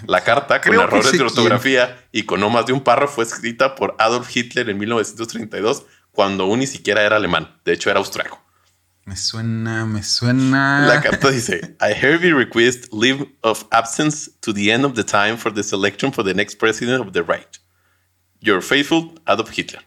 La 0.06 0.22
carta, 0.22 0.60
con 0.60 0.72
Creo 0.72 0.82
errores 0.82 1.12
de 1.12 1.22
ortografía 1.22 2.04
y 2.12 2.24
con 2.24 2.40
no 2.40 2.50
más 2.50 2.66
de 2.66 2.72
un 2.72 2.82
párrafo, 2.82 3.14
fue 3.14 3.24
escrita 3.24 3.74
por 3.74 3.96
Adolf 3.98 4.34
Hitler 4.36 4.68
en 4.68 4.78
1932, 4.78 5.86
cuando 6.10 6.44
aún 6.44 6.58
ni 6.58 6.66
siquiera 6.66 7.02
era 7.02 7.16
alemán. 7.16 7.58
De 7.64 7.72
hecho, 7.72 7.90
era 7.90 7.98
austriaco. 7.98 8.42
Me 9.06 9.16
suena, 9.16 9.86
me 9.86 10.02
suena. 10.02 10.86
La 10.86 11.00
carta 11.00 11.30
dice: 11.30 11.76
I 11.80 11.94
hereby 11.94 12.32
request 12.32 12.92
leave 12.92 13.34
of 13.40 13.64
absence 13.70 14.30
to 14.40 14.52
the 14.52 14.70
end 14.70 14.84
of 14.84 14.92
the 14.92 15.04
time 15.04 15.38
for 15.38 15.52
the 15.52 15.62
selection 15.62 16.12
for 16.12 16.22
the 16.22 16.34
next 16.34 16.58
president 16.60 17.00
of 17.00 17.12
the 17.12 17.22
Reich. 17.22 17.48
Your 18.40 18.62
faithful 18.62 19.14
Adolf 19.24 19.56
Hitler. 19.56 19.84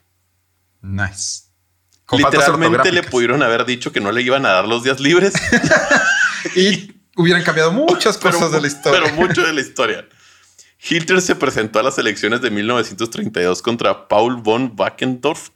Nice. 0.81 1.43
Con 2.05 2.19
Literalmente 2.19 2.91
le 2.91 3.03
pudieron 3.03 3.41
haber 3.43 3.65
dicho 3.65 3.91
que 3.91 4.01
no 4.01 4.11
le 4.11 4.21
iban 4.21 4.45
a 4.45 4.49
dar 4.49 4.67
los 4.67 4.83
días 4.83 4.99
libres. 4.99 5.33
Y 6.55 6.91
hubieran 7.15 7.43
cambiado 7.43 7.71
muchas 7.71 8.17
pero- 8.17 8.33
cosas 8.33 8.51
de 8.51 8.61
la 8.61 8.67
historia. 8.67 8.99
Pero 9.03 9.15
mucho 9.15 9.43
de 9.45 9.53
la 9.53 9.61
historia. 9.61 10.07
Hitler 10.89 11.21
se 11.21 11.35
presentó 11.35 11.79
a 11.79 11.83
las 11.83 11.97
elecciones 11.99 12.41
de 12.41 12.49
1932 12.49 13.61
contra 13.61 14.07
Paul 14.07 14.37
von 14.37 14.73
Wackendorf, 14.75 15.49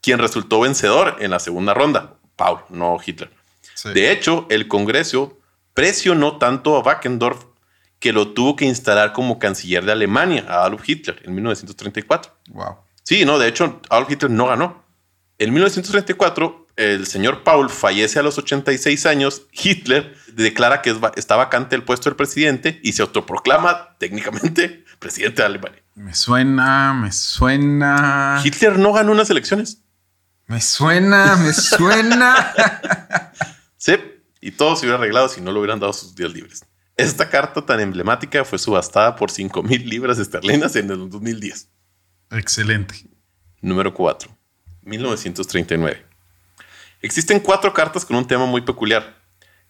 quien 0.00 0.18
resultó 0.18 0.60
vencedor 0.60 1.16
en 1.20 1.30
la 1.30 1.38
segunda 1.38 1.74
ronda. 1.74 2.14
Paul, 2.36 2.60
no 2.70 2.96
Hitler. 3.04 3.30
Sí. 3.74 3.90
De 3.90 4.10
hecho, 4.10 4.46
el 4.48 4.66
Congreso 4.66 5.38
presionó 5.74 6.38
tanto 6.38 6.76
a 6.76 6.80
Wackendorf 6.80 7.44
que 8.00 8.12
lo 8.12 8.28
tuvo 8.32 8.56
que 8.56 8.64
instalar 8.64 9.12
como 9.12 9.38
canciller 9.38 9.84
de 9.84 9.92
Alemania 9.92 10.44
a 10.48 10.64
Adolf 10.64 10.88
Hitler 10.88 11.20
en 11.24 11.34
1934. 11.34 12.32
Wow. 12.48 12.78
Sí, 13.04 13.24
no, 13.24 13.38
de 13.38 13.48
hecho, 13.48 13.80
Adolf 13.90 14.10
Hitler 14.10 14.30
no 14.30 14.46
ganó. 14.46 14.84
En 15.38 15.52
1934, 15.52 16.66
el 16.76 17.06
señor 17.06 17.44
Paul 17.44 17.68
fallece 17.70 18.18
a 18.18 18.22
los 18.22 18.38
86 18.38 19.06
años. 19.06 19.42
Hitler 19.52 20.16
declara 20.32 20.80
que 20.80 20.96
está 21.16 21.36
vacante 21.36 21.76
el 21.76 21.82
puesto 21.82 22.08
del 22.08 22.16
presidente 22.16 22.80
y 22.82 22.92
se 22.92 23.02
autoproclama 23.02 23.96
técnicamente 23.98 24.84
presidente 24.98 25.42
de 25.42 25.46
Alemania. 25.46 25.82
Me 25.94 26.14
suena, 26.14 26.94
me 26.94 27.12
suena. 27.12 28.40
Hitler 28.42 28.78
no 28.78 28.92
ganó 28.92 29.12
unas 29.12 29.28
elecciones. 29.28 29.82
Me 30.46 30.60
suena, 30.60 31.36
me 31.36 31.52
suena. 31.52 32.52
Sí, 33.82 33.94
y 34.42 34.50
todo 34.50 34.76
se 34.76 34.84
hubiera 34.84 34.98
arreglado 34.98 35.30
si 35.30 35.40
no 35.40 35.52
le 35.52 35.58
hubieran 35.58 35.80
dado 35.80 35.94
sus 35.94 36.14
días 36.14 36.34
libres. 36.34 36.62
Esta 37.00 37.28
carta 37.28 37.64
tan 37.64 37.80
emblemática 37.80 38.44
fue 38.44 38.58
subastada 38.58 39.16
por 39.16 39.30
5 39.30 39.62
mil 39.62 39.88
libras 39.88 40.18
esterlinas 40.18 40.76
en 40.76 40.90
el 40.90 41.08
2010. 41.08 41.68
Excelente. 42.32 42.94
Número 43.60 43.94
4. 43.94 44.30
1939. 44.82 46.06
Existen 47.02 47.40
cuatro 47.40 47.72
cartas 47.72 48.04
con 48.04 48.16
un 48.16 48.26
tema 48.26 48.44
muy 48.44 48.60
peculiar, 48.60 49.16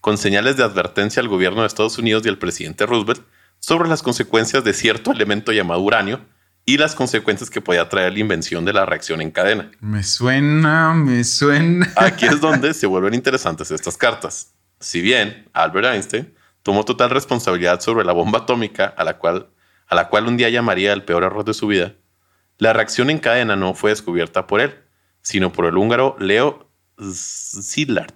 con 0.01 0.19
señales 0.19 0.57
de 0.57 0.64
advertencia 0.64 1.23
al 1.23 1.29
gobierno 1.29 1.61
de 1.61 1.69
Estados 1.69 1.99
Unidos 1.99 2.25
y 2.27 2.29
al 2.29 2.38
presidente 2.38 2.87
Roosevelt 2.87 3.23
sobre 3.61 3.88
las 3.88 4.03
consecuencias 4.03 4.64
de 4.64 4.73
cierto 4.73 5.12
elemento 5.12 5.53
llamado 5.53 5.81
uranio 5.81 6.21
y 6.64 6.79
las 6.79 6.95
consecuencias 6.95 7.51
que 7.51 7.61
podía 7.61 7.88
traer 7.88 8.12
la 8.12 8.19
invención 8.19 8.64
de 8.64 8.73
la 8.73 8.87
reacción 8.87 9.21
en 9.21 9.31
cadena. 9.31 9.71
Me 9.81 10.03
suena, 10.03 10.93
me 10.95 11.23
suena. 11.25 11.93
Aquí 11.97 12.27
es 12.27 12.40
donde 12.40 12.75
se 12.75 12.87
vuelven 12.87 13.14
interesantes 13.14 13.71
estas 13.71 13.97
cartas. 13.97 14.53
Si 14.81 15.01
bien 15.01 15.49
Albert 15.53 15.87
Einstein 15.87 16.35
tomó 16.62 16.85
total 16.85 17.11
responsabilidad 17.11 17.81
sobre 17.81 18.05
la 18.05 18.12
bomba 18.12 18.40
atómica 18.40 18.87
a 18.87 19.05
la 19.05 19.18
cual, 19.18 19.49
a 19.87 19.94
la 19.94 20.09
cual 20.09 20.27
un 20.27 20.37
día 20.37 20.49
llamaría 20.51 20.92
el 20.92 21.05
peor 21.05 21.25
error 21.25 21.44
de 21.44 21.55
su 21.55 21.66
vida, 21.66 21.94
la 22.59 22.73
reacción 22.73 23.11
en 23.11 23.18
cadena 23.18 23.57
no 23.57 23.75
fue 23.75 23.90
descubierta 23.90 24.46
por 24.46 24.61
él, 24.61 24.75
sino 25.23 25.53
por 25.53 25.66
el 25.66 25.77
húngaro 25.77 26.16
Leo 26.18 26.70
Szilard. 27.01 28.12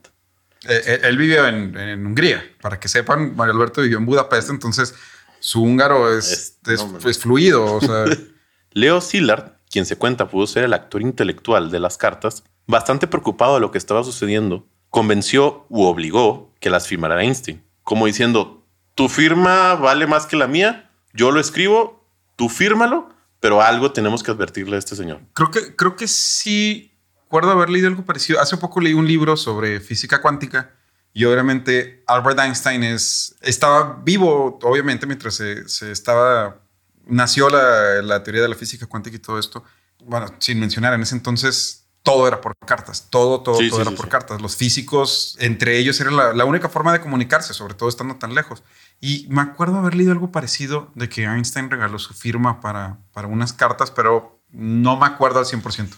Eh, 0.68 0.80
eh, 0.87 1.00
él 1.04 1.16
vivió 1.18 1.46
en, 1.46 1.76
en 1.76 2.07
Hungría. 2.07 2.42
Para 2.61 2.80
que 2.80 2.88
sepan, 2.88 3.35
Mario 3.37 3.54
Alberto 3.54 3.83
vivió 3.83 3.98
en 3.98 4.07
Budapest, 4.07 4.50
entonces 4.50 4.94
su 5.40 5.62
húngaro 5.62 6.16
es, 6.16 6.30
Es- 6.33 6.59
es, 6.72 6.78
no, 6.80 6.85
hombre. 6.96 7.11
es 7.11 7.18
fluido. 7.18 7.74
O 7.74 7.80
sea, 7.80 8.04
Leo 8.72 9.00
Szilard, 9.00 9.52
quien 9.70 9.85
se 9.87 9.96
cuenta 9.96 10.28
pudo 10.28 10.46
ser 10.46 10.64
el 10.64 10.72
actor 10.72 11.02
intelectual 11.02 11.70
de 11.70 11.80
las 11.80 11.98
cartas, 11.98 12.44
bastante 12.66 13.07
preocupado 13.07 13.54
de 13.54 13.61
lo 13.61 13.70
que 13.70 13.78
estaba 13.78 14.02
sucediendo, 14.04 14.66
convenció 14.90 15.66
u 15.68 15.83
obligó 15.85 16.52
que 16.61 16.70
las 16.70 16.87
firmara 16.87 17.22
Einstein, 17.22 17.62
como 17.84 18.06
diciendo, 18.06 18.66
tu 18.94 19.08
firma 19.08 19.74
vale 19.74 20.06
más 20.06 20.26
que 20.26 20.36
la 20.36 20.46
mía, 20.46 20.90
yo 21.12 21.30
lo 21.30 21.38
escribo, 21.38 22.04
tú 22.36 22.48
fírmalo, 22.48 23.10
pero 23.40 23.62
algo 23.62 23.92
tenemos 23.92 24.22
que 24.22 24.30
advertirle 24.30 24.76
a 24.76 24.78
este 24.78 24.96
señor. 24.96 25.20
creo 25.34 25.50
que, 25.50 25.76
creo 25.76 25.96
que 25.96 26.08
sí 26.08 26.90
recuerdo 27.34 27.50
haber 27.50 27.68
leído 27.68 27.88
algo 27.88 28.04
parecido. 28.04 28.40
Hace 28.40 28.56
poco 28.56 28.80
leí 28.80 28.94
un 28.94 29.06
libro 29.06 29.36
sobre 29.36 29.80
física 29.80 30.22
cuántica 30.22 30.70
y 31.12 31.24
obviamente 31.24 32.02
Albert 32.06 32.38
Einstein 32.38 32.84
es, 32.84 33.34
estaba 33.40 34.00
vivo, 34.04 34.58
obviamente, 34.62 35.06
mientras 35.06 35.34
se, 35.34 35.90
estaba, 35.90 36.60
nació 37.06 37.50
la, 37.50 38.02
la 38.02 38.22
teoría 38.22 38.42
de 38.42 38.48
la 38.48 38.54
física 38.54 38.86
cuántica 38.86 39.16
y 39.16 39.18
todo 39.20 39.38
esto. 39.38 39.64
Bueno, 40.04 40.26
sin 40.38 40.60
mencionar, 40.60 40.94
en 40.94 41.02
ese 41.02 41.16
entonces 41.16 41.83
todo 42.04 42.28
era 42.28 42.40
por 42.40 42.54
cartas, 42.58 43.08
todo, 43.10 43.40
todo, 43.40 43.56
Sí, 43.56 43.70
todo 43.70 43.78
sí, 43.78 43.82
era 43.82 43.90
sí, 43.90 43.96
por 43.96 44.08
cartas. 44.08 44.40
Los 44.40 44.56
físicos, 44.56 45.36
entre 45.40 45.78
ellos, 45.78 45.98
era 46.00 46.10
la, 46.10 46.32
la 46.34 46.44
única 46.44 46.68
forma 46.68 46.92
de 46.92 47.00
comunicarse, 47.00 47.54
sobre 47.54 47.74
todo 47.74 47.88
estando 47.88 48.16
tan 48.16 48.34
lejos. 48.34 48.62
Y 49.00 49.26
me 49.30 49.40
acuerdo 49.40 49.78
haber 49.78 49.94
leído 49.94 50.12
algo 50.12 50.30
parecido 50.30 50.92
de 50.94 51.08
que 51.08 51.24
Einstein 51.24 51.70
regaló 51.70 51.98
su 51.98 52.14
firma 52.14 52.60
para, 52.60 52.98
para 53.12 53.26
unas 53.26 53.54
cartas, 53.54 53.90
pero 53.90 54.38
no 54.50 54.96
me 54.98 55.06
acuerdo 55.06 55.38
al 55.38 55.46
100%. 55.46 55.88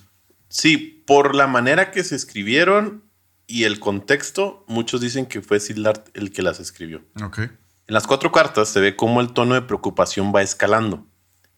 Sí, 0.48 1.02
por 1.06 1.34
la 1.34 1.48
manera 1.48 1.90
que 1.90 2.04
se 2.04 2.14
escribieron 2.14 3.04
y 3.48 3.64
el 3.64 3.80
contexto, 3.80 4.64
muchos 4.68 5.00
dicen 5.00 5.26
que 5.26 5.42
fue 5.42 5.58
Szilard 5.58 6.04
el 6.14 6.32
que 6.32 6.42
las 6.42 6.60
escribió. 6.60 7.04
Ok. 7.22 7.38
En 7.38 7.94
las 7.94 8.06
cuatro 8.06 8.30
cartas 8.30 8.68
se 8.68 8.80
ve 8.80 8.94
cómo 8.94 9.20
el 9.20 9.32
tono 9.32 9.54
de 9.54 9.62
preocupación 9.62 10.32
va 10.34 10.42
escalando. 10.42 11.04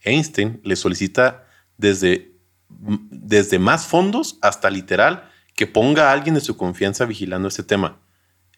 Einstein 0.00 0.60
le 0.64 0.76
solicita 0.76 1.46
desde, 1.76 2.37
desde 2.68 3.58
más 3.58 3.86
fondos 3.86 4.38
hasta 4.42 4.70
literal 4.70 5.30
que 5.54 5.66
ponga 5.66 6.08
a 6.08 6.12
alguien 6.12 6.34
de 6.34 6.40
su 6.40 6.56
confianza 6.56 7.04
vigilando 7.04 7.48
este 7.48 7.62
tema. 7.62 7.98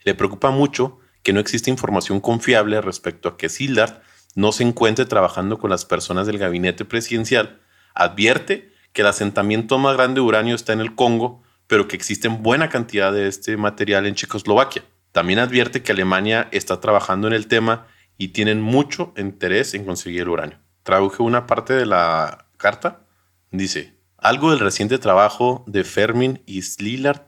Le 0.05 0.15
preocupa 0.15 0.51
mucho 0.51 0.99
que 1.23 1.33
no 1.33 1.41
existe 1.41 1.71
información 1.71 2.21
confiable 2.21 2.81
respecto 2.81 3.29
a 3.29 3.37
que 3.37 3.49
Szilard 3.49 4.01
no 4.35 4.53
se 4.53 4.63
encuentre 4.63 5.05
trabajando 5.07 5.59
con 5.59 5.71
las 5.71 5.85
personas 5.85 6.27
del 6.27 6.39
gabinete 6.39 6.85
presidencial. 6.85 7.61
Advierte 7.95 8.73
que 8.93 9.03
el 9.03 9.09
asentamiento 9.09 9.79
más 9.79 9.97
grande 9.97 10.21
de 10.21 10.27
uranio 10.27 10.55
está 10.55 10.73
en 10.73 10.81
el 10.81 10.95
Congo, 10.95 11.43
pero 11.67 11.89
que 11.89 11.97
existen 11.97 12.43
buena 12.43 12.69
cantidad 12.69 13.13
de 13.13 13.29
este 13.29 13.57
material 13.57 14.07
en 14.07 14.15
Checoslovaquia. 14.15 14.85
También 15.13 15.39
advierte 15.39 15.83
que 15.83 15.93
Alemania 15.93 16.49
está 16.53 16.81
trabajando 16.81 17.27
en 17.27 17.35
el 17.35 17.47
tema 17.47 17.87
y 18.17 18.29
tienen 18.29 18.61
mucho 18.61 19.13
interés 19.17 19.75
en 19.75 19.85
conseguir 19.85 20.29
uranio. 20.29 20.59
Traduje 20.83 21.23
una 21.23 21.47
parte 21.47 21.73
de 21.75 21.87
la 21.87 22.47
carta. 22.57 23.01
Dice, 23.51 24.00
algo 24.23 24.51
del 24.51 24.59
reciente 24.61 24.99
trabajo 24.99 25.65
de 25.67 25.85
Fermin 25.85 26.43
y 26.47 26.63
Szilard, 26.63 27.23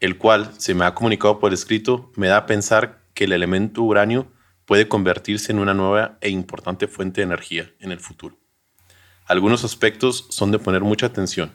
el 0.00 0.16
cual 0.18 0.50
se 0.58 0.74
me 0.74 0.84
ha 0.84 0.94
comunicado 0.94 1.38
por 1.38 1.52
escrito, 1.52 2.10
me 2.16 2.28
da 2.28 2.38
a 2.38 2.46
pensar 2.46 3.00
que 3.14 3.24
el 3.24 3.32
elemento 3.32 3.82
uranio 3.82 4.30
puede 4.64 4.88
convertirse 4.88 5.52
en 5.52 5.58
una 5.58 5.74
nueva 5.74 6.16
e 6.20 6.30
importante 6.30 6.86
fuente 6.88 7.20
de 7.20 7.26
energía 7.26 7.70
en 7.80 7.92
el 7.92 8.00
futuro. 8.00 8.38
Algunos 9.26 9.64
aspectos 9.64 10.26
son 10.30 10.50
de 10.52 10.58
poner 10.58 10.82
mucha 10.82 11.06
atención 11.06 11.52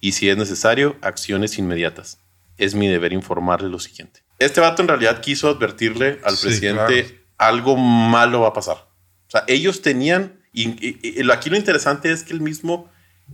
y 0.00 0.12
si 0.12 0.28
es 0.28 0.36
necesario, 0.36 0.96
acciones 1.02 1.58
inmediatas. 1.58 2.18
Es 2.56 2.74
mi 2.74 2.88
deber 2.88 3.12
informarle 3.12 3.68
lo 3.68 3.78
siguiente. 3.78 4.22
Este 4.38 4.60
vato 4.60 4.82
en 4.82 4.88
realidad 4.88 5.20
quiso 5.20 5.48
advertirle 5.48 6.20
al 6.24 6.36
Sí, 6.36 6.46
presidente 6.46 7.04
claro. 7.04 7.20
algo 7.38 7.76
malo 7.76 8.40
va 8.42 8.48
a 8.48 8.52
pasar. 8.52 8.76
O 8.76 9.30
sea, 9.30 9.44
ellos 9.46 9.82
tenían, 9.82 10.40
y, 10.52 10.68
y- 10.86 10.98
y 11.02 11.22
lo- 11.22 11.32
aquí 11.32 11.50
lo 11.50 11.56
interesante 11.56 12.10
es 12.12 12.22
que 12.24 12.32
el 12.32 12.40
mismo 12.40 12.90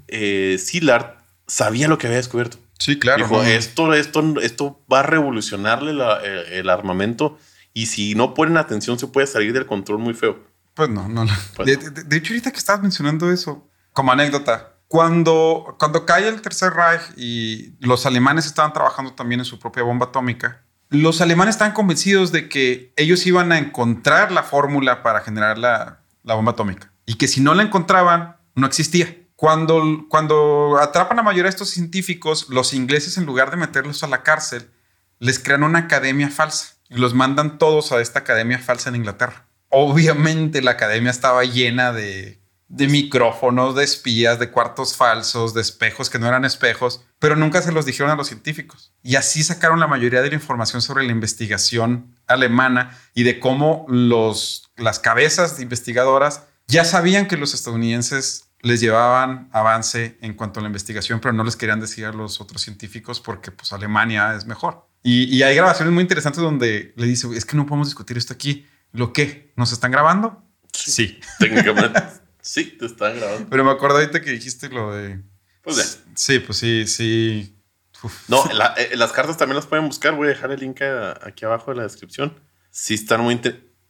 eh, 0.09 0.57
Szilard 0.59 1.17
sabía 1.47 1.89
lo 1.89 1.99
que 1.99 2.07
había 2.07 2.19
descubierto. 2.19 2.59
Sí, 2.79 2.99
claro. 2.99 3.25
Dijo, 3.25 3.43
esto, 3.43 3.95
esto, 3.95 4.41
esto 4.41 4.85
va 4.93 5.01
a 5.01 5.03
revolucionarle 5.03 5.95
la- 5.95 6.21
el, 6.23 6.39
el 6.53 6.71
armamento 6.71 7.39
y 7.73 7.87
si 7.87 8.15
no 8.15 8.35
ponen 8.35 8.57
atención 8.59 8.99
se 8.99 9.07
puede 9.07 9.27
salir 9.27 9.53
del 9.53 9.67
control 9.67 9.99
muy 9.99 10.15
feo. 10.15 10.45
Pues 10.75 10.89
no, 10.91 11.09
no. 11.09 11.25
no. 11.25 11.33
Pues 11.55 11.67
de, 11.67 11.77
no. 11.77 11.91
de- 11.91 12.05
de 12.05 12.17
hecho, 12.17 12.33
ahorita 12.35 12.51
que 12.51 12.59
estabas 12.59 12.83
mencionando 12.83 13.31
eso, 13.31 13.67
como 13.93 14.13
anécdota, 14.13 14.75
cuando, 14.89 15.75
cuando 15.79 16.05
cae 16.07 16.29
el 16.29 16.41
Tercer 16.43 16.73
Reich 16.75 17.01
y 17.17 17.75
los 17.81 18.05
alemanes 18.07 18.47
estaban 18.47 18.73
trabajando 18.73 19.15
también 19.15 19.41
en 19.41 19.45
su 19.45 19.59
propia 19.59 19.83
bomba 19.83 20.07
atómica, 20.07 20.63
los 20.91 21.21
alemanes 21.21 21.55
estaban 21.57 21.73
convencidos 21.75 22.31
de 22.31 22.49
que 22.49 22.93
ellos 22.97 23.27
iban 23.27 23.51
a 23.53 23.59
encontrar 23.59 24.31
la 24.33 24.43
fórmula 24.45 25.03
para 25.03 25.21
generar 25.23 25.59
la, 25.59 26.01
la 26.23 26.35
bomba 26.35 26.53
atómica 26.53 26.93
y 27.07 27.15
que 27.15 27.27
si 27.27 27.41
no 27.41 27.55
la 27.55 27.63
encontraban, 27.65 28.37
no 28.55 28.67
existía. 28.67 29.17
Cuando, 29.37 30.07
cuando 30.09 30.79
atrapan 30.81 31.19
a 31.19 31.23
mayoría 31.23 31.45
de 31.45 31.51
estos 31.51 31.71
científicos, 31.71 32.49
los 32.49 32.73
ingleses, 32.73 33.19
en 33.19 33.27
lugar 33.27 33.51
de 33.51 33.59
meterlos 33.59 34.03
a 34.03 34.09
la 34.09 34.23
cárcel, 34.23 34.71
les 35.19 35.39
crean 35.39 35.63
una 35.63 35.81
academia 35.81 36.31
falsa 36.31 36.77
y 36.89 36.97
los 36.97 37.15
mandan 37.15 37.59
todos 37.59 37.93
a 37.93 38.01
esta 38.01 38.21
academia 38.21 38.59
falsa 38.59 38.89
en 38.89 38.97
Inglaterra. 38.97 39.47
Obviamente 39.69 40.63
la 40.63 40.73
academia 40.73 41.11
estaba 41.11 41.45
llena 41.45 41.93
de, 41.93 42.41
de 42.69 42.89
micrófonos, 42.89 43.75
de 43.75 43.85
espías, 43.85 44.39
de 44.39 44.51
cuartos 44.51 44.97
falsos, 44.97 45.55
de 45.55 45.61
espejos 45.61 46.11
que 46.11 46.19
no 46.19 46.27
eran 46.27 46.45
espejos, 46.45 47.05
pero 47.19 47.37
nunca 47.37 47.63
se 47.63 47.73
los 47.73 47.87
dijeron 47.87 48.11
a 48.11 48.17
los 48.17 48.29
científicos. 48.29 48.93
Y 49.03 49.17
así 49.17 49.43
sacaron 49.45 49.81
la 49.81 49.87
mayoría 49.87 50.23
de 50.23 50.29
la 50.29 50.35
información 50.35 50.83
sobre 50.83 51.05
la 51.05 51.13
investigación 51.13 52.17
alemana 52.27 52.99
y 53.15 53.23
de 53.23 53.39
cómo 53.39 53.87
los, 53.89 54.71
las 54.77 54.99
cabezas 54.99 55.57
de 55.57 55.63
investigadoras 55.63 56.43
ya 56.67 56.85
sabían 56.85 57.29
que 57.29 57.37
los 57.37 57.55
estadounidenses 57.55 58.46
les 58.67 58.81
llevaban 58.81 59.49
avance 59.53 60.19
en 60.21 60.35
cuanto 60.35 60.61
a 60.61 60.63
la 60.63 60.67
investigación, 60.69 61.21
pero 61.21 61.33
no 61.33 61.45
les 61.45 61.57
querían 61.57 61.81
decir 61.81 62.05
a 62.07 62.13
los 62.13 62.41
otros 62.41 62.63
científicos 62.63 63.21
porque 63.21 63.51
pues 63.53 63.73
Alemania 63.73 64.35
es 64.35 64.47
mejor. 64.47 64.89
Y, 65.03 65.25
y 65.35 65.43
hay 65.43 65.55
grabaciones 65.55 65.95
muy 65.95 66.03
interesantes 66.03 66.43
donde 66.43 66.93
le 66.97 67.07
dice, 67.07 67.29
es 67.37 67.45
que 67.45 67.57
no 67.57 67.65
podemos 67.67 67.87
discutir 67.89 68.17
esto 68.19 68.33
aquí. 68.35 68.67
¿Lo 68.93 69.13
qué? 69.13 69.53
¿Nos 69.57 69.73
están 69.73 69.91
grabando? 69.93 70.43
Sí. 70.73 71.21
Técnicamente. 71.39 72.03
sí, 72.41 72.77
te 72.79 72.87
están 72.87 73.17
grabando. 73.17 73.49
Pero 73.49 73.65
me 73.65 73.71
acuerdo 73.71 73.99
ahorita 73.99 74.21
que 74.21 74.31
dijiste 74.31 74.69
lo 74.69 74.93
de... 74.95 75.23
Pues 75.63 75.77
ya. 75.77 75.85
Sí, 76.15 76.39
pues 76.41 76.59
sí, 76.59 76.87
sí. 76.87 77.57
Uf. 78.03 78.29
No, 78.29 78.45
la- 78.53 78.75
eh, 78.77 78.97
las 78.97 79.13
cartas 79.13 79.37
también 79.37 79.57
las 79.57 79.67
pueden 79.67 79.87
buscar. 79.87 80.15
Voy 80.15 80.27
a 80.27 80.31
dejar 80.31 80.51
el 80.53 80.61
link 80.61 80.83
a- 80.83 81.19
aquí 81.27 81.45
abajo 81.45 81.71
de 81.71 81.77
la 81.79 81.83
descripción. 81.85 82.41
Sí, 82.71 82.95
están 82.95 83.21
muy. 83.23 83.41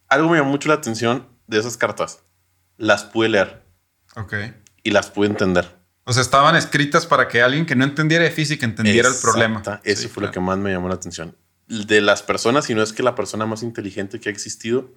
Algo 0.09 0.29
me 0.29 0.39
llamó 0.39 0.51
mucho 0.51 0.69
la 0.69 0.75
atención 0.75 1.29
de 1.47 1.59
esas 1.59 1.77
cartas. 1.77 2.21
Las 2.77 3.05
pude 3.05 3.29
leer 3.31 3.65
Ok. 4.17 4.35
Y 4.87 4.91
las 4.93 5.11
pude 5.11 5.27
entender. 5.29 5.77
O 6.05 6.13
sea, 6.13 6.23
estaban 6.23 6.55
escritas 6.55 7.05
para 7.07 7.27
que 7.27 7.43
alguien 7.43 7.67
que 7.67 7.75
no 7.75 7.85
entendiera 7.85 8.23
de 8.25 8.31
física 8.31 8.65
entendiera 8.65 9.09
el 9.09 9.15
problema. 9.21 9.61
Eso 9.83 10.03
Sí, 10.03 10.09
fue 10.09 10.23
lo 10.23 10.29
que 10.29 10.35
claro. 10.35 10.47
más 10.47 10.59
me 10.59 10.71
llamó 10.71 10.89
la 10.89 10.95
atención. 10.95 11.35
de 11.69 12.01
las 12.01 12.23
personas, 12.23 12.67
si 12.67 12.75
no 12.77 12.83
es 12.85 12.93
que 12.93 13.03
la 13.03 13.17
persona 13.17 13.45
más 13.45 13.65
inteligente 13.65 14.21
que 14.21 14.29
ha 14.29 14.33
existido, 14.33 14.93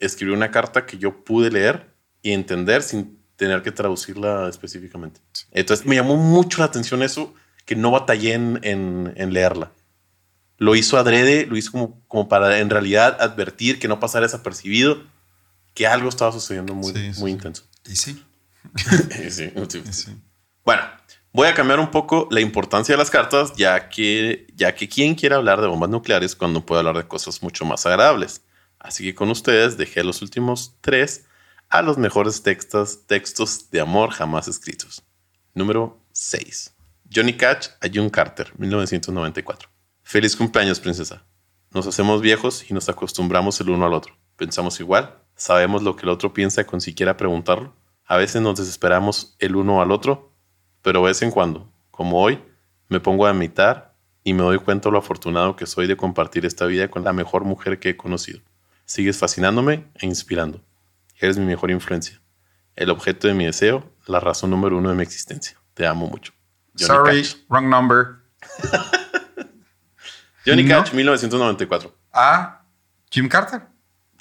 escribió 0.00 0.34
una 0.34 0.50
carta 0.50 0.84
que 0.84 0.98
yo 0.98 1.24
pude 1.24 1.50
leer 1.50 1.94
y 2.20 2.32
entender 2.32 2.82
sin 2.82 3.18
tener 3.36 3.62
que 3.62 3.72
traducirla 3.72 4.46
específicamente. 4.50 5.20
Entonces 5.52 5.86
me 5.86 5.94
llamó 5.96 6.16
mucho 6.16 6.58
la 6.58 6.66
atención 6.66 7.02
eso, 7.02 7.32
que 7.64 7.74
no 7.76 7.90
batallé 7.90 8.34
en, 8.34 8.60
en, 8.62 9.14
en 9.16 9.32
leerla. 9.32 9.72
Lo 10.58 10.74
hizo 10.76 10.98
adrede, 10.98 11.46
lo 11.46 11.56
hizo 11.56 11.72
como, 11.72 12.04
como 12.06 12.28
para 12.28 12.58
en 12.58 12.68
realidad 12.68 13.16
advertir 13.22 13.78
que 13.78 13.88
no 13.88 13.98
pasara 13.98 14.26
desapercibido, 14.26 15.02
que 15.72 15.86
algo 15.86 16.10
estaba 16.10 16.32
sucediendo 16.32 16.74
muy, 16.74 16.92
Sí, 16.92 17.14
sí, 17.14 17.20
muy 17.20 17.30
sí. 17.30 17.34
intenso. 17.36 17.64
Y 17.88 17.96
sí. 17.96 18.22
Sí, 19.10 19.30
sí. 19.30 19.52
y 19.54 19.92
sí. 19.92 20.16
Bueno, 20.64 20.82
voy 21.32 21.48
a 21.48 21.54
cambiar 21.54 21.80
un 21.80 21.90
poco 21.90 22.28
la 22.30 22.40
importancia 22.40 22.94
de 22.94 22.98
las 22.98 23.10
cartas, 23.10 23.52
ya 23.56 23.88
que, 23.88 24.46
ya 24.54 24.74
que 24.74 24.88
quien 24.88 25.14
quiere 25.14 25.34
hablar 25.34 25.60
de 25.60 25.66
bombas 25.66 25.90
nucleares 25.90 26.36
cuando 26.36 26.64
puede 26.64 26.80
hablar 26.80 26.96
de 26.96 27.08
cosas 27.08 27.42
mucho 27.42 27.64
más 27.64 27.86
agradables. 27.86 28.42
Así 28.78 29.04
que 29.04 29.14
con 29.14 29.30
ustedes 29.30 29.76
dejé 29.76 30.02
los 30.04 30.22
últimos 30.22 30.76
tres 30.80 31.26
a 31.68 31.82
los 31.82 31.98
mejores 31.98 32.42
textos, 32.42 33.06
textos 33.06 33.70
de 33.70 33.80
amor 33.80 34.10
jamás 34.10 34.48
escritos. 34.48 35.02
Número 35.54 36.00
6. 36.12 36.74
Johnny 37.14 37.36
Cash 37.36 37.68
a 37.80 37.88
June 37.92 38.10
Carter, 38.10 38.52
1994. 38.58 39.68
Feliz 40.02 40.36
cumpleaños, 40.36 40.80
princesa. 40.80 41.24
Nos 41.72 41.86
hacemos 41.86 42.20
viejos 42.20 42.68
y 42.68 42.74
nos 42.74 42.88
acostumbramos 42.88 43.60
el 43.60 43.70
uno 43.70 43.86
al 43.86 43.94
otro. 43.94 44.16
Pensamos 44.36 44.80
igual, 44.80 45.18
sabemos 45.36 45.82
lo 45.82 45.94
que 45.94 46.02
el 46.02 46.08
otro 46.08 46.32
piensa 46.32 46.64
con 46.64 46.80
siquiera 46.80 47.16
preguntarlo. 47.16 47.74
A 48.10 48.16
veces 48.16 48.42
nos 48.42 48.58
desesperamos 48.58 49.36
el 49.38 49.54
uno 49.54 49.80
al 49.80 49.92
otro, 49.92 50.32
pero 50.82 50.98
de 50.98 51.06
vez 51.06 51.22
en 51.22 51.30
cuando, 51.30 51.72
como 51.92 52.20
hoy, 52.20 52.42
me 52.88 52.98
pongo 52.98 53.24
a 53.24 53.32
meditar 53.32 53.94
y 54.24 54.34
me 54.34 54.42
doy 54.42 54.58
cuenta 54.58 54.90
lo 54.90 54.98
afortunado 54.98 55.54
que 55.54 55.64
soy 55.64 55.86
de 55.86 55.96
compartir 55.96 56.44
esta 56.44 56.66
vida 56.66 56.90
con 56.90 57.04
la 57.04 57.12
mejor 57.12 57.44
mujer 57.44 57.78
que 57.78 57.90
he 57.90 57.96
conocido. 57.96 58.40
Sigues 58.84 59.16
fascinándome 59.16 59.86
e 59.94 60.06
inspirando. 60.06 60.60
Eres 61.20 61.38
mi 61.38 61.44
mejor 61.44 61.70
influencia, 61.70 62.20
el 62.74 62.90
objeto 62.90 63.28
de 63.28 63.34
mi 63.34 63.44
deseo, 63.44 63.88
la 64.06 64.18
razón 64.18 64.50
número 64.50 64.76
uno 64.76 64.88
de 64.88 64.96
mi 64.96 65.04
existencia. 65.04 65.56
Te 65.74 65.86
amo 65.86 66.08
mucho. 66.08 66.32
Johnny 66.76 67.22
Sorry, 67.22 67.44
wrong 67.48 67.70
number. 67.70 68.24
Johnny 70.44 70.64
¿No? 70.64 70.82
Cash, 70.82 70.94
1994. 70.94 71.94
A 72.12 72.60
Jim 73.08 73.28
Carter. 73.28 73.68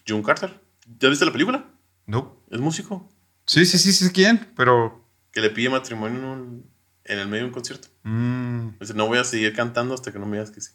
June 0.08 0.22
Carter. 0.22 0.62
¿Ya 1.00 1.10
viste 1.10 1.26
la 1.26 1.32
película? 1.32 1.66
No. 2.06 2.38
Es 2.52 2.60
músico 2.60 3.10
Sí, 3.52 3.66
sí, 3.66 3.80
sí, 3.80 3.92
sí, 3.94 4.12
quién, 4.12 4.52
pero. 4.56 5.04
que 5.32 5.42
le 5.42 5.50
pide 5.50 5.70
matrimonio 5.70 6.20
en, 6.20 6.26
un- 6.26 6.72
en 7.06 7.18
el 7.18 7.28
medio 7.28 7.44
de 7.44 7.48
un 7.48 7.54
concierto. 7.54 7.88
mm, 8.04 8.78
Dice, 8.80 8.94
no 8.94 9.08
voy 9.08 9.18
a 9.18 9.24
seguir 9.24 9.56
cantando 9.56 9.96
hasta 9.96 10.12
que 10.12 10.20
no 10.20 10.28
me 10.28 10.38
digas 10.38 10.52
que 10.52 10.62
sí. 10.62 10.72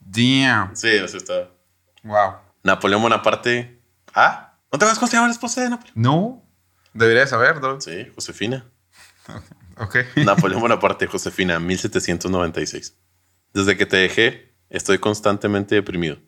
damn. 0.00 0.74
Sí, 0.74 0.96
o 0.98 1.06
sea, 1.06 1.18
está. 1.18 1.50
Wow. 2.02 2.34
Napoleón 2.64 3.02
Bonaparte. 3.02 3.80
Ah, 4.14 4.58
¿no 4.72 4.78
te 4.78 4.84
acuerdas 4.84 4.98
cómo 4.98 5.08
se 5.10 5.16
llama 5.16 5.28
la 5.28 5.32
esposa 5.32 5.60
de 5.62 5.70
Napoleón? 5.70 5.92
No. 5.94 6.42
Debería 6.92 7.26
saber, 7.28 7.60
¿no? 7.60 7.80
Sí, 7.80 8.08
Josefina. 8.14 8.66
Ok. 9.78 9.96
Napoleón 10.16 10.60
Bonaparte, 10.60 11.06
Josefina, 11.06 11.58
1796. 11.58 12.94
Desde 13.54 13.76
que 13.76 13.86
te 13.86 13.96
dejé, 13.96 14.54
estoy 14.68 14.98
constantemente 14.98 15.74
deprimido. 15.74 16.18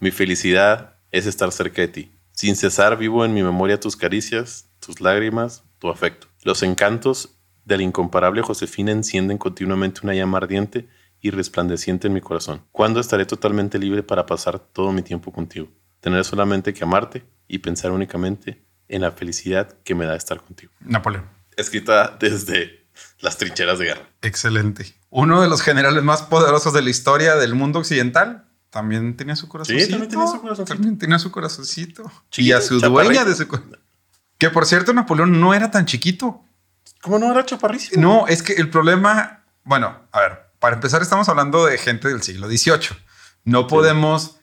Mi 0.00 0.10
felicidad 0.10 0.96
es 1.10 1.26
estar 1.26 1.52
cerca 1.52 1.82
de 1.82 1.88
ti. 1.88 2.12
Sin 2.32 2.56
cesar 2.56 2.96
vivo 2.96 3.22
en 3.24 3.34
mi 3.34 3.42
memoria 3.42 3.78
tus 3.78 3.96
caricias, 3.96 4.70
tus 4.84 5.00
lágrimas, 5.00 5.62
tu 5.78 5.88
afecto. 5.88 6.26
Los 6.42 6.62
encantos 6.62 7.36
de 7.64 7.76
la 7.78 7.82
incomparable 7.82 8.42
Josefina 8.42 8.92
encienden 8.92 9.38
continuamente 9.38 10.00
una 10.04 10.14
llama 10.14 10.38
ardiente 10.38 10.88
y 11.20 11.30
resplandeciente 11.30 12.06
en 12.08 12.12
mi 12.12 12.20
corazón. 12.20 12.62
¿Cuándo 12.72 13.00
estaré 13.00 13.24
totalmente 13.24 13.78
libre 13.78 14.02
para 14.02 14.26
pasar 14.26 14.58
todo 14.58 14.92
mi 14.92 15.02
tiempo 15.02 15.32
contigo? 15.32 15.68
Tener 16.00 16.24
solamente 16.24 16.74
que 16.74 16.84
amarte 16.84 17.24
y 17.48 17.58
pensar 17.58 17.90
únicamente 17.92 18.62
en 18.88 19.00
la 19.00 19.12
felicidad 19.12 19.74
que 19.84 19.94
me 19.94 20.04
da 20.04 20.14
estar 20.16 20.38
contigo 20.42 20.70
Napoleón. 20.80 21.24
escrita 21.56 22.14
desde 22.20 22.86
las 23.20 23.38
trincheras 23.38 23.78
de 23.78 23.86
guerra. 23.86 24.08
Excelente. 24.20 24.94
Uno 25.08 25.40
de 25.40 25.48
los 25.48 25.62
generales 25.62 26.02
más 26.04 26.22
poderosos 26.22 26.74
de 26.74 26.82
la 26.82 26.90
historia 26.90 27.36
del 27.36 27.54
mundo 27.54 27.78
occidental. 27.78 28.44
También 28.68 29.16
tenía 29.16 29.36
su 29.36 29.48
corazoncito. 29.48 29.90
también 29.90 30.10
tenía 30.10 30.26
su 30.26 30.40
corazoncito. 30.40 30.74
También 30.74 30.98
tenía 30.98 31.18
su 31.18 31.30
corazoncito. 31.30 32.12
y 32.36 32.52
a 32.52 32.60
su 32.60 32.80
chaparrito. 32.80 33.04
dueña 33.04 33.24
de 33.24 33.34
su 33.34 33.48
co- 33.48 33.62
Que 34.38 34.50
por 34.50 34.66
cierto, 34.66 34.92
Napoleón 34.92 35.40
no 35.40 35.54
era 35.54 35.70
tan 35.70 35.86
chiquito. 35.86 36.44
¿Cómo 37.02 37.18
no 37.18 37.30
era 37.30 37.44
chaparrísimo? 37.44 38.00
No, 38.02 38.26
es 38.26 38.42
que 38.42 38.54
el 38.54 38.70
problema, 38.70 39.44
bueno, 39.64 40.00
a 40.12 40.20
ver, 40.20 40.50
para 40.58 40.74
empezar 40.76 41.02
estamos 41.02 41.28
hablando 41.28 41.66
de 41.66 41.78
gente 41.78 42.08
del 42.08 42.22
siglo 42.22 42.48
XVIII. 42.48 42.96
No 43.44 43.66
podemos, 43.66 44.38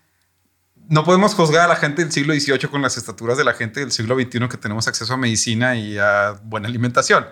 no 0.88 1.04
podemos 1.04 1.34
juzgar 1.34 1.66
a 1.66 1.68
la 1.68 1.76
gente 1.76 2.04
del 2.04 2.12
siglo 2.12 2.34
XVIII 2.34 2.70
con 2.70 2.82
las 2.82 2.98
estaturas 2.98 3.38
de 3.38 3.44
la 3.44 3.54
gente 3.54 3.80
del 3.80 3.92
siglo 3.92 4.16
XXI 4.16 4.48
que 4.48 4.58
tenemos 4.58 4.88
acceso 4.88 5.14
a 5.14 5.18
medicina 5.18 5.76
y 5.76 5.98
a 5.98 6.40
buena 6.44 6.68
alimentación. 6.68 7.26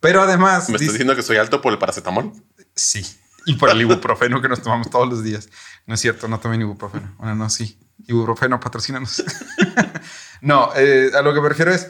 Pero 0.00 0.22
además, 0.22 0.68
¿Me 0.68 0.76
estás 0.76 0.80
dice- 0.80 0.92
diciendo 0.92 1.16
que 1.16 1.22
soy 1.22 1.38
alto 1.38 1.60
por 1.60 1.72
el 1.72 1.78
paracetamol? 1.78 2.32
sí, 2.74 3.04
y 3.46 3.54
por 3.56 3.70
el 3.70 3.80
ibuprofeno 3.80 4.40
que 4.40 4.48
nos 4.48 4.62
tomamos 4.62 4.90
todos 4.90 5.08
los 5.08 5.24
días. 5.24 5.48
No 5.86 5.94
es 5.94 6.00
cierto, 6.00 6.28
no 6.28 6.38
tomen 6.38 6.60
ibuprofeno. 6.60 7.14
Bueno, 7.18 7.34
no, 7.34 7.50
sí. 7.50 7.78
Ibuprofeno, 8.06 8.60
patrocínanos. 8.60 9.24
no, 10.40 10.70
eh, 10.76 11.10
a 11.14 11.22
lo 11.22 11.34
que 11.34 11.40
me 11.40 11.48
refiero 11.48 11.72
es, 11.72 11.88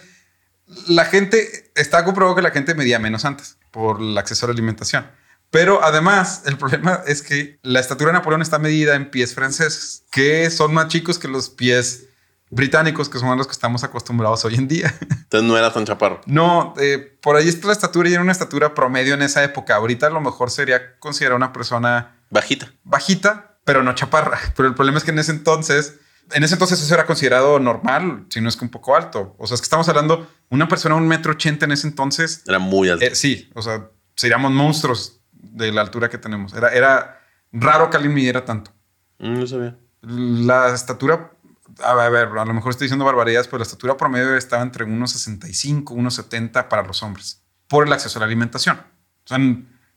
la 0.87 1.05
gente, 1.05 1.71
está 1.75 2.05
comprobado 2.05 2.37
que 2.37 2.43
la 2.43 2.51
gente 2.51 2.75
medía 2.75 2.99
menos 2.99 3.25
antes 3.25 3.59
por 3.71 4.01
el 4.01 4.17
acceso 4.19 4.47
a 4.47 4.49
la 4.49 4.53
alimentación. 4.53 5.07
Pero 5.51 5.83
además, 5.83 6.43
el 6.45 6.59
problema 6.59 7.01
es 7.07 7.23
que 7.23 7.59
la 7.63 7.81
estatura 7.81 8.11
de 8.11 8.19
Napoleón 8.19 8.43
está 8.43 8.59
medida 8.59 8.95
en 8.97 9.11
pies 9.11 9.35
franceses, 9.35 10.05
que 10.11 10.51
son 10.51 10.75
más 10.75 10.89
chicos 10.89 11.19
que 11.19 11.27
los 11.29 11.49
pies 11.49 12.09
británicos, 12.51 13.09
que 13.09 13.19
son 13.19 13.37
los 13.37 13.47
que 13.47 13.53
estamos 13.53 13.83
acostumbrados 13.85 14.45
hoy 14.45 14.57
en 14.57 14.69
día. 14.69 14.95
Entonces 15.11 15.49
no 15.49 15.57
era 15.57 15.73
tan 15.73 15.87
chaparro. 15.87 16.21
No, 16.27 16.75
eh, 16.79 16.99
por 17.23 17.37
ahí 17.37 17.49
está 17.49 17.67
la 17.67 17.73
estatura 17.73 18.09
y 18.09 18.13
era 18.13 18.23
una 18.23 18.33
estatura 18.33 18.75
promedio 18.75 19.15
en 19.15 19.23
esa 19.23 19.43
época. 19.43 19.77
Ahorita 19.77 20.07
a 20.07 20.11
lo 20.11 20.21
mejor 20.21 20.51
sería 20.51 20.99
considerada 20.99 21.37
una 21.37 21.53
persona 21.53 22.17
Bajita. 22.31 22.73
bajita, 22.85 23.59
pero 23.65 23.83
no 23.83 23.95
chaparra. 23.95 24.39
Pero 24.55 24.69
el 24.69 24.75
problema 24.75 24.99
es 24.99 25.05
que 25.05 25.13
en 25.13 25.19
ese 25.19 25.33
entonces, 25.33 25.95
en 26.33 26.45
ese 26.45 26.55
entonces 26.55 26.81
eso 26.83 26.95
era 26.95 27.07
considerado 27.07 27.59
normal, 27.59 28.27
si 28.31 28.41
no 28.41 28.49
es 28.49 28.57
que 28.57 28.65
un 28.65 28.71
poco 28.71 28.95
alto. 28.97 29.35
O 29.39 29.47
sea, 29.47 29.55
es 29.55 29.61
que 29.61 29.67
estamos 29.67 29.89
hablando, 29.89 30.29
una 30.51 30.69
persona 30.69 30.95
un 30.95 31.09
metro 31.09 31.33
ochenta 31.33 31.65
en 31.65 31.73
ese 31.73 31.87
entonces, 31.87 32.43
Era 32.47 32.59
muy 32.59 32.89
alto. 32.89 33.05
eh, 33.05 33.15
sí, 33.15 33.51
o 33.55 33.63
sea, 33.63 33.89
seríamos 34.15 34.53
monstruos 34.53 35.21
de 35.33 35.73
la 35.73 35.81
altura 35.81 36.09
que 36.09 36.19
tenemos. 36.19 36.53
Era, 36.55 36.71
era 36.71 37.21
raro 37.53 37.91
que 37.91 37.97
alguien 37.97 38.15
midiera 38.15 38.45
tanto. 38.45 38.73
Mm, 39.19 39.41
no 39.41 39.47
sabía. 39.47 39.77
La 40.03 40.73
estatura, 40.75 41.33
a 41.83 41.95
ver, 41.95 42.07
a 42.07 42.11
ver, 42.11 42.29
a 42.39 42.45
lo 42.45 42.55
mejor 42.55 42.71
estoy 42.71 42.87
diciendo 42.87 43.05
barbaridades, 43.05 43.47
pero 43.49 43.59
la 43.59 43.65
estatura 43.65 43.97
promedio 43.97 44.37
estaba 44.37 44.63
entre 44.63 44.85
unos 44.85 45.13
65, 45.13 45.95
unos 45.95 46.15
70 46.15 46.69
para 46.69 46.83
los 46.83 47.03
hombres, 47.03 47.43
por 47.67 47.87
el 47.87 47.93
acceso 47.93 48.19
a 48.19 48.21
la 48.21 48.27
alimentación. 48.27 48.77
O 48.77 49.29
sea, 49.29 49.39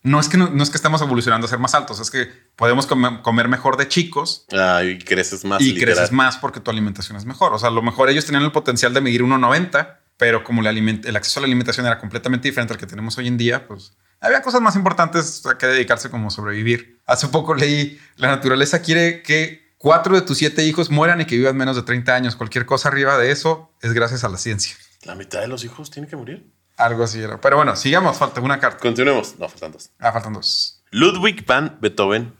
no 0.03 0.19
es 0.19 0.29
que, 0.29 0.37
no, 0.37 0.49
no 0.49 0.63
es 0.63 0.69
que 0.69 0.77
estemos 0.77 1.01
evolucionando 1.01 1.45
a 1.45 1.49
ser 1.49 1.59
más 1.59 1.75
altos, 1.75 1.99
es 1.99 2.09
que 2.09 2.27
podemos 2.55 2.87
comer, 2.87 3.21
comer 3.21 3.47
mejor 3.47 3.77
de 3.77 3.87
chicos 3.87 4.45
Ah, 4.51 4.83
y 4.83 4.97
creces 4.99 5.45
más. 5.45 5.61
y 5.61 5.73
literal. 5.73 5.95
creces 5.95 6.11
más 6.11 6.37
porque 6.37 6.59
tu 6.59 6.71
alimentación 6.71 7.17
es 7.17 7.25
mejor. 7.25 7.53
O 7.53 7.59
sea, 7.59 7.69
a 7.69 7.71
lo 7.71 7.81
mejor 7.81 8.09
ellos 8.09 8.25
tenían 8.25 8.43
el 8.43 8.51
potencial 8.51 8.93
de 8.93 9.01
medir 9.01 9.21
1,90, 9.23 9.97
pero 10.17 10.43
como 10.43 10.61
el, 10.61 10.67
el 11.05 11.15
acceso 11.15 11.39
a 11.39 11.41
la 11.41 11.45
alimentación 11.45 11.85
era 11.85 11.99
completamente 11.99 12.47
diferente 12.47 12.73
al 12.73 12.79
que 12.79 12.87
tenemos 12.87 13.17
hoy 13.17 13.27
en 13.27 13.37
día, 13.37 13.67
pues 13.67 13.93
había 14.19 14.41
cosas 14.41 14.61
más 14.61 14.75
importantes 14.75 15.43
a 15.45 15.57
que 15.57 15.65
dedicarse 15.67 16.09
como 16.09 16.29
sobrevivir. 16.29 16.99
Hace 17.07 17.27
poco 17.27 17.55
leí, 17.55 17.99
la 18.17 18.27
naturaleza 18.27 18.81
quiere 18.81 19.23
que 19.23 19.73
cuatro 19.77 20.13
de 20.15 20.21
tus 20.21 20.37
siete 20.37 20.63
hijos 20.65 20.91
mueran 20.91 21.21
y 21.21 21.25
que 21.25 21.35
vivan 21.37 21.57
menos 21.57 21.75
de 21.75 21.81
30 21.83 22.13
años. 22.15 22.35
Cualquier 22.35 22.65
cosa 22.67 22.89
arriba 22.89 23.17
de 23.17 23.31
eso 23.31 23.71
es 23.81 23.93
gracias 23.93 24.23
a 24.23 24.29
la 24.29 24.37
ciencia. 24.37 24.75
La 25.03 25.15
mitad 25.15 25.41
de 25.41 25.47
los 25.47 25.63
hijos 25.63 25.89
tiene 25.89 26.07
que 26.07 26.15
morir. 26.15 26.51
Algo 26.81 27.03
así 27.03 27.19
era. 27.21 27.39
Pero 27.39 27.57
bueno, 27.57 27.75
sigamos. 27.75 28.17
Falta 28.17 28.41
una 28.41 28.59
carta. 28.59 28.79
Continuemos. 28.79 29.37
No, 29.37 29.47
faltan 29.47 29.71
dos. 29.71 29.91
Ah, 29.99 30.11
faltan 30.11 30.33
dos. 30.33 30.81
Ludwig 30.89 31.45
van 31.45 31.77
Beethoven, 31.79 32.33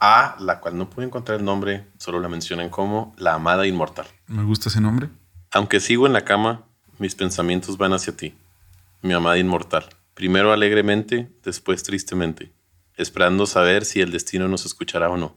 a 0.00 0.34
la 0.40 0.58
cual 0.60 0.76
no 0.76 0.90
pude 0.90 1.06
encontrar 1.06 1.38
el 1.38 1.44
nombre, 1.44 1.86
solo 1.96 2.18
la 2.18 2.28
mencionan 2.28 2.68
como 2.68 3.14
la 3.16 3.34
amada 3.34 3.66
inmortal. 3.66 4.06
Me 4.26 4.42
gusta 4.42 4.68
ese 4.70 4.80
nombre. 4.80 5.08
Aunque 5.52 5.78
sigo 5.78 6.06
en 6.06 6.12
la 6.12 6.24
cama, 6.24 6.64
mis 6.98 7.14
pensamientos 7.14 7.78
van 7.78 7.92
hacia 7.92 8.16
ti, 8.16 8.34
mi 9.02 9.12
amada 9.12 9.38
inmortal. 9.38 9.86
Primero 10.14 10.52
alegremente, 10.52 11.30
después 11.44 11.82
tristemente, 11.82 12.52
esperando 12.96 13.46
saber 13.46 13.84
si 13.84 14.00
el 14.00 14.10
destino 14.10 14.48
nos 14.48 14.66
escuchará 14.66 15.08
o 15.10 15.16
no. 15.16 15.36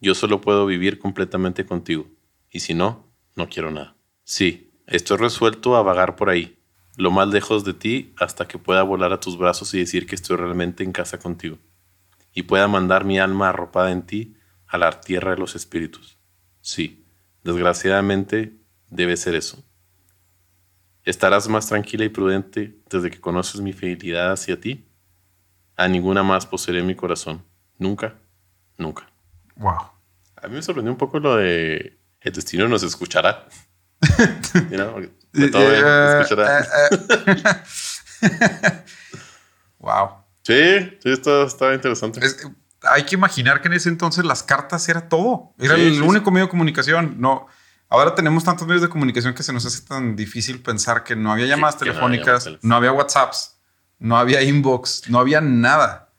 Yo 0.00 0.14
solo 0.14 0.40
puedo 0.40 0.66
vivir 0.66 0.98
completamente 0.98 1.64
contigo, 1.64 2.06
y 2.50 2.60
si 2.60 2.74
no, 2.74 3.06
no 3.36 3.48
quiero 3.48 3.70
nada. 3.70 3.96
Sí, 4.24 4.72
estoy 4.86 5.16
resuelto 5.16 5.76
a 5.76 5.82
vagar 5.82 6.16
por 6.16 6.28
ahí, 6.30 6.57
lo 6.98 7.12
más 7.12 7.28
lejos 7.28 7.64
de 7.64 7.74
ti 7.74 8.12
hasta 8.18 8.48
que 8.48 8.58
pueda 8.58 8.82
volar 8.82 9.12
a 9.12 9.20
tus 9.20 9.38
brazos 9.38 9.72
y 9.72 9.78
decir 9.78 10.04
que 10.04 10.16
estoy 10.16 10.36
realmente 10.36 10.82
en 10.82 10.90
casa 10.90 11.18
contigo, 11.18 11.56
y 12.34 12.42
pueda 12.42 12.66
mandar 12.66 13.04
mi 13.04 13.20
alma 13.20 13.50
arropada 13.50 13.92
en 13.92 14.02
ti 14.02 14.36
a 14.66 14.78
la 14.78 15.00
tierra 15.00 15.30
de 15.30 15.38
los 15.38 15.54
espíritus. 15.54 16.18
Sí, 16.60 17.06
desgraciadamente 17.44 18.58
debe 18.90 19.16
ser 19.16 19.36
eso. 19.36 19.64
¿Estarás 21.04 21.48
más 21.48 21.68
tranquila 21.68 22.04
y 22.04 22.08
prudente 22.08 22.76
desde 22.90 23.10
que 23.10 23.20
conoces 23.20 23.60
mi 23.60 23.72
fidelidad 23.72 24.32
hacia 24.32 24.60
ti? 24.60 24.84
A 25.76 25.86
ninguna 25.86 26.24
más 26.24 26.46
poseeré 26.46 26.82
mi 26.82 26.96
corazón. 26.96 27.44
Nunca, 27.78 28.18
nunca. 28.76 29.08
Wow. 29.54 29.92
A 30.34 30.48
mí 30.48 30.56
me 30.56 30.62
sorprendió 30.62 30.90
un 30.90 30.98
poco 30.98 31.20
lo 31.20 31.36
de 31.36 31.96
el 32.20 32.32
destino 32.32 32.66
nos 32.66 32.82
escuchará. 32.82 33.46
You 34.70 34.76
know, 34.76 35.00
escuchará. 35.46 36.66
wow. 39.78 40.08
Sí, 40.42 40.98
sí, 41.02 41.10
está, 41.10 41.42
está 41.44 41.74
interesante. 41.74 42.24
Es- 42.24 42.46
hay 42.82 43.02
que 43.04 43.16
imaginar 43.16 43.60
que 43.60 43.66
en 43.68 43.74
ese 43.74 43.88
entonces 43.88 44.24
las 44.24 44.42
cartas 44.42 44.88
era 44.88 45.08
todo. 45.08 45.52
Era 45.58 45.74
Sí, 45.74 45.82
el 45.82 45.94
sí, 45.96 46.00
único 46.00 46.30
medio 46.30 46.46
de 46.46 46.50
comunicación. 46.50 47.16
No, 47.18 47.48
ahora 47.88 48.14
tenemos 48.14 48.44
tantos 48.44 48.66
medios 48.68 48.82
de 48.82 48.88
comunicación 48.88 49.34
que 49.34 49.42
se 49.42 49.52
nos 49.52 49.66
hace 49.66 49.82
tan 49.82 50.14
difícil 50.14 50.62
pensar 50.62 51.02
que 51.02 51.16
no 51.16 51.32
había 51.32 51.46
llamadas 51.46 51.74
que 51.76 51.86
no 51.86 51.90
había 51.90 52.00
telefónicas, 52.00 52.26
llamadas 52.26 52.44
telefónicas. 52.44 52.64
no 52.68 52.76
había 52.76 52.92
WhatsApps, 52.92 53.56
no 53.98 54.16
había 54.16 54.42
inbox, 54.42 55.08
no 55.10 55.18
había 55.18 55.40
nada. 55.40 56.10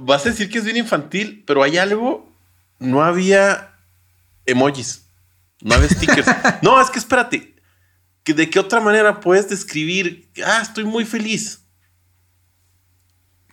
Vas 0.00 0.24
a 0.24 0.30
decir 0.30 0.48
que 0.50 0.58
es 0.58 0.64
bien 0.64 0.78
infantil, 0.78 1.44
pero 1.46 1.62
hay 1.62 1.76
algo. 1.76 2.32
No 2.78 3.02
había 3.04 3.74
emojis. 4.46 5.04
No 5.60 5.74
había 5.74 5.88
stickers. 5.90 6.26
no, 6.62 6.80
es 6.80 6.88
que 6.90 6.98
espérate. 7.00 7.54
¿De 8.34 8.50
qué 8.50 8.58
otra 8.58 8.80
manera 8.80 9.20
puedes 9.20 9.48
describir? 9.48 10.30
Ah, 10.44 10.60
estoy 10.62 10.84
muy 10.84 11.04
feliz. 11.04 11.64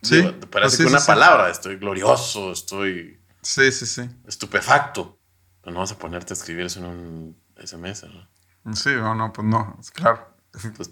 Sí, 0.01 0.21
parece 0.51 0.83
que 0.83 0.89
una 0.89 0.99
sí. 0.99 1.07
palabra. 1.07 1.49
Estoy 1.49 1.77
glorioso, 1.77 2.51
estoy 2.51 3.19
Sí, 3.41 3.71
sí, 3.71 3.85
sí. 3.85 4.09
estupefacto. 4.27 5.19
Pero 5.61 5.73
no 5.73 5.79
vas 5.79 5.91
a 5.91 5.97
ponerte 5.97 6.33
a 6.33 6.35
escribir 6.35 6.65
eso 6.67 6.79
en 6.79 6.85
un 6.85 7.43
SMS, 7.57 8.03
¿no? 8.03 8.75
Sí, 8.75 8.89
no, 8.89 9.15
no, 9.15 9.31
pues 9.33 9.47
no, 9.47 9.79
claro. 9.93 10.35
Pues, 10.75 10.91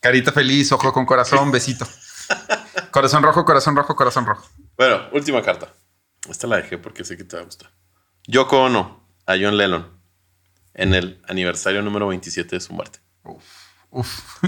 Carita 0.00 0.32
feliz, 0.32 0.72
ojo 0.72 0.92
con 0.92 1.06
corazón, 1.06 1.50
besito. 1.50 1.86
Corazón 2.90 3.22
rojo, 3.22 3.44
corazón 3.44 3.76
rojo, 3.76 3.94
corazón 3.96 4.26
rojo. 4.26 4.46
Bueno, 4.76 5.08
última 5.12 5.42
carta. 5.42 5.72
Esta 6.28 6.46
la 6.46 6.56
dejé 6.56 6.76
porque 6.78 7.04
sé 7.04 7.16
que 7.16 7.24
te 7.24 7.36
va 7.36 7.42
a 7.42 7.44
gustar. 7.44 7.70
Yoko 8.26 8.64
Ono 8.64 9.08
a 9.26 9.32
John 9.40 9.56
Lennon 9.56 10.01
en 10.74 10.94
el 10.94 11.20
aniversario 11.28 11.82
número 11.82 12.08
27 12.08 12.56
de 12.56 12.60
su 12.60 12.72
muerte. 12.72 13.00
Uf, 13.24 13.44
uf. 13.90 14.42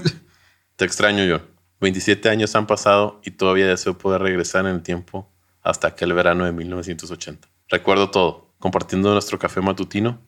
Te 0.77 0.85
extraño, 0.85 1.25
John. 1.29 1.47
27 1.81 2.29
años 2.29 2.55
han 2.57 2.67
pasado 2.67 3.21
y 3.25 3.33
todavía 3.33 3.67
deseo 3.67 3.99
poder 3.99 4.23
regresar 4.23 4.67
en 4.67 4.77
el 4.77 4.83
tiempo 4.83 5.31
hasta 5.63 5.89
aquel 5.89 6.13
verano 6.13 6.45
de 6.45 6.53
1980. 6.53 7.49
Recuerdo 7.69 8.11
todo, 8.11 8.55
compartiendo 8.59 9.13
nuestro 9.13 9.39
café 9.39 9.61
matutino, 9.61 10.21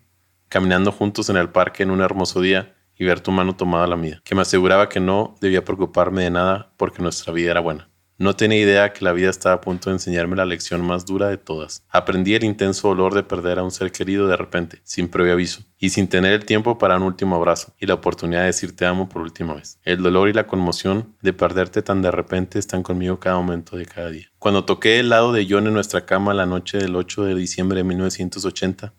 caminando 0.49 0.93
juntos 0.93 1.29
en 1.31 1.37
el 1.37 1.49
parque 1.49 1.83
en 1.83 1.91
un 1.91 2.01
hermoso 2.01 2.41
día 2.41 2.75
y 2.95 3.05
ver 3.05 3.21
tu 3.21 3.31
mano 3.31 3.57
tomada 3.57 3.85
a 3.85 3.89
la 3.89 3.97
mía, 3.97 4.21
que 4.25 4.35
me 4.35 4.43
aseguraba 4.43 4.89
que 4.89 5.01
no 5.01 5.35
debía 5.41 5.65
preocuparme 5.65 6.25
de 6.25 6.31
nada 6.31 6.73
porque 6.77 7.03
nuestra 7.03 7.33
vida 7.33 7.51
era 7.51 7.61
buena. 7.61 7.89
No 8.19 8.35
tenía 8.35 8.59
idea 8.59 8.95
que 8.95 9.05
la 9.05 9.13
vida 9.13 9.29
estaba 9.29 9.57
a 9.57 9.61
punto 9.61 9.91
de 9.91 9.97
enseñarme 9.97 10.37
la 10.37 10.47
lección 10.47 10.81
más 10.81 11.05
dura 11.05 11.29
de 11.29 11.37
todas. 11.37 11.85
Aprendí 11.91 12.35
el 12.35 12.45
intenso 12.45 12.89
dolor 12.89 13.13
de 13.13 13.23
perder 13.23 13.59
a 13.59 13.63
un 13.63 13.71
ser 13.71 13.93
querido 13.93 14.27
de 14.27 14.39
repente, 14.39 14.81
sin 14.85 15.09
previo 15.09 15.35
aviso, 15.35 15.65
y 15.79 15.91
sin 15.91 16.09
tener 16.09 16.33
el 16.33 16.47
tiempo 16.47 16.79
para 16.79 16.97
un 16.97 17.03
último 17.03 17.37
abrazo 17.37 17.75
y 17.79 17.85
la 17.85 17.93
oportunidad 17.93 18.41
de 18.41 18.47
decir 18.47 18.75
te 18.75 18.87
amo 18.87 19.11
por 19.11 19.21
última 19.21 19.53
vez. 19.53 19.79
El 19.83 20.03
dolor 20.03 20.31
y 20.31 20.33
la 20.33 20.47
conmoción 20.47 21.15
de 21.21 21.35
perderte 21.35 21.83
tan 21.83 22.01
de 22.01 22.11
repente 22.11 22.59
están 22.59 22.83
conmigo 22.83 23.21
cada 23.21 23.37
momento 23.37 23.77
de 23.77 23.85
cada 23.85 24.09
día. 24.09 24.31
Cuando 24.39 24.65
toqué 24.65 24.99
el 24.99 25.11
lado 25.11 25.35
de 25.35 25.47
John 25.49 25.67
en 25.67 25.75
nuestra 25.75 26.07
cama 26.07 26.33
la 26.33 26.47
noche 26.47 26.79
del 26.79 26.97
8 26.97 27.25
de 27.25 27.35
diciembre 27.35 27.79
de 27.79 27.85
1980, 27.85 28.95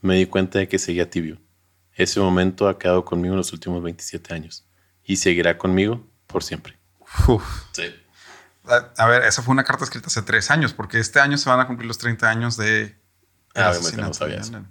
me 0.00 0.14
di 0.14 0.26
cuenta 0.26 0.60
de 0.60 0.68
que 0.68 0.78
seguía 0.78 1.10
tibio. 1.10 1.38
Ese 1.92 2.20
momento 2.20 2.68
ha 2.68 2.78
quedado 2.78 3.04
conmigo 3.04 3.34
en 3.34 3.38
los 3.38 3.52
últimos 3.52 3.82
27 3.82 4.32
años 4.32 4.64
y 5.02 5.16
seguirá 5.16 5.58
conmigo 5.58 6.06
por 6.28 6.44
siempre. 6.44 6.78
Uf. 7.26 7.42
Sí. 7.72 7.82
A, 8.70 9.02
a 9.02 9.06
ver, 9.06 9.24
esa 9.24 9.42
fue 9.42 9.52
una 9.52 9.64
carta 9.64 9.84
escrita 9.84 10.06
hace 10.06 10.22
tres 10.22 10.50
años, 10.50 10.72
porque 10.72 10.98
este 10.98 11.20
año 11.20 11.36
se 11.36 11.48
van 11.50 11.60
a 11.60 11.66
cumplir 11.66 11.86
los 11.86 11.98
30 11.98 12.28
años 12.28 12.56
de. 12.56 12.98
Ah, 13.54 13.70
obviamente 13.70 14.02
no 14.02 14.14
sabía 14.14 14.36
eso. 14.36 14.52
Lennon. 14.52 14.68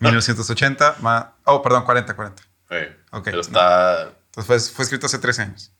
1980, 0.00 0.96
más. 1.00 1.26
Oh, 1.44 1.62
perdón, 1.62 1.84
40, 1.84 2.14
40. 2.14 2.42
Ok, 3.12 3.24
Pero 3.24 3.36
no. 3.36 3.40
está... 3.40 4.02
Entonces 4.26 4.46
fue, 4.46 4.74
fue 4.74 4.82
escrito 4.84 5.06
hace 5.06 5.18
tres 5.18 5.38
años. 5.38 5.72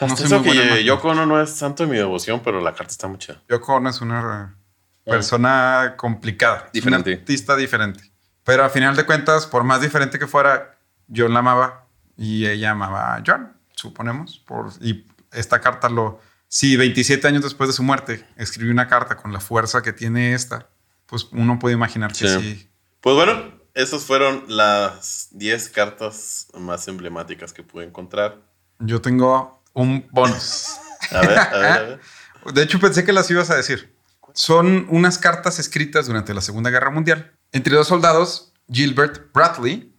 Hasta 0.00 0.06
No 0.06 0.14
eso 0.14 0.42
que. 0.42 0.84
Yoko 0.84 1.08
Ono 1.08 1.26
no 1.26 1.40
es 1.40 1.50
santo 1.50 1.84
de 1.84 1.90
mi 1.90 1.96
devoción, 1.96 2.40
pero 2.44 2.60
la 2.60 2.74
carta 2.74 2.92
está 2.92 3.08
muy 3.08 3.18
chida. 3.18 3.42
Yoko 3.48 3.74
Ono 3.76 3.90
es 3.90 4.00
una 4.00 4.56
persona 5.04 5.94
complicada. 5.96 6.68
Diferente. 6.72 7.12
Un 7.12 7.18
artista 7.20 7.56
diferente. 7.56 8.12
Pero 8.44 8.64
a 8.64 8.68
final 8.68 8.94
de 8.94 9.04
cuentas, 9.04 9.46
por 9.46 9.64
más 9.64 9.80
diferente 9.80 10.18
que 10.18 10.26
fuera, 10.26 10.76
John 11.14 11.32
la 11.32 11.40
amaba 11.40 11.86
y 12.16 12.46
ella 12.46 12.70
amaba 12.72 13.16
a 13.16 13.22
John, 13.26 13.56
suponemos. 13.74 14.38
Por, 14.46 14.70
y 14.80 15.06
esta 15.32 15.60
carta 15.60 15.88
lo. 15.88 16.20
Si 16.48 16.76
27 16.76 17.26
años 17.26 17.42
después 17.42 17.68
de 17.68 17.74
su 17.74 17.82
muerte 17.82 18.24
escribió 18.36 18.72
una 18.72 18.88
carta 18.88 19.16
con 19.16 19.32
la 19.32 19.40
fuerza 19.40 19.82
que 19.82 19.92
tiene 19.92 20.34
esta, 20.34 20.68
pues 21.06 21.28
uno 21.32 21.58
puede 21.58 21.74
imaginar 21.74 22.12
que 22.12 22.28
Sí. 22.28 22.40
sí. 22.40 22.70
Pues 23.00 23.14
bueno, 23.16 23.52
esas 23.74 24.04
fueron 24.04 24.44
las 24.48 25.28
10 25.32 25.68
cartas 25.70 26.48
más 26.54 26.88
emblemáticas 26.88 27.52
que 27.52 27.62
pude 27.62 27.84
encontrar. 27.84 28.40
Yo 28.78 29.00
tengo 29.00 29.62
un 29.74 30.06
bonus. 30.10 30.66
A 31.10 31.20
ver, 31.20 31.38
a 31.38 31.50
ver, 31.58 31.64
a 31.66 31.82
ver. 31.82 32.00
De 32.54 32.62
hecho, 32.62 32.78
pensé 32.78 33.04
que 33.04 33.12
las 33.12 33.30
ibas 33.30 33.50
a 33.50 33.56
decir. 33.56 33.94
Son 34.32 34.86
unas 34.90 35.18
cartas 35.18 35.58
escritas 35.58 36.06
durante 36.06 36.34
la 36.34 36.40
Segunda 36.40 36.70
Guerra 36.70 36.90
Mundial 36.90 37.32
entre 37.52 37.74
dos 37.74 37.88
soldados, 37.88 38.52
Gilbert 38.70 39.32
Bradley 39.32 39.94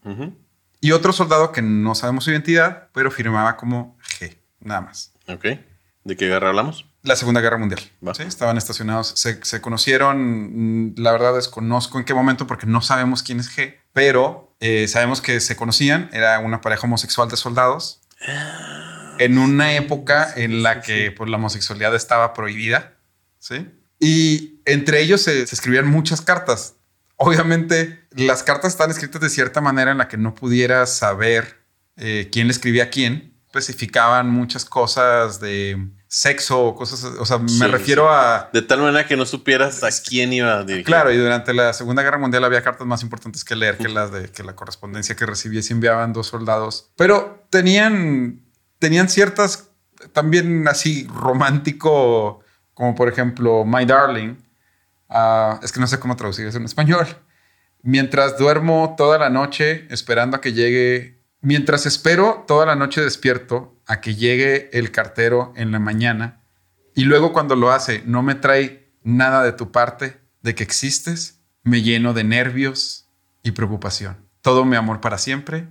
y 0.79 0.91
otro 0.91 1.11
soldado 1.11 1.51
que 1.51 1.61
no 1.61 1.95
sabemos 1.95 2.23
su 2.25 2.31
identidad, 2.31 2.89
pero 2.93 3.09
firmaba 3.09 3.57
como 3.57 3.97
G, 4.19 4.37
nada 4.59 4.81
más. 4.81 5.13
Ok. 5.27 5.45
¿De 6.07 6.15
qué 6.15 6.27
guerra 6.27 6.47
hablamos? 6.47 6.85
La 7.03 7.17
Segunda 7.17 7.41
Guerra 7.41 7.57
Mundial. 7.57 7.81
¿sí? 8.15 8.23
Estaban 8.23 8.57
estacionados, 8.57 9.11
se, 9.17 9.43
se 9.43 9.59
conocieron, 9.59 10.93
mm, 10.93 10.95
la 10.99 11.11
verdad 11.11 11.35
desconozco 11.35 11.99
en 11.99 12.05
qué 12.05 12.13
momento 12.13 12.47
porque 12.47 12.65
no 12.65 12.81
sabemos 12.81 13.23
quién 13.23 13.41
es 13.41 13.53
G, 13.53 13.75
pero 13.91 14.55
eh, 14.61 14.87
sabemos 14.87 15.19
que 15.19 15.41
se 15.41 15.57
conocían, 15.57 16.09
era 16.13 16.39
una 16.39 16.61
pareja 16.61 16.87
homosexual 16.87 17.27
de 17.27 17.35
soldados, 17.35 17.99
en 19.19 19.37
una 19.37 19.75
época 19.75 20.31
en 20.37 20.63
la 20.63 20.79
que 20.79 21.11
pues, 21.11 21.29
la 21.29 21.35
homosexualidad 21.35 21.93
estaba 21.93 22.33
prohibida, 22.33 22.93
¿sí? 23.39 23.67
Y 23.99 24.61
entre 24.63 25.01
ellos 25.01 25.21
se, 25.21 25.45
se 25.45 25.55
escribían 25.55 25.87
muchas 25.87 26.21
cartas. 26.21 26.75
Obviamente, 27.17 28.07
las 28.11 28.43
cartas 28.43 28.71
están 28.71 28.91
escritas 28.91 29.19
de 29.19 29.29
cierta 29.29 29.59
manera 29.59 29.91
en 29.91 29.97
la 29.97 30.07
que 30.07 30.15
no 30.15 30.33
pudieras 30.35 30.93
saber 30.93 31.57
eh, 31.97 32.29
quién 32.31 32.47
le 32.47 32.53
escribía 32.53 32.85
a 32.85 32.89
quién. 32.91 33.33
Especificaban 33.47 34.29
muchas 34.29 34.63
cosas 34.63 35.41
de 35.41 35.96
sexo 36.09 36.59
o 36.67 36.75
cosas, 36.75 37.03
o 37.03 37.25
sea, 37.25 37.37
me 37.37 37.49
Sí, 37.49 37.65
refiero 37.67 38.03
sí. 38.03 38.09
a... 38.11 38.49
De 38.53 38.61
tal 38.61 38.79
manera 38.79 39.05
que 39.05 39.17
no 39.17 39.25
supieras 39.25 39.83
a 39.83 39.89
quién 40.07 40.31
iba 40.33 40.59
a 40.59 40.63
dirigir. 40.63 40.85
Claro, 40.85 41.11
y 41.11 41.17
durante 41.17 41.53
la 41.53 41.73
Segunda 41.73 42.01
Guerra 42.01 42.17
Mundial 42.17 42.43
había 42.45 42.61
cartas 42.63 42.87
más 42.87 43.03
importantes 43.03 43.43
que 43.43 43.55
leer 43.55 43.77
que 43.77 43.89
las 43.89 44.11
de 44.11 44.29
que 44.31 44.43
la 44.43 44.55
correspondencia 44.55 45.15
que 45.15 45.25
recibía 45.25 45.61
se 45.61 45.73
enviaban 45.73 46.13
dos 46.13 46.27
soldados. 46.27 46.91
Pero 46.95 47.45
tenían, 47.49 48.41
tenían 48.79 49.09
ciertas 49.09 49.69
también 50.13 50.67
así 50.67 51.07
romántico, 51.13 52.41
como 52.73 52.95
por 52.95 53.09
ejemplo 53.09 53.65
My 53.65 53.85
Darling. 53.85 54.35
Ah, 55.09 55.59
es 55.63 55.71
que 55.71 55.79
no 55.79 55.87
sé 55.87 55.99
cómo 55.99 56.15
traducir 56.15 56.47
eso 56.47 56.57
en 56.57 56.65
español. 56.65 57.07
Mientras 57.81 58.37
duermo 58.37 58.95
toda 58.97 59.17
la 59.17 59.29
noche 59.29 59.87
esperando 59.89 60.37
a 60.37 60.41
que 60.41 60.53
llegue, 60.53 61.21
mientras 61.41 61.85
espero 61.85 62.43
toda 62.47 62.65
la 62.65 62.75
noche 62.75 63.01
despierto 63.01 63.76
a 63.87 64.01
que 64.01 64.15
llegue 64.15 64.69
el 64.77 64.91
cartero 64.91 65.53
en 65.55 65.71
la 65.71 65.79
mañana 65.79 66.41
y 66.93 67.03
luego 67.03 67.31
cuando 67.31 67.55
lo 67.55 67.71
hace 67.71 68.03
no 68.05 68.23
me 68.23 68.35
trae 68.35 68.89
nada 69.03 69.43
de 69.43 69.53
tu 69.53 69.71
parte, 69.71 70.19
de 70.41 70.55
que 70.55 70.63
existes, 70.63 71.39
me 71.63 71.81
lleno 71.81 72.13
de 72.13 72.23
nervios 72.23 73.07
y 73.43 73.51
preocupación. 73.51 74.17
Todo 74.41 74.65
mi 74.65 74.75
amor 74.75 74.99
para 74.99 75.17
siempre. 75.17 75.67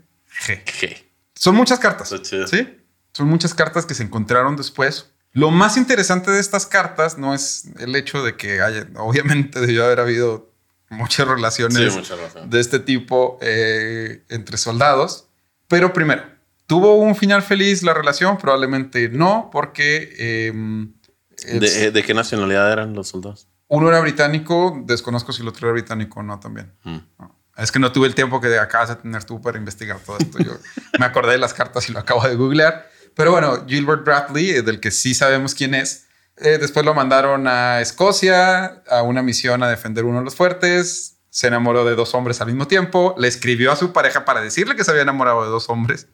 G. 0.47 0.63
¿Qué? 0.65 1.11
Son 1.35 1.55
muchas 1.55 1.79
cartas. 1.79 2.15
Sí, 2.23 2.79
son 3.13 3.29
muchas 3.29 3.55
cartas 3.55 3.87
que 3.87 3.95
se 3.95 4.05
encontraron 4.05 4.57
después. 4.57 5.11
Lo 5.33 5.51
más 5.51 5.77
interesante 5.77 6.31
de 6.31 6.41
estas 6.41 6.65
cartas 6.65 7.19
no 7.19 7.35
es 7.35 7.71
el 7.79 7.97
hecho 7.97 8.23
de 8.23 8.37
que 8.37 8.61
haya, 8.61 8.87
obviamente 8.97 9.61
debió 9.61 9.85
haber 9.85 10.01
habido 10.01 10.53
muchas 10.89 11.27
relaciones 11.27 11.93
Sí, 11.93 12.15
de 12.47 12.61
este 12.61 12.79
tipo 12.79 13.39
eh, 13.43 14.23
entre 14.29 14.57
soldados. 14.57 15.29
Pero 15.69 15.93
primero, 15.93 16.23
¿tuvo 16.67 16.97
un 16.97 17.15
final 17.17 17.43
feliz 17.43 17.83
la 17.83 17.95
relación? 17.95 18.39
Probablemente 18.39 19.09
no, 19.09 19.49
porque 19.53 20.15
eh, 20.19 20.53
es- 21.47 21.61
¿De, 21.61 21.91
de 21.91 22.03
qué 22.03 22.15
nacionalidad 22.15 22.71
eran 22.73 22.95
los 22.95 23.09
soldados? 23.09 23.49
uno 23.69 23.89
era 23.89 23.99
británico, 24.01 24.81
desconozco 24.87 25.33
si 25.33 25.43
el 25.43 25.49
otro 25.49 25.67
era 25.67 25.73
británico 25.73 26.21
o 26.21 26.23
no 26.23 26.39
también. 26.39 26.73
Mm. 26.85 26.99
No. 27.19 27.37
Es 27.57 27.73
que 27.73 27.79
no 27.81 27.91
tuve 27.91 28.07
el 28.07 28.15
tiempo 28.15 28.41
que 28.41 28.57
acabas 28.59 28.91
de 28.91 28.97
tener 28.97 29.25
tú 29.25 29.41
para 29.41 29.59
investigar 29.59 29.99
todo 29.99 30.19
esto. 30.21 30.39
Yo 30.39 30.53
me 31.01 31.07
acordé 31.07 31.33
de 31.33 31.39
las 31.39 31.53
cartas 31.55 31.89
y 31.89 31.93
lo 31.93 31.99
acabo 31.99 32.23
de 32.29 32.37
googlear. 32.37 32.89
Pero 33.15 33.33
bueno, 33.33 33.65
Gilbert 33.67 34.05
Bradley, 34.05 34.51
eh, 34.51 34.63
del 34.63 34.79
que 34.79 34.91
sí 34.93 35.15
sabemos 35.15 35.55
quién 35.55 35.75
es, 35.75 36.07
eh, 36.37 36.59
después 36.61 36.85
lo 36.85 36.95
mandaron 36.95 37.49
a 37.49 37.81
Escocia 37.81 38.83
a 38.89 39.03
una 39.03 39.23
misión 39.23 39.63
a 39.63 39.69
defender 39.69 40.05
uno 40.05 40.19
de 40.19 40.25
los 40.27 40.35
fuertes. 40.37 41.17
Se 41.31 41.47
enamoró 41.49 41.85
de 41.85 41.95
dos 41.97 42.15
hombres 42.15 42.41
al 42.41 42.47
mismo 42.49 42.69
tiempo. 42.69 43.15
Le 43.19 43.27
escribió 43.27 43.73
a 43.73 43.77
su 43.77 43.93
pareja 43.93 44.25
para 44.25 44.43
decirle 44.43 44.77
que 44.77 44.85
se 44.85 44.91
había 44.91 45.03
enamorado 45.03 45.43
de 45.43 45.49
dos 45.51 45.69
hombres 45.71 46.07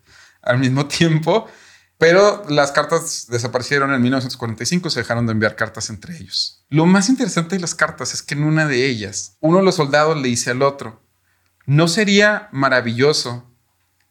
al 0.43 0.59
mismo 0.59 0.86
tiempo. 0.86 1.49
Pero 2.03 2.45
las 2.49 2.72
cartas 2.72 3.26
desaparecieron 3.28 3.95
en 3.95 4.03
1945, 4.03 4.90
se 4.90 5.01
dejaron 5.01 5.24
de 5.26 5.32
enviar 5.32 5.55
cartas 5.55 5.88
entre 5.88 6.16
ellos. 6.16 6.64
Lo 6.68 6.84
más 6.84 7.09
interesante 7.09 7.55
de 7.55 7.61
las 7.61 7.76
cartas 7.76 8.12
es 8.12 8.22
que 8.22 8.34
en 8.34 8.43
una 8.43 8.66
de 8.66 8.86
ellas, 8.86 9.36
uno 9.38 9.59
de 9.59 9.64
los 9.64 9.76
soldados 9.76 10.20
le 10.20 10.26
dice 10.26 10.51
al 10.51 10.62
otro, 10.62 11.01
¿no 11.64 11.86
sería 11.86 12.49
maravilloso 12.51 13.49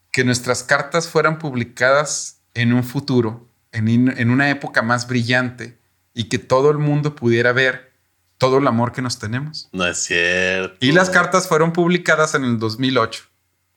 que 0.09 0.23
nuestras 0.23 0.63
cartas 0.63 1.09
fueran 1.09 1.37
publicadas 1.37 2.39
en 2.53 2.71
un 2.71 2.85
futuro, 2.85 3.49
en, 3.73 3.89
en 3.89 4.29
una 4.29 4.49
época 4.49 4.81
más 4.81 5.05
brillante, 5.05 5.77
y 6.13 6.25
que 6.25 6.39
todo 6.39 6.71
el 6.71 6.77
mundo 6.77 7.13
pudiera 7.13 7.51
ver 7.51 7.91
todo 8.37 8.59
el 8.59 8.67
amor 8.67 8.93
que 8.93 9.01
nos 9.01 9.19
tenemos? 9.19 9.67
No 9.73 9.85
es 9.85 9.97
cierto. 9.97 10.77
Y 10.79 10.93
las 10.93 11.09
cartas 11.09 11.49
fueron 11.49 11.73
publicadas 11.73 12.35
en 12.35 12.45
el 12.45 12.57
2008. 12.57 13.30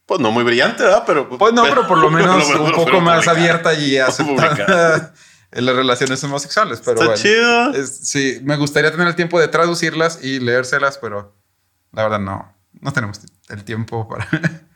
Pues 0.07 0.21
no 0.21 0.31
muy 0.31 0.45
brillante, 0.45 0.83
¿verdad? 0.83 1.05
Pero, 1.07 1.29
Pues 1.29 1.53
no, 1.55 1.63
pero 1.65 1.87
por 1.87 1.99
lo 1.99 2.11
menos 2.11 2.45
pero- 2.47 2.65
un 2.65 2.73
poco 2.73 3.01
más 3.01 3.27
abierta 3.29 3.73
y 3.75 3.97
aceptada 3.99 5.15
en 5.53 5.65
las 5.67 5.75
relaciones 5.77 6.23
homosexuales. 6.25 6.81
Pero 6.85 7.01
Está 7.01 7.07
bueno, 7.07 7.23
chido. 7.23 7.75
Es- 7.75 8.01
sí, 8.09 8.41
me 8.43 8.57
gustaría 8.57 8.91
tener 8.91 9.07
el 9.09 9.15
tiempo 9.17 9.41
de 9.41 9.49
traducirlas 9.49 10.23
y 10.23 10.41
leérselas, 10.41 10.99
pero 10.99 11.35
la 11.93 12.03
verdad 12.03 12.19
no, 12.21 12.55
no 12.81 12.93
tenemos 12.93 13.21
el 13.49 13.65
tiempo 13.65 14.07
para. 14.09 14.29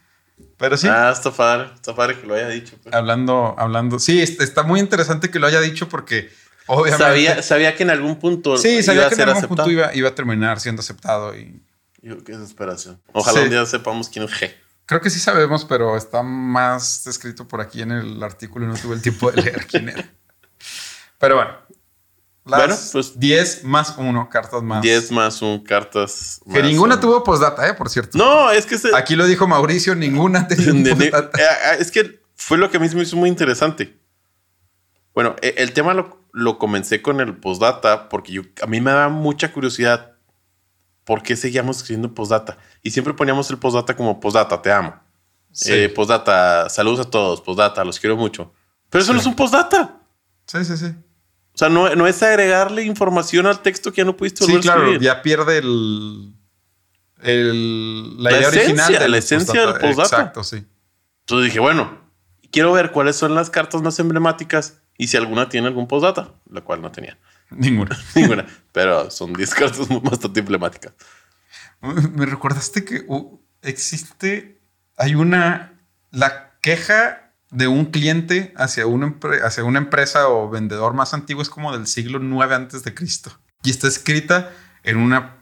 pero 0.56 0.76
sí, 0.76 0.88
Ah, 0.90 1.10
está 1.12 1.30
padre. 1.30 1.70
Está 1.74 1.94
padre 1.94 2.18
que 2.20 2.26
lo 2.26 2.34
haya 2.34 2.48
dicho. 2.48 2.76
pues. 2.82 2.94
hablando, 2.94 3.54
hablando, 3.58 3.98
sí, 3.98 4.20
est- 4.22 4.40
está 4.40 4.62
muy 4.62 4.80
interesante 4.80 5.30
que 5.30 5.38
lo 5.38 5.46
haya 5.46 5.60
dicho 5.60 5.88
porque 5.90 6.30
obviamente. 6.66 7.04
Sabía, 7.04 7.42
sabía 7.42 7.76
que 7.76 7.82
en 7.82 7.90
algún 7.90 8.16
punto 8.18 8.56
sí, 8.56 8.82
sabía 8.82 9.02
iba 9.02 9.06
a 9.06 9.10
que 9.10 9.14
en 9.16 9.20
algún 9.28 9.36
aceptado. 9.36 9.56
punto 9.66 9.70
iba, 9.70 9.94
iba 9.94 10.08
a 10.08 10.14
terminar 10.14 10.58
siendo 10.60 10.80
aceptado 10.80 11.36
y 11.36 11.60
Yo, 12.00 12.22
qué 12.24 12.32
desesperación. 12.32 13.00
Ojalá 13.12 13.38
Sí. 13.40 13.44
un 13.44 13.50
día 13.50 13.66
sepamos 13.66 14.08
quién 14.08 14.24
es 14.24 14.30
G. 14.30 14.52
creo 14.88 15.00
que 15.02 15.10
sí 15.10 15.20
sabemos, 15.20 15.64
pero 15.66 15.96
está 15.96 16.22
más 16.22 17.06
escrito 17.06 17.46
por 17.46 17.60
aquí 17.60 17.82
en 17.82 17.92
el 17.92 18.22
artículo 18.22 18.64
y 18.64 18.68
no 18.68 18.74
tuve 18.74 18.94
el 18.94 19.02
tiempo 19.02 19.30
de 19.30 19.42
leer 19.42 19.66
quién 19.66 19.90
era. 19.90 20.10
Pero 21.18 21.36
bueno. 21.36 21.52
Las 22.46 22.60
Bueno, 22.60 22.76
pues- 22.92 23.20
10 23.20 23.64
más 23.64 23.94
1 23.98 24.30
cartas 24.30 24.62
más. 24.62 24.80
10 24.80 25.12
más 25.12 25.42
un 25.42 25.62
cartas. 25.62 26.40
Que 26.46 26.60
más 26.62 26.62
ninguna 26.70 26.94
un- 26.94 27.00
tuvo 27.02 27.22
postdata, 27.22 27.68
¿eh? 27.68 27.74
Por 27.74 27.90
cierto. 27.90 28.16
No, 28.16 28.50
es 28.50 28.64
que 28.64 28.78
se- 28.78 28.96
Aquí 28.96 29.16
lo 29.16 29.26
dijo 29.26 29.46
Mauricio, 29.46 29.94
ninguna 29.94 30.48
tenía 30.48 30.94
postdata. 30.94 31.38
eh, 31.38 31.76
es 31.78 31.90
que 31.90 32.22
fue 32.36 32.56
lo 32.56 32.70
que 32.70 32.78
a 32.78 32.80
mí 32.80 32.88
me 32.94 33.02
hizo 33.02 33.16
muy 33.16 33.28
interesante. 33.28 33.98
Bueno, 35.12 35.36
e- 35.42 35.56
el 35.58 35.74
tema 35.74 35.92
lo, 35.92 36.24
lo 36.32 36.58
comencé 36.58 37.02
con 37.02 37.20
el 37.20 37.36
postdata 37.36 38.08
porque 38.08 38.32
yo, 38.32 38.42
a 38.62 38.66
mí 38.66 38.80
me 38.80 38.92
daba 38.92 39.10
mucha 39.10 39.52
curiosidad 39.52 40.12
por 41.08 41.22
qué 41.22 41.36
seguíamos 41.36 41.78
escribiendo 41.78 42.12
postdata. 42.12 42.58
Y 42.82 42.90
siempre 42.90 43.14
poníamos 43.14 43.48
el 43.50 43.56
postdata 43.56 43.96
como 43.96 44.20
postdata, 44.20 44.60
te 44.60 44.70
amo. 44.70 44.94
Sí. 45.52 45.72
Eh, 45.72 45.88
postdata, 45.88 46.68
saludos 46.68 47.06
a 47.06 47.10
todos, 47.10 47.40
postdata, 47.40 47.82
los 47.82 47.98
quiero 47.98 48.14
mucho. 48.14 48.52
Pero 48.90 49.02
eso 49.02 49.12
Sí. 49.12 49.14
no 49.14 49.20
es 49.22 49.26
un 49.26 49.34
postdata. 49.34 50.02
Sí, 50.46 50.62
sí, 50.66 50.76
sí. 50.76 50.86
O 51.54 51.58
sea, 51.58 51.70
no, 51.70 51.94
no 51.96 52.06
es 52.06 52.22
agregarle 52.22 52.84
información 52.84 53.46
al 53.46 53.60
texto 53.62 53.90
que 53.90 54.02
ya 54.02 54.04
no 54.04 54.16
pudiste 54.18 54.44
Sí, 54.44 54.52
volver 54.52 54.58
a 54.58 54.62
claro, 54.74 54.80
escribir. 54.82 55.00
ya 55.00 55.22
pierde 55.22 55.56
el, 55.58 56.34
el- 57.22 58.22
la, 58.22 58.30
La 58.30 58.36
idea 58.38 58.48
esencia, 58.50 58.64
original. 58.74 58.98
del 59.02 59.10
la 59.10 59.18
esencia 59.18 59.60
del 59.66 59.74
postdata. 59.80 60.02
Exacto, 60.02 60.44
sí. 60.44 60.64
Entonces 61.20 61.44
dije, 61.46 61.58
bueno, 61.58 61.98
quiero 62.52 62.72
ver 62.72 62.92
cuáles 62.92 63.16
son 63.16 63.34
las 63.34 63.50
cartas 63.50 63.82
más 63.82 63.98
emblemáticas 63.98 64.80
y 64.96 65.08
si 65.08 65.16
alguna 65.16 65.48
tiene 65.48 65.68
algún 65.68 65.88
postdata, 65.88 66.34
la 66.50 66.60
cual 66.60 66.82
no 66.82 66.92
tenía 66.92 67.18
Ninguna. 67.56 67.98
ninguna. 68.14 68.46
Pero 68.72 69.10
son 69.10 69.32
10 69.32 69.54
cartas 69.54 69.86
bastante 70.02 70.40
emblemáticas. 70.40 70.92
Me 71.80 72.26
recordaste 72.26 72.84
que 72.84 73.04
uh, 73.06 73.40
existe, 73.62 74.60
hay 74.96 75.14
una, 75.14 75.80
la 76.10 76.58
queja 76.60 77.32
de 77.50 77.68
un 77.68 77.86
cliente 77.86 78.52
hacia 78.56 78.86
una, 78.86 79.14
hacia 79.44 79.64
una 79.64 79.78
empresa 79.78 80.28
o 80.28 80.50
vendedor 80.50 80.92
más 80.94 81.14
antiguo 81.14 81.40
es 81.42 81.48
como 81.48 81.72
del 81.76 81.86
siglo 81.86 82.18
9 82.18 82.54
antes 82.54 82.82
de 82.84 82.94
Cristo 82.94 83.38
y 83.62 83.70
está 83.70 83.88
escrita 83.88 84.50
en 84.82 84.96
una 84.98 85.36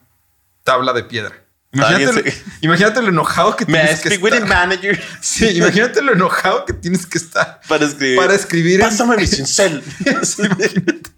tabla 0.63 0.93
de 0.93 1.05
piedra. 1.05 1.43
Imagínate, 1.73 2.31
se- 2.31 2.43
imagínate 2.61 3.03
lo 3.03 3.09
enojado 3.09 3.57
que 3.57 3.65
tienes 3.67 4.01
que 4.01 4.09
estar. 4.15 4.47
manager 4.47 5.03
Sí, 5.21 5.49
imagínate 5.49 6.01
lo 6.03 6.13
enojado 6.13 6.65
que 6.65 6.73
tienes 6.75 7.07
que 7.07 7.19
estar 7.19 7.61
para 7.69 7.85
escribir. 7.87 8.17
para 8.17 8.35
escribir. 8.35 8.81
en- 8.81 8.87
Pásame 8.87 9.17
mi 9.17 9.27
cincel. 9.27 9.83
Sí, 10.23 10.43
imagínate. 10.43 11.11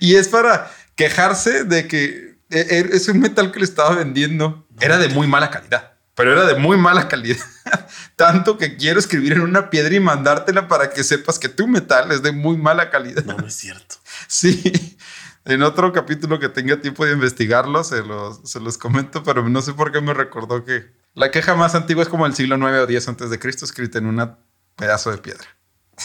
Y 0.00 0.16
es 0.16 0.28
para 0.28 0.70
quejarse 0.94 1.64
de 1.64 1.88
que 1.88 2.38
e- 2.50 2.66
e- 2.68 2.90
es 2.92 3.08
un 3.08 3.20
metal 3.20 3.50
que 3.52 3.58
le 3.60 3.64
estaba 3.64 3.94
vendiendo. 3.94 4.66
Era 4.80 4.98
de 4.98 5.08
muy 5.08 5.26
mala 5.26 5.50
calidad, 5.50 5.94
pero 6.14 6.32
era 6.32 6.44
de 6.44 6.54
muy 6.54 6.76
mala 6.76 7.08
calidad. 7.08 7.44
Tanto 8.16 8.58
que 8.58 8.76
quiero 8.76 8.98
escribir 8.98 9.32
en 9.32 9.40
una 9.40 9.70
piedra 9.70 9.94
y 9.94 10.00
mandártela 10.00 10.68
para 10.68 10.90
que 10.90 11.04
sepas 11.04 11.38
que 11.38 11.48
tu 11.48 11.66
metal 11.68 12.12
es 12.12 12.22
de 12.22 12.32
muy 12.32 12.56
mala 12.56 12.90
calidad. 12.90 13.24
No, 13.24 13.36
no 13.36 13.46
es 13.46 13.54
cierto. 13.54 13.96
Sí. 14.28 14.96
En 15.44 15.62
otro 15.62 15.92
capítulo 15.92 16.38
que 16.38 16.48
tenga 16.48 16.80
tiempo 16.80 17.04
de 17.04 17.12
investigarlo, 17.12 17.82
se 17.82 18.02
los, 18.02 18.40
se 18.48 18.60
los 18.60 18.78
comento, 18.78 19.24
pero 19.24 19.48
no 19.48 19.60
sé 19.60 19.72
por 19.72 19.90
qué 19.90 20.00
me 20.00 20.14
recordó 20.14 20.64
que 20.64 20.92
la 21.14 21.32
queja 21.32 21.56
más 21.56 21.74
antigua 21.74 22.04
es 22.04 22.08
como 22.08 22.26
el 22.26 22.34
siglo 22.34 22.56
9 22.56 22.78
o 22.80 22.86
10 22.86 23.08
antes 23.08 23.28
de 23.28 23.38
Cristo, 23.40 23.64
escrita 23.64 23.98
en 23.98 24.06
un 24.06 24.36
pedazo 24.76 25.10
de 25.10 25.18
piedra. 25.18 25.44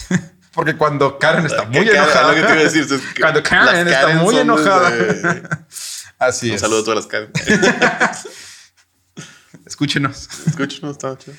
Porque 0.57 0.75
cuando 0.75 1.19
Karen 1.19 1.45
está 1.45 1.65
muy 1.65 1.87
enojada. 1.87 2.29
Lo 2.29 2.33
que 2.33 2.41
te 2.41 2.51
iba 2.51 2.61
a 2.61 2.63
decir 2.63 2.81
es 2.81 2.91
que 3.13 3.21
Cuando 3.21 3.43
Karen 3.43 3.87
está 3.87 4.01
Karen 4.01 4.17
muy 4.17 4.37
enojada. 4.37 4.91
Así 6.17 6.49
Un 6.49 6.55
es. 6.55 6.61
saludo 6.61 6.79
a 6.79 6.83
todas 6.83 6.95
las 6.95 7.05
Karen. 7.05 7.31
Escúchenos. 9.67 10.27
Escúchenos, 10.47 10.93
estaba 10.93 11.15
chido. 11.15 11.37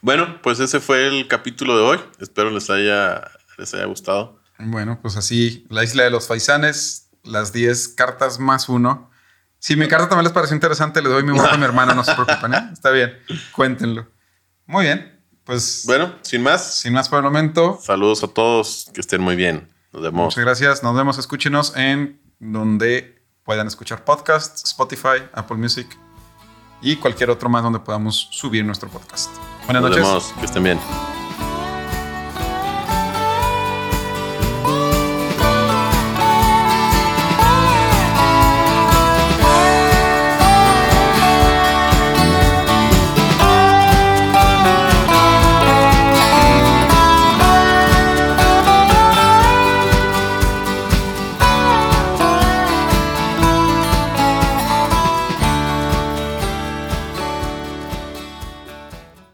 Bueno, 0.00 0.40
pues 0.40 0.60
ese 0.60 0.80
fue 0.80 1.08
el 1.08 1.28
capítulo 1.28 1.76
de 1.76 1.82
hoy. 1.82 2.00
Espero 2.18 2.50
les 2.50 2.70
haya, 2.70 3.30
les 3.58 3.74
haya 3.74 3.84
gustado. 3.84 4.40
Bueno, 4.58 4.98
pues 5.02 5.18
así, 5.18 5.66
la 5.68 5.84
isla 5.84 6.04
de 6.04 6.10
los 6.10 6.26
faisanes, 6.26 7.10
las 7.22 7.52
10 7.52 7.88
cartas 7.88 8.38
más 8.38 8.70
uno. 8.70 9.10
Si 9.58 9.76
mi 9.76 9.88
carta 9.88 10.08
también 10.08 10.24
les 10.24 10.32
pareció 10.32 10.54
interesante, 10.54 11.02
le 11.02 11.10
doy 11.10 11.22
mi 11.22 11.32
voto 11.32 11.50
a 11.50 11.58
mi 11.58 11.64
hermana, 11.66 11.92
no 11.92 12.02
se 12.02 12.14
preocupen, 12.14 12.54
¿eh? 12.54 12.70
Está 12.72 12.90
bien, 12.92 13.12
cuéntenlo. 13.52 14.10
Muy 14.64 14.86
bien, 14.86 15.17
pues 15.48 15.84
Bueno, 15.86 16.12
sin 16.20 16.42
más, 16.42 16.74
sin 16.74 16.92
más 16.92 17.08
por 17.08 17.20
el 17.20 17.24
momento, 17.24 17.78
saludos 17.82 18.22
a 18.22 18.28
todos. 18.28 18.90
Que 18.92 19.00
estén 19.00 19.22
muy 19.22 19.34
bien. 19.34 19.66
Nos 19.94 20.02
vemos. 20.02 20.24
muchas 20.26 20.44
gracias. 20.44 20.82
Nos 20.82 20.94
vemos, 20.94 21.16
escúchenos 21.16 21.74
en 21.74 22.20
donde 22.38 23.22
puedan 23.44 23.66
escuchar 23.66 24.04
podcasts, 24.04 24.62
Spotify, 24.64 25.24
Apple 25.32 25.56
Music 25.56 25.88
y 26.82 26.96
cualquier 26.96 27.30
otro 27.30 27.48
más 27.48 27.62
donde 27.62 27.80
podamos 27.80 28.28
subir 28.30 28.62
nuestro 28.62 28.90
podcast. 28.90 29.30
Buenas 29.64 29.82
Nos 29.82 29.90
noches. 29.90 30.06
vemos. 30.06 30.34
Que 30.38 30.44
estén 30.44 30.62
bien. 30.64 31.17